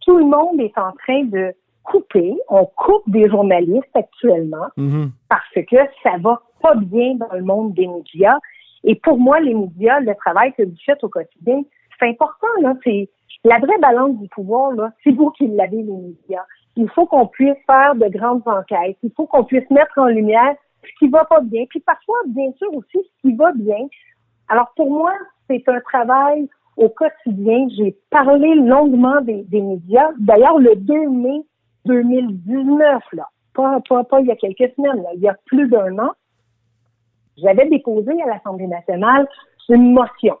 tout 0.00 0.18
le 0.18 0.24
monde 0.24 0.60
est 0.60 0.76
en 0.78 0.92
train 0.92 1.24
de 1.24 1.52
couper. 1.82 2.36
On 2.48 2.64
coupe 2.66 3.08
des 3.08 3.28
journalistes 3.28 3.94
actuellement 3.94 4.68
Mhm. 4.76 5.10
parce 5.28 5.54
que 5.54 5.76
ça 6.02 6.16
va 6.20 6.40
pas 6.62 6.74
bien 6.74 7.14
dans 7.14 7.32
le 7.32 7.42
monde 7.42 7.74
des 7.74 7.86
médias. 7.86 8.38
Et 8.84 8.94
pour 8.94 9.18
moi, 9.18 9.40
les 9.40 9.54
médias, 9.54 10.00
le 10.00 10.14
travail 10.14 10.52
que 10.54 10.62
vous 10.62 10.76
faites 10.84 11.02
au 11.02 11.08
quotidien, 11.08 11.62
c'est 11.98 12.08
important, 12.08 12.46
là. 12.60 12.74
C'est 12.84 13.08
la 13.44 13.58
vraie 13.58 13.78
balance 13.80 14.16
du 14.18 14.28
pouvoir, 14.28 14.72
là. 14.72 14.92
C'est 15.02 15.12
vous 15.12 15.30
qui 15.30 15.46
l'avez, 15.48 15.82
les 15.82 15.92
médias. 15.92 16.44
Il 16.76 16.88
faut 16.90 17.06
qu'on 17.06 17.26
puisse 17.26 17.56
faire 17.66 17.94
de 17.94 18.06
grandes 18.08 18.42
enquêtes. 18.46 18.98
Il 19.02 19.10
faut 19.16 19.26
qu'on 19.26 19.44
puisse 19.44 19.68
mettre 19.70 19.98
en 19.98 20.06
lumière 20.06 20.54
ce 20.82 20.90
qui 20.98 21.08
va 21.08 21.24
pas 21.24 21.40
bien. 21.40 21.64
Puis 21.68 21.80
parfois, 21.80 22.18
bien 22.26 22.52
sûr, 22.58 22.72
aussi 22.74 22.98
ce 22.98 23.20
qui 23.22 23.34
va 23.34 23.52
bien. 23.52 23.88
Alors, 24.48 24.72
pour 24.76 24.90
moi, 24.90 25.12
c'est 25.48 25.62
un 25.68 25.80
travail 25.80 26.48
au 26.76 26.88
quotidien. 26.88 27.68
J'ai 27.76 27.96
parlé 28.10 28.54
longuement 28.54 29.20
des, 29.22 29.42
des 29.44 29.60
médias. 29.60 30.10
D'ailleurs, 30.18 30.58
le 30.58 30.76
2 30.76 31.08
mai 31.10 31.42
2019, 31.86 33.02
là, 33.12 33.28
pas, 33.54 33.80
pas, 33.88 34.04
pas 34.04 34.20
il 34.20 34.26
y 34.26 34.30
a 34.30 34.36
quelques 34.36 34.74
semaines, 34.76 35.02
là, 35.02 35.10
il 35.14 35.20
y 35.20 35.28
a 35.28 35.36
plus 35.46 35.68
d'un 35.68 35.98
an, 35.98 36.12
j'avais 37.38 37.68
déposé 37.68 38.10
à 38.22 38.26
l'Assemblée 38.26 38.66
nationale 38.66 39.28
une 39.68 39.92
motion. 39.92 40.36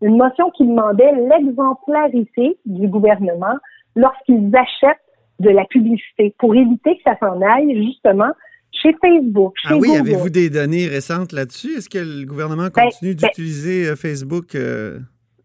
Une 0.00 0.16
motion 0.16 0.50
qui 0.50 0.66
demandait 0.66 1.12
l'exemplarité 1.12 2.58
du 2.66 2.88
gouvernement 2.88 3.56
lorsqu'ils 3.94 4.50
achètent 4.56 4.98
de 5.40 5.50
la 5.50 5.64
publicité 5.64 6.34
pour 6.38 6.54
éviter 6.54 6.96
que 6.96 7.02
ça 7.04 7.16
s'en 7.18 7.40
aille 7.40 7.74
justement 7.84 8.30
chez 8.72 8.94
Facebook, 9.00 9.54
chez 9.56 9.68
Ah 9.70 9.76
oui, 9.76 9.94
avez-vous 9.94 10.30
des 10.30 10.48
données 10.48 10.86
récentes 10.86 11.32
là-dessus? 11.32 11.76
Est-ce 11.76 11.90
que 11.90 11.98
le 11.98 12.24
gouvernement 12.24 12.68
Ben, 12.74 12.84
continue 12.84 13.14
ben- 13.14 13.28
d'utiliser 13.28 13.88
euh, 13.88 13.96
Facebook 13.96 14.54
euh, 14.54 14.98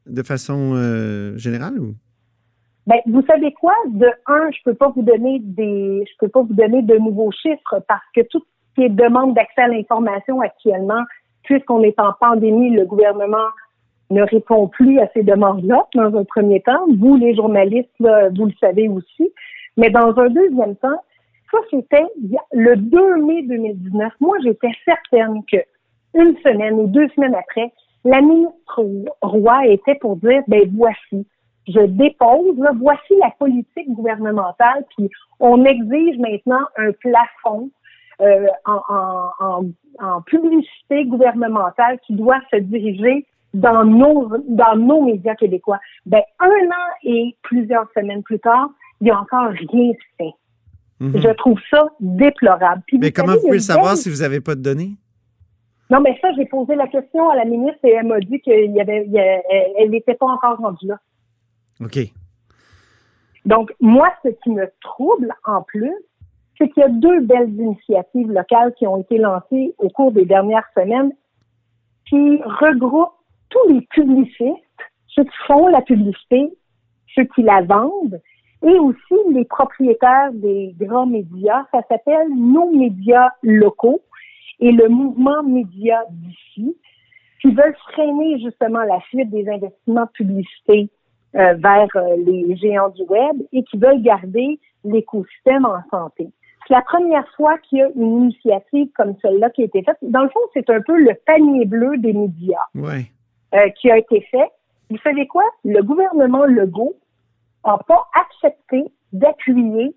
de 0.07 0.23
façon 0.23 0.73
euh, 0.75 1.37
générale 1.37 1.79
ou? 1.79 1.95
Ben, 2.85 2.99
vous 3.05 3.21
savez 3.23 3.51
quoi? 3.53 3.73
De 3.87 4.07
un, 4.27 4.49
je 4.51 4.59
peux 4.63 4.73
pas 4.73 4.89
vous 4.89 5.01
donner 5.01 5.39
des, 5.39 6.05
je 6.07 6.13
peux 6.19 6.29
pas 6.29 6.41
vous 6.41 6.53
donner 6.53 6.81
de 6.81 6.95
nouveaux 6.97 7.31
chiffres 7.31 7.83
parce 7.87 8.05
que 8.15 8.21
tout 8.29 8.39
ce 8.39 8.75
qui 8.75 8.85
est 8.85 8.89
demande 8.89 9.33
d'accès 9.33 9.61
à 9.61 9.67
l'information 9.67 10.39
actuellement, 10.39 11.03
puisqu'on 11.43 11.83
est 11.83 11.99
en 11.99 12.13
pandémie, 12.19 12.69
le 12.69 12.85
gouvernement 12.85 13.49
ne 14.09 14.21
répond 14.21 14.69
plus 14.69 14.99
à 14.99 15.09
ces 15.13 15.23
demandes-là 15.23 15.85
dans 15.95 16.17
un 16.17 16.23
premier 16.23 16.61
temps. 16.61 16.85
Vous, 16.97 17.17
les 17.17 17.35
journalistes, 17.35 17.89
vous 17.99 18.45
le 18.45 18.53
savez 18.59 18.87
aussi. 18.87 19.33
Mais 19.75 19.89
dans 19.89 20.17
un 20.17 20.29
deuxième 20.29 20.77
temps, 20.77 21.01
ça, 21.51 21.57
c'était 21.69 22.05
le 22.53 22.75
2 22.75 23.25
mai 23.25 23.43
2019. 23.43 24.13
Moi, 24.19 24.37
j'étais 24.43 24.71
certaine 24.85 25.41
que 25.51 25.57
une 26.13 26.35
semaine 26.37 26.73
ou 26.75 26.87
deux 26.87 27.07
semaines 27.09 27.35
après, 27.35 27.71
la 28.07 28.21
ministre 28.21 28.85
Roy 29.21 29.67
était 29.67 29.95
pour 29.95 30.17
dire, 30.17 30.41
ben 30.47 30.61
voici, 30.75 31.27
je 31.67 31.85
dépose, 31.85 32.57
là, 32.57 32.71
voici 32.79 33.13
la 33.21 33.31
politique 33.37 33.89
gouvernementale, 33.89 34.85
puis 34.95 35.09
on 35.39 35.65
exige 35.65 36.17
maintenant 36.17 36.65
un 36.77 36.91
plafond 36.93 37.69
euh, 38.21 38.47
en, 38.65 38.81
en, 38.89 39.29
en, 39.39 39.65
en 39.99 40.21
publicité 40.21 41.05
gouvernementale 41.05 41.99
qui 42.05 42.13
doit 42.15 42.39
se 42.51 42.57
diriger 42.57 43.25
dans 43.53 43.83
nos 43.83 44.29
dans 44.47 44.75
nos 44.75 45.03
médias 45.03 45.35
québécois. 45.35 45.79
Ben 46.05 46.21
un 46.39 46.45
an 46.47 46.87
et 47.03 47.35
plusieurs 47.43 47.87
semaines 47.95 48.23
plus 48.23 48.39
tard, 48.39 48.69
il 49.01 49.05
n'y 49.05 49.11
a 49.11 49.19
encore 49.19 49.49
rien 49.49 49.91
fait. 50.17 50.33
Mhm. 50.99 51.21
Je 51.21 51.29
trouve 51.33 51.59
ça 51.69 51.83
déplorable. 51.99 52.81
Puis 52.87 52.97
Mais 52.97 53.07
vous 53.07 53.13
comment 53.13 53.27
savez, 53.27 53.39
vous 53.39 53.45
pouvez 53.45 53.57
le 53.57 53.63
savoir 53.63 53.97
si 53.97 54.09
vous 54.09 54.21
n'avez 54.21 54.41
pas 54.41 54.55
de 54.55 54.61
données? 54.61 54.93
Non, 55.89 56.01
mais 56.01 56.17
ça, 56.21 56.29
j'ai 56.35 56.45
posé 56.45 56.75
la 56.75 56.87
question 56.87 57.29
à 57.29 57.35
la 57.35 57.45
ministre 57.45 57.79
et 57.83 57.91
elle 57.91 58.07
m'a 58.07 58.19
dit 58.19 58.39
qu'il 58.41 58.71
y 58.71 58.81
avait, 58.81 59.05
il 59.05 59.11
y 59.11 59.19
a- 59.19 59.41
elle 59.79 59.89
n'était 59.89 60.15
pas 60.15 60.25
encore 60.25 60.57
rendue 60.57 60.87
là. 60.87 60.99
OK. 61.81 61.97
Donc, 63.45 63.73
moi, 63.79 64.11
ce 64.23 64.29
qui 64.43 64.49
me 64.49 64.69
trouble 64.81 65.33
en 65.45 65.61
plus, 65.61 65.93
c'est 66.57 66.69
qu'il 66.69 66.81
y 66.81 66.85
a 66.85 66.89
deux 66.89 67.21
belles 67.21 67.53
initiatives 67.53 68.31
locales 68.31 68.73
qui 68.73 68.85
ont 68.87 68.97
été 68.97 69.17
lancées 69.17 69.75
au 69.77 69.89
cours 69.89 70.11
des 70.11 70.25
dernières 70.25 70.67
semaines 70.75 71.13
qui 72.09 72.41
regroupent 72.43 73.13
tous 73.49 73.69
les 73.69 73.81
publicistes, 73.81 74.57
ceux 75.07 75.23
qui 75.23 75.37
font 75.45 75.67
la 75.67 75.81
publicité, 75.81 76.51
ceux 77.15 77.23
qui 77.23 77.43
la 77.43 77.61
vendent, 77.61 78.19
et 78.63 78.79
aussi 78.79 79.15
les 79.31 79.45
propriétaires 79.45 80.31
des 80.33 80.75
grands 80.79 81.05
médias. 81.05 81.65
Ça 81.71 81.81
s'appelle 81.89 82.27
Nos 82.35 82.71
médias 82.71 83.29
locaux 83.43 84.01
et 84.59 84.71
le 84.71 84.87
mouvement 84.89 85.43
média 85.43 86.03
d'ici, 86.09 86.75
qui 87.41 87.51
veulent 87.51 87.75
freiner 87.93 88.39
justement 88.39 88.81
la 88.83 88.99
fuite 89.01 89.29
des 89.29 89.47
investissements 89.47 90.05
de 90.05 90.11
publicité 90.11 90.89
euh, 91.35 91.53
vers 91.55 91.87
euh, 91.95 92.15
les 92.25 92.55
géants 92.55 92.89
du 92.89 93.03
web 93.03 93.41
et 93.53 93.63
qui 93.63 93.77
veulent 93.77 94.01
garder 94.01 94.59
l'écosystème 94.83 95.65
en 95.65 95.81
santé. 95.91 96.29
C'est 96.67 96.73
la 96.73 96.81
première 96.81 97.27
fois 97.35 97.57
qu'il 97.59 97.77
y 97.77 97.81
a 97.81 97.89
une 97.95 98.23
initiative 98.23 98.89
comme 98.95 99.15
celle-là 99.21 99.49
qui 99.51 99.61
a 99.61 99.65
été 99.65 99.83
faite. 99.83 99.97
Dans 100.01 100.23
le 100.23 100.29
fond, 100.29 100.39
c'est 100.53 100.69
un 100.69 100.81
peu 100.81 100.97
le 100.97 101.13
panier 101.25 101.65
bleu 101.65 101.97
des 101.97 102.13
médias 102.13 102.57
Ouais. 102.75 103.05
euh, 103.53 103.69
qui 103.79 103.89
a 103.91 103.97
été 103.97 104.21
fait. 104.31 104.49
Vous 104.89 104.97
savez 104.99 105.27
quoi? 105.27 105.43
Le 105.63 105.81
gouvernement 105.83 106.45
Legault 106.45 106.95
n'a 107.65 107.77
pas 107.87 108.07
accepté 108.15 108.83
d'appuyer 109.13 109.95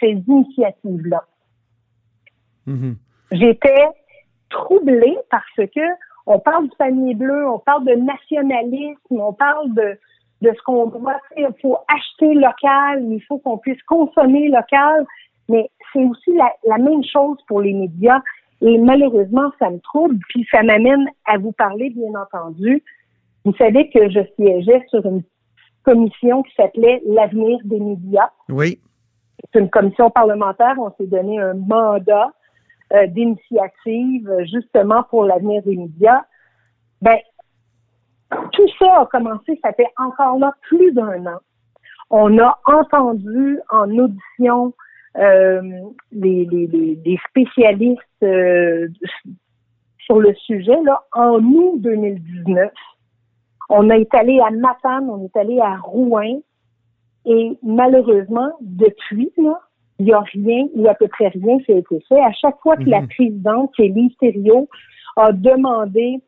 ces 0.00 0.08
initiatives-là. 0.26 1.22
Mhm. 2.66 2.96
J'étais 3.30 3.86
troublée 4.50 5.18
parce 5.30 5.68
que 5.74 5.80
on 6.26 6.38
parle 6.38 6.68
du 6.68 6.76
panier 6.76 7.14
bleu, 7.14 7.48
on 7.48 7.58
parle 7.58 7.84
de 7.86 7.94
nationalisme, 7.94 8.98
on 9.10 9.32
parle 9.32 9.72
de, 9.72 9.98
de 10.42 10.52
ce 10.54 10.62
qu'on 10.62 10.86
doit 10.86 11.20
faire. 11.34 11.50
Il 11.50 11.60
faut 11.60 11.78
acheter 11.88 12.34
local, 12.34 13.02
il 13.10 13.22
faut 13.26 13.38
qu'on 13.38 13.56
puisse 13.56 13.82
consommer 13.84 14.48
local, 14.48 15.06
mais 15.48 15.70
c'est 15.92 16.04
aussi 16.04 16.34
la, 16.34 16.52
la 16.66 16.76
même 16.78 17.02
chose 17.04 17.38
pour 17.46 17.62
les 17.62 17.72
médias. 17.72 18.20
Et 18.60 18.76
malheureusement, 18.76 19.50
ça 19.58 19.70
me 19.70 19.78
trouble, 19.80 20.18
puis 20.28 20.46
ça 20.50 20.62
m'amène 20.62 21.08
à 21.24 21.38
vous 21.38 21.52
parler, 21.52 21.90
bien 21.90 22.12
entendu. 22.20 22.82
Vous 23.44 23.54
savez 23.54 23.88
que 23.88 24.10
je 24.10 24.20
siégeais 24.36 24.84
sur 24.90 25.06
une 25.06 25.22
commission 25.84 26.42
qui 26.42 26.54
s'appelait 26.56 27.00
l'avenir 27.06 27.58
des 27.64 27.80
médias. 27.80 28.28
Oui. 28.50 28.80
C'est 29.52 29.60
une 29.60 29.70
commission 29.70 30.10
parlementaire. 30.10 30.74
On 30.78 30.90
s'est 30.98 31.06
donné 31.06 31.38
un 31.38 31.54
mandat 31.54 32.32
euh, 32.92 33.06
d'initiative 33.06 34.30
justement 34.50 35.02
pour 35.04 35.24
l'avenir 35.24 35.62
des 35.62 35.76
médias. 35.76 36.22
Ben, 37.02 37.18
tout 38.52 38.68
ça 38.78 39.00
a 39.00 39.06
commencé, 39.06 39.58
ça 39.62 39.72
fait 39.72 39.92
encore 39.96 40.38
là 40.38 40.52
plus 40.62 40.92
d'un 40.92 41.26
an. 41.26 41.38
On 42.10 42.38
a 42.38 42.58
entendu 42.64 43.58
en 43.70 43.90
audition 43.98 44.72
euh, 45.16 45.62
les, 46.12 46.44
les, 46.44 46.66
les, 47.04 47.18
spécialistes 47.28 48.00
euh, 48.22 48.88
sur 49.98 50.20
le 50.20 50.34
sujet 50.34 50.80
là, 50.84 51.02
en 51.12 51.42
août 51.42 51.80
2019. 51.80 52.70
On 53.70 53.90
est 53.90 54.14
allé 54.14 54.40
à 54.40 54.50
Matane, 54.50 55.10
on 55.10 55.24
est 55.24 55.36
allé 55.36 55.60
à 55.60 55.76
Rouen, 55.76 56.40
et 57.26 57.58
malheureusement, 57.62 58.52
depuis, 58.60 59.32
là, 59.36 59.60
il 59.98 60.06
n'y 60.06 60.12
a 60.12 60.20
rien 60.20 60.66
ou 60.74 60.88
à 60.88 60.94
peu 60.94 61.08
près 61.08 61.28
rien 61.28 61.58
qui 61.60 61.72
a 61.72 61.76
été 61.76 62.00
fait. 62.08 62.20
À 62.20 62.32
chaque 62.32 62.58
fois 62.62 62.76
que 62.76 62.88
la 62.88 63.00
mhm. 63.00 63.08
présidente, 63.08 63.72
qui 63.74 63.82
est 63.82 63.88
Lise 63.88 64.12
a 65.16 65.32
demandé 65.32 66.20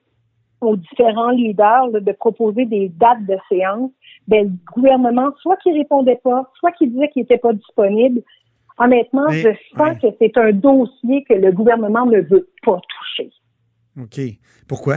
aux 0.60 0.76
différents 0.76 1.30
leaders 1.30 1.90
de 1.92 2.12
proposer 2.12 2.66
des 2.66 2.88
dates 2.88 3.24
de 3.26 3.36
séance, 3.48 3.90
ben, 4.28 4.46
le 4.46 4.72
gouvernement, 4.74 5.30
soit 5.40 5.56
qu'il 5.58 5.72
répondait 5.72 6.20
pas, 6.22 6.50
soit 6.58 6.72
qu'il 6.72 6.92
disait 6.92 7.08
qu'il 7.08 7.22
n'était 7.22 7.38
pas 7.38 7.52
disponible. 7.52 8.22
Honnêtement, 8.78 9.28
je 9.28 9.48
sens 9.76 9.98
que 10.00 10.08
c'est 10.18 10.36
un 10.36 10.52
dossier 10.52 11.24
que 11.28 11.34
le 11.34 11.52
gouvernement 11.52 12.06
ne 12.06 12.20
veut 12.20 12.48
pas 12.64 12.80
toucher. 12.98 13.30
OK. 14.00 14.20
Pourquoi? 14.68 14.96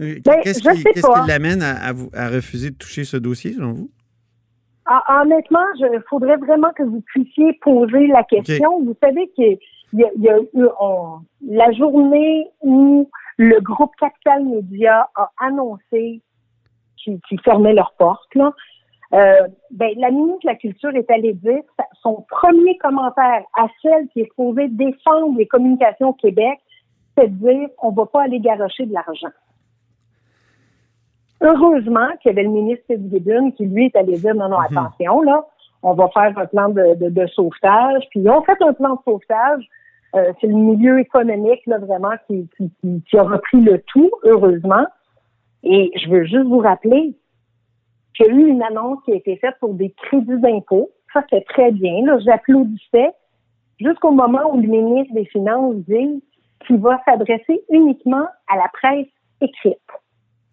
Euh, 0.00 0.16
ben, 0.24 0.40
qu'est-ce 0.42 0.60
qui, 0.60 1.28
l'amène 1.28 1.62
à, 1.62 1.88
à, 1.88 2.28
refuser 2.28 2.70
de 2.70 2.76
toucher 2.76 3.04
ce 3.04 3.16
dossier, 3.16 3.52
selon 3.52 3.72
vous? 3.72 3.90
Ah, 4.86 5.22
honnêtement, 5.22 5.64
il 5.76 6.02
faudrait 6.08 6.36
vraiment 6.36 6.70
que 6.72 6.82
vous 6.82 7.00
puissiez 7.00 7.54
poser 7.62 8.06
la 8.08 8.22
question. 8.22 8.80
Vous 8.82 8.96
savez 9.02 9.28
qu'il 9.30 9.58
y, 9.94 10.04
y, 10.18 10.28
a 10.28 10.38
eu 10.38 10.66
la 11.46 11.72
journée 11.72 12.48
où 12.60 13.08
le 13.38 13.60
groupe 13.60 13.92
Capital 13.98 14.44
Média 14.44 15.08
a 15.16 15.30
annoncé 15.40 16.20
qu'ils 16.96 17.40
fermaient 17.44 17.74
leurs 17.74 17.94
portes. 17.98 18.34
Là. 18.34 18.52
Euh, 19.12 19.46
ben, 19.70 19.90
la 19.96 20.10
ministre 20.10 20.40
de 20.42 20.48
la 20.48 20.56
Culture 20.56 20.94
est 20.94 21.10
allée 21.10 21.34
dire 21.34 21.62
son 22.02 22.24
premier 22.28 22.76
commentaire 22.78 23.44
à 23.56 23.66
celle 23.80 24.08
qui 24.08 24.20
est 24.20 24.24
supposée 24.24 24.68
défendre 24.68 25.36
les 25.38 25.46
communications 25.46 26.08
au 26.08 26.14
Québec, 26.14 26.58
c'est 27.16 27.28
de 27.28 27.48
dire 27.48 27.68
on 27.80 27.90
ne 27.92 27.96
va 27.96 28.06
pas 28.06 28.24
aller 28.24 28.40
garocher 28.40 28.86
de 28.86 28.92
l'argent. 28.92 29.28
Heureusement 31.44 32.08
qu'il 32.22 32.30
y 32.30 32.32
avait 32.32 32.44
le 32.44 32.48
ministre 32.48 32.84
Fitzgibbon 32.86 33.50
qui, 33.50 33.66
lui, 33.66 33.86
est 33.86 33.96
allé 33.96 34.16
dire 34.16 34.34
non, 34.34 34.48
non, 34.48 34.58
mhm. 34.58 34.78
attention, 34.78 35.20
là, 35.20 35.44
on 35.82 35.92
va 35.92 36.08
faire 36.08 36.36
un 36.38 36.46
plan 36.46 36.70
de, 36.70 37.26
sauvetage. 37.34 38.04
Puis 38.10 38.20
ils 38.20 38.30
ont 38.30 38.42
fait 38.42 38.60
un 38.62 38.72
plan 38.72 38.94
de 38.94 39.00
sauvetage. 39.04 39.68
Euh, 40.14 40.32
c'est 40.40 40.46
le 40.46 40.54
milieu 40.54 40.98
économique, 40.98 41.60
là, 41.66 41.78
vraiment, 41.78 42.14
qui, 42.26 42.48
qui, 42.58 43.18
a 43.18 43.22
repris 43.22 43.60
le 43.60 43.82
tout, 43.92 44.10
heureusement. 44.22 44.86
Et 45.62 45.90
je 46.02 46.08
veux 46.08 46.24
juste 46.24 46.46
vous 46.46 46.60
rappeler 46.60 47.14
qu'il 48.16 48.26
y 48.26 48.30
a 48.30 48.32
eu 48.32 48.46
une 48.46 48.62
annonce 48.62 49.00
qui 49.04 49.12
a 49.12 49.16
été 49.16 49.36
faite 49.36 49.56
pour 49.60 49.74
des 49.74 49.90
crédits 49.90 50.40
d'impôt. 50.40 50.88
Ça, 51.12 51.22
c'est 51.30 51.44
très 51.44 51.72
bien. 51.72 52.06
Là, 52.06 52.18
j'applaudissais 52.24 53.12
jusqu'au 53.78 54.12
moment 54.12 54.50
où 54.50 54.60
le 54.60 54.68
ministre 54.68 55.12
des 55.14 55.26
Finances 55.26 55.76
dit 55.88 56.22
qu'il 56.66 56.78
va 56.78 57.00
s'adresser 57.04 57.62
uniquement 57.70 58.26
à 58.48 58.56
la 58.56 58.68
presse 58.72 59.08
écrite. 59.42 59.78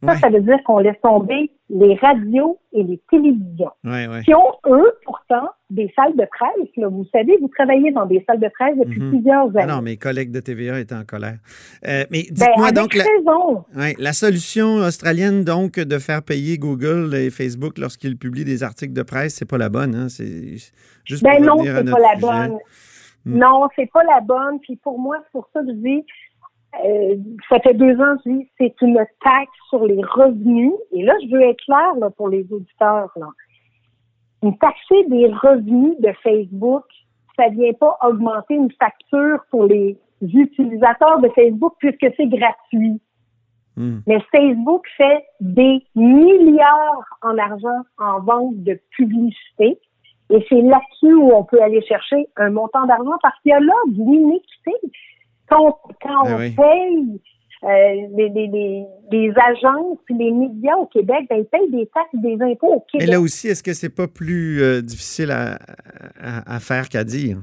Ça, 0.04 0.18
ça 0.18 0.30
veut 0.30 0.42
dire 0.42 0.58
qu'on 0.66 0.80
laisse 0.80 1.00
tomber 1.02 1.52
les 1.70 1.96
radios 1.96 2.60
et 2.74 2.84
les 2.84 3.00
télévisions, 3.10 3.72
qui 4.26 4.34
ont, 4.34 4.52
eux, 4.68 4.92
pourtant, 5.06 5.48
des 5.70 5.92
salles 5.96 6.16
de 6.16 6.26
presse. 6.26 6.92
Vous 6.92 7.06
savez, 7.14 7.38
vous 7.40 7.50
travaillez 7.50 7.92
dans 7.92 8.06
des 8.06 8.24
salles 8.28 8.40
de 8.40 8.50
presse 8.50 8.78
depuis 8.78 9.00
mhm. 9.00 9.10
plusieurs 9.12 9.48
ah 9.56 9.60
années. 9.60 9.72
non, 9.72 9.82
mes 9.82 9.98
collègues 9.98 10.32
de 10.32 10.40
TVA 10.40 10.80
étaient 10.80 10.96
en 10.96 11.06
colère. 11.06 11.38
Euh, 11.88 12.04
mais 12.10 12.24
ben, 12.30 12.34
dites-moi 12.34 12.72
donc... 12.72 12.96
La, 12.96 13.92
la 13.98 14.14
solution 14.14 14.76
australienne, 14.76 15.44
donc, 15.44 15.74
de 15.80 16.00
faire 16.00 16.24
payer 16.24 16.58
Google 16.58 17.14
et 17.16 17.30
Facebook 17.30 17.78
lorsqu'ils 17.78 18.18
publient 18.18 18.46
des 18.46 18.64
articles 18.64 18.94
de 18.94 19.04
presse, 19.04 19.36
c'est 19.36 19.50
pas 19.50 19.58
la 19.58 19.70
bonne. 19.70 19.96
Hein? 19.96 20.10
C'est 20.10 20.56
juste 21.06 21.24
ben 21.24 21.44
non, 21.44 21.64
c'est 21.64 21.92
pas 21.92 22.00
la 22.00 22.16
bonne. 22.20 22.58
Hmm. 23.26 23.38
Non, 23.38 23.68
c'est 23.76 23.90
pas 23.92 24.04
la 24.04 24.20
bonne. 24.22 24.60
Puis 24.62 24.78
pour 24.78 25.00
moi, 25.00 25.18
c'est 25.24 25.32
pour 25.32 25.48
ça 25.54 25.62
que 25.62 25.68
je 25.68 25.74
dis, 25.74 26.06
euh, 26.86 27.16
ça 27.50 27.60
fait 27.60 27.74
deux 27.74 28.00
ans, 28.00 28.16
je 28.26 28.32
dis, 28.32 28.50
c'est 28.58 28.74
une 28.82 28.98
taxe 29.24 29.52
sur 29.70 29.86
les 29.86 30.02
revenus. 30.04 30.74
Et 30.92 31.04
là, 31.04 31.14
je 31.22 31.30
veux 31.30 31.42
être 31.42 31.64
clair 31.66 31.96
là, 32.00 32.10
pour 32.12 32.30
les 32.30 32.46
auditeurs. 32.52 33.12
Là. 33.16 33.28
Une 34.44 34.58
taxer 34.58 35.04
des 35.08 35.28
revenus 35.28 36.00
de 36.00 36.12
Facebook, 36.24 36.84
ça 37.38 37.50
vient 37.50 37.74
pas 37.74 37.98
augmenter 38.02 38.56
une 38.56 38.72
facture 38.72 39.40
pour 39.52 39.66
les 39.66 39.98
utilisateurs 40.22 41.20
de 41.20 41.30
Facebook 41.30 41.76
puisque 41.80 42.08
c'est 42.16 42.28
gratuit. 42.28 43.02
Hmm. 43.76 44.00
Mais 44.08 44.20
Facebook 44.32 44.86
fait 44.98 45.26
des 45.40 45.84
milliards 45.96 47.06
en 47.22 47.38
argent 47.38 47.84
en 47.98 48.20
vente 48.22 48.64
de 48.64 48.80
publicité. 48.92 49.80
Et 50.30 50.46
c'est 50.48 50.62
là-dessus 50.62 51.14
où 51.14 51.34
on 51.34 51.44
peut 51.44 51.62
aller 51.62 51.82
chercher 51.82 52.28
un 52.38 52.52
montant 52.52 52.86
d'argent 52.86 53.18
parce 53.22 53.38
qu'il 53.42 53.52
y 53.52 53.54
a 53.54 53.60
là 53.60 53.74
de 53.88 53.98
l'inéquité 53.98 54.72
quand, 55.52 56.24
on 56.26 56.38
ben 56.38 56.56
paye 56.56 57.22
euh, 57.64 57.68
les, 59.12 59.34
agences 59.36 60.00
et 60.10 60.14
les 60.14 60.32
médias 60.32 60.76
au 60.78 60.88
Québec, 60.88 61.28
ben, 61.30 61.40
ils 61.40 61.46
payent 61.46 61.70
des 61.70 61.86
taxes 61.88 62.10
et 62.14 62.18
des 62.18 62.44
impôts 62.44 62.76
au 62.76 62.80
Québec. 62.92 63.08
Mais 63.08 63.14
là 63.14 63.22
aussi, 63.22 63.50
est-ce 63.50 63.62
que 63.62 63.74
c'est 63.74 63.94
pas 63.94 64.08
plus 64.08 64.64
euh, 64.64 64.82
difficile 64.82 65.32
à, 65.32 66.60
faire 66.60 66.90
qu'à 66.90 67.04
dire? 67.04 67.38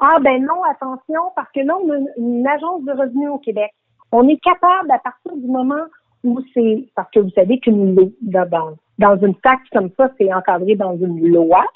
Ah 0.00 0.18
ben 0.22 0.42
non, 0.42 0.62
attention, 0.70 1.20
parce 1.36 1.50
que 1.52 1.60
là, 1.60 1.76
on 1.76 1.90
a 1.90 1.96
une, 2.16 2.46
agence 2.46 2.82
de 2.84 2.92
revenus 2.92 3.28
au 3.28 3.38
Québec. 3.38 3.70
On 4.12 4.26
est 4.26 4.40
capable, 4.42 4.90
à 4.90 4.98
partir 4.98 5.36
du 5.36 5.46
moment 5.46 5.84
où 6.24 6.40
c'est, 6.54 6.88
parce 6.94 7.10
que 7.10 7.20
vous 7.20 7.30
savez 7.30 7.58
qu'une 7.60 7.94
dans, 8.22 8.76
dans 8.98 9.18
une 9.18 9.34
taxe 9.36 9.68
comme 9.72 9.90
ça, 9.98 10.10
c'est 10.16 10.32
encadré 10.32 10.76
dans 10.76 10.96
une 10.96 11.28
loi. 11.28 11.66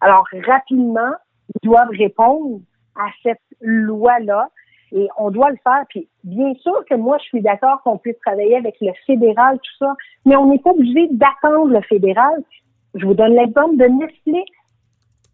Alors, 0.00 0.26
rapidement, 0.46 1.12
ils 1.48 1.68
doivent 1.68 1.90
répondre 1.90 2.60
à 2.96 3.08
cette 3.22 3.38
loi-là 3.60 4.48
et 4.92 5.08
on 5.18 5.30
doit 5.30 5.50
le 5.50 5.56
faire. 5.62 5.84
Puis 5.88 6.08
bien 6.24 6.54
sûr 6.54 6.84
que 6.88 6.94
moi, 6.94 7.18
je 7.18 7.24
suis 7.24 7.42
d'accord 7.42 7.82
qu'on 7.82 7.98
puisse 7.98 8.18
travailler 8.24 8.56
avec 8.56 8.76
le 8.80 8.92
fédéral, 9.06 9.56
tout 9.56 9.84
ça, 9.84 9.94
mais 10.24 10.36
on 10.36 10.50
n'est 10.50 10.58
pas 10.58 10.70
obligé 10.70 11.08
d'attendre 11.12 11.72
le 11.72 11.80
fédéral. 11.82 12.42
Je 12.94 13.04
vous 13.06 13.14
donne 13.14 13.34
l'exemple 13.34 13.76
de 13.76 13.84
Netflix. 13.84 14.50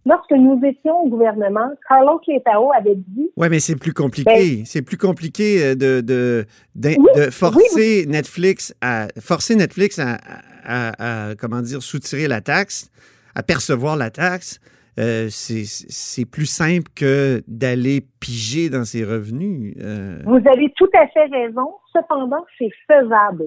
Lorsque 0.05 0.31
nous 0.31 0.61
étions 0.65 1.03
au 1.03 1.09
gouvernement, 1.09 1.69
Carlos 1.89 2.21
Clétao 2.21 2.71
avait 2.79 2.95
dit. 2.95 3.29
Oui, 3.37 3.49
mais 3.51 3.59
c'est 3.59 3.75
plus 3.75 3.93
compliqué. 3.93 4.59
Ben, 4.59 4.65
c'est 4.65 4.83
plus 4.83 4.99
compliqué 4.99 5.65
euh, 5.65 5.75
de, 5.75 6.01
de, 6.01 6.47
de, 6.77 7.31
forcer 7.33 8.07
Netflix 8.07 8.73
à 8.81 9.09
forcer 9.21 9.57
Netflix 9.57 9.99
à, 9.99 10.19
à, 10.65 11.31
à, 11.31 11.35
comment 11.35 11.61
dire 11.61 11.83
soutirer 11.83 12.29
la 12.29 12.41
taxe, 12.41 12.89
à 13.35 13.43
percevoir 13.43 13.97
la 13.97 14.11
taxe. 14.11 14.61
Euh, 14.99 15.29
c'est 15.29 16.25
plus 16.25 16.47
simple 16.47 16.91
que 16.95 17.43
d'aller 17.47 18.01
piger 18.21 18.71
dans 18.71 18.85
ses 18.85 19.05
revenus. 19.05 19.77
Euh. 19.81 20.23
Vous 20.25 20.41
avez 20.49 20.73
tout 20.77 20.89
à 20.95 21.07
fait 21.09 21.27
raison. 21.27 21.75
Cependant, 21.93 22.45
c'est 22.59 22.71
faisable. 22.87 23.45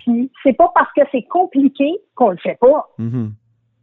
Puis 0.00 0.30
c'est 0.42 0.54
pas 0.54 0.72
parce 0.74 0.90
que 0.94 1.02
c'est 1.12 1.24
compliqué 1.24 1.98
qu'on 2.14 2.30
le 2.30 2.38
fait 2.38 2.58
pas. 2.58 2.88
Mm-hmm. 2.98 3.30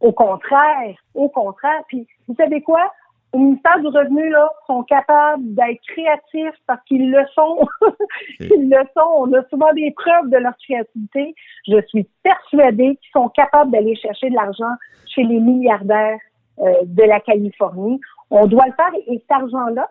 Au 0.00 0.12
contraire, 0.12 0.96
au 1.14 1.28
contraire. 1.28 1.82
Puis 1.88 2.06
vous 2.26 2.34
savez 2.34 2.62
quoi? 2.62 2.92
Au 3.32 3.38
ministère 3.38 3.80
du 3.80 3.88
Revenu, 3.88 4.30
là, 4.30 4.48
sont 4.66 4.84
capables 4.84 5.42
d'être 5.54 5.80
créatifs 5.88 6.56
parce 6.66 6.80
qu'ils 6.86 7.10
le 7.10 7.24
sont. 7.34 7.66
Ils 8.40 8.70
le 8.70 8.84
sont. 8.96 9.10
On 9.18 9.32
a 9.32 9.42
souvent 9.50 9.72
des 9.72 9.92
preuves 9.92 10.30
de 10.30 10.36
leur 10.36 10.54
créativité. 10.64 11.34
Je 11.66 11.80
suis 11.88 12.08
persuadée 12.22 12.96
qu'ils 12.96 13.10
sont 13.12 13.28
capables 13.30 13.72
d'aller 13.72 13.96
chercher 13.96 14.30
de 14.30 14.34
l'argent 14.34 14.72
chez 15.06 15.24
les 15.24 15.40
milliardaires 15.40 16.18
de 16.58 17.02
la 17.02 17.20
Californie. 17.20 18.00
On 18.30 18.46
doit 18.46 18.66
le 18.66 18.72
faire 18.72 18.92
et 19.06 19.18
cet 19.18 19.30
argent-là, 19.30 19.88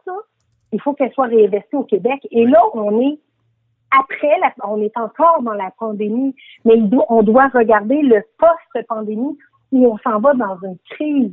il 0.71 0.81
faut 0.81 0.93
qu'elle 0.93 1.11
soit 1.11 1.27
réinvestie 1.27 1.75
au 1.75 1.83
Québec. 1.83 2.25
Et 2.31 2.45
là, 2.45 2.59
on 2.73 2.99
est 3.01 3.19
après, 3.95 4.39
la, 4.39 4.51
on 4.67 4.81
est 4.81 4.97
encore 4.97 5.43
dans 5.43 5.53
la 5.53 5.69
pandémie, 5.77 6.35
mais 6.65 6.75
on 7.09 7.21
doit 7.21 7.47
regarder 7.49 8.01
le 8.01 8.23
post-pandémie 8.39 9.37
où 9.71 9.87
on 9.87 9.97
s'en 9.99 10.19
va 10.19 10.33
dans 10.33 10.57
une 10.63 10.77
crise 10.89 11.31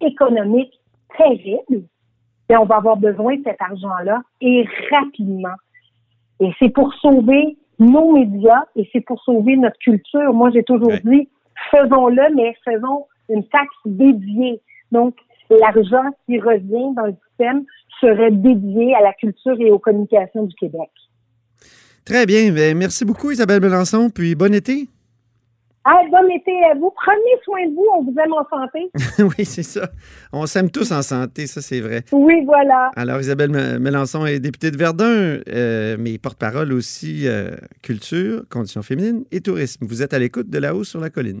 économique 0.00 0.78
terrible 1.16 1.84
et 2.48 2.56
on 2.56 2.64
va 2.64 2.76
avoir 2.76 2.96
besoin 2.96 3.36
de 3.36 3.42
cet 3.44 3.60
argent-là 3.60 4.22
et 4.40 4.66
rapidement. 4.90 5.54
Et 6.40 6.52
c'est 6.58 6.68
pour 6.68 6.92
sauver 6.94 7.56
nos 7.78 8.12
médias 8.12 8.64
et 8.76 8.88
c'est 8.92 9.00
pour 9.00 9.22
sauver 9.22 9.56
notre 9.56 9.78
culture. 9.78 10.34
Moi, 10.34 10.50
j'ai 10.50 10.64
toujours 10.64 10.92
dit, 11.04 11.28
faisons-le, 11.70 12.34
mais 12.34 12.54
faisons 12.64 13.06
une 13.28 13.46
taxe 13.48 13.74
dédiée. 13.86 14.60
Donc, 14.92 15.16
l'argent 15.50 16.04
qui 16.26 16.38
revient 16.38 16.94
dans 16.94 17.06
le 17.06 17.14
système 17.28 17.64
serait 18.00 18.30
dédié 18.30 18.94
à 18.94 19.02
la 19.02 19.12
culture 19.14 19.56
et 19.60 19.70
aux 19.70 19.78
communications 19.78 20.44
du 20.44 20.54
Québec. 20.54 20.90
Très 22.04 22.26
bien. 22.26 22.52
Ben, 22.52 22.76
merci 22.76 23.04
beaucoup, 23.04 23.30
Isabelle 23.30 23.60
Melançon. 23.60 24.10
Puis 24.10 24.34
bon 24.34 24.52
été. 24.54 24.88
Ah, 25.84 26.00
bon 26.10 26.28
été 26.30 26.52
à 26.70 26.74
vous. 26.74 26.92
Prenez 26.94 27.42
soin 27.44 27.66
de 27.66 27.74
vous. 27.74 27.86
On 27.96 28.04
vous 28.04 28.14
aime 28.18 28.32
en 28.32 28.46
santé. 28.48 28.90
oui, 29.36 29.44
c'est 29.44 29.64
ça. 29.64 29.88
On 30.32 30.46
s'aime 30.46 30.70
tous 30.70 30.92
en 30.92 31.02
santé, 31.02 31.46
ça, 31.48 31.60
c'est 31.60 31.80
vrai. 31.80 32.04
Oui, 32.12 32.44
voilà. 32.44 32.90
Alors, 32.94 33.20
Isabelle 33.20 33.50
Mélenchon 33.80 34.24
est 34.26 34.38
députée 34.38 34.70
de 34.70 34.76
Verdun, 34.76 35.40
euh, 35.48 35.96
mais 35.98 36.18
porte-parole 36.18 36.72
aussi 36.72 37.26
euh, 37.26 37.56
culture, 37.82 38.44
conditions 38.48 38.82
féminines 38.82 39.24
et 39.32 39.40
tourisme. 39.40 39.84
Vous 39.86 40.02
êtes 40.02 40.14
à 40.14 40.20
l'écoute 40.20 40.48
de 40.48 40.58
La 40.58 40.74
Haut 40.74 40.84
sur 40.84 41.00
la 41.00 41.10
colline. 41.10 41.40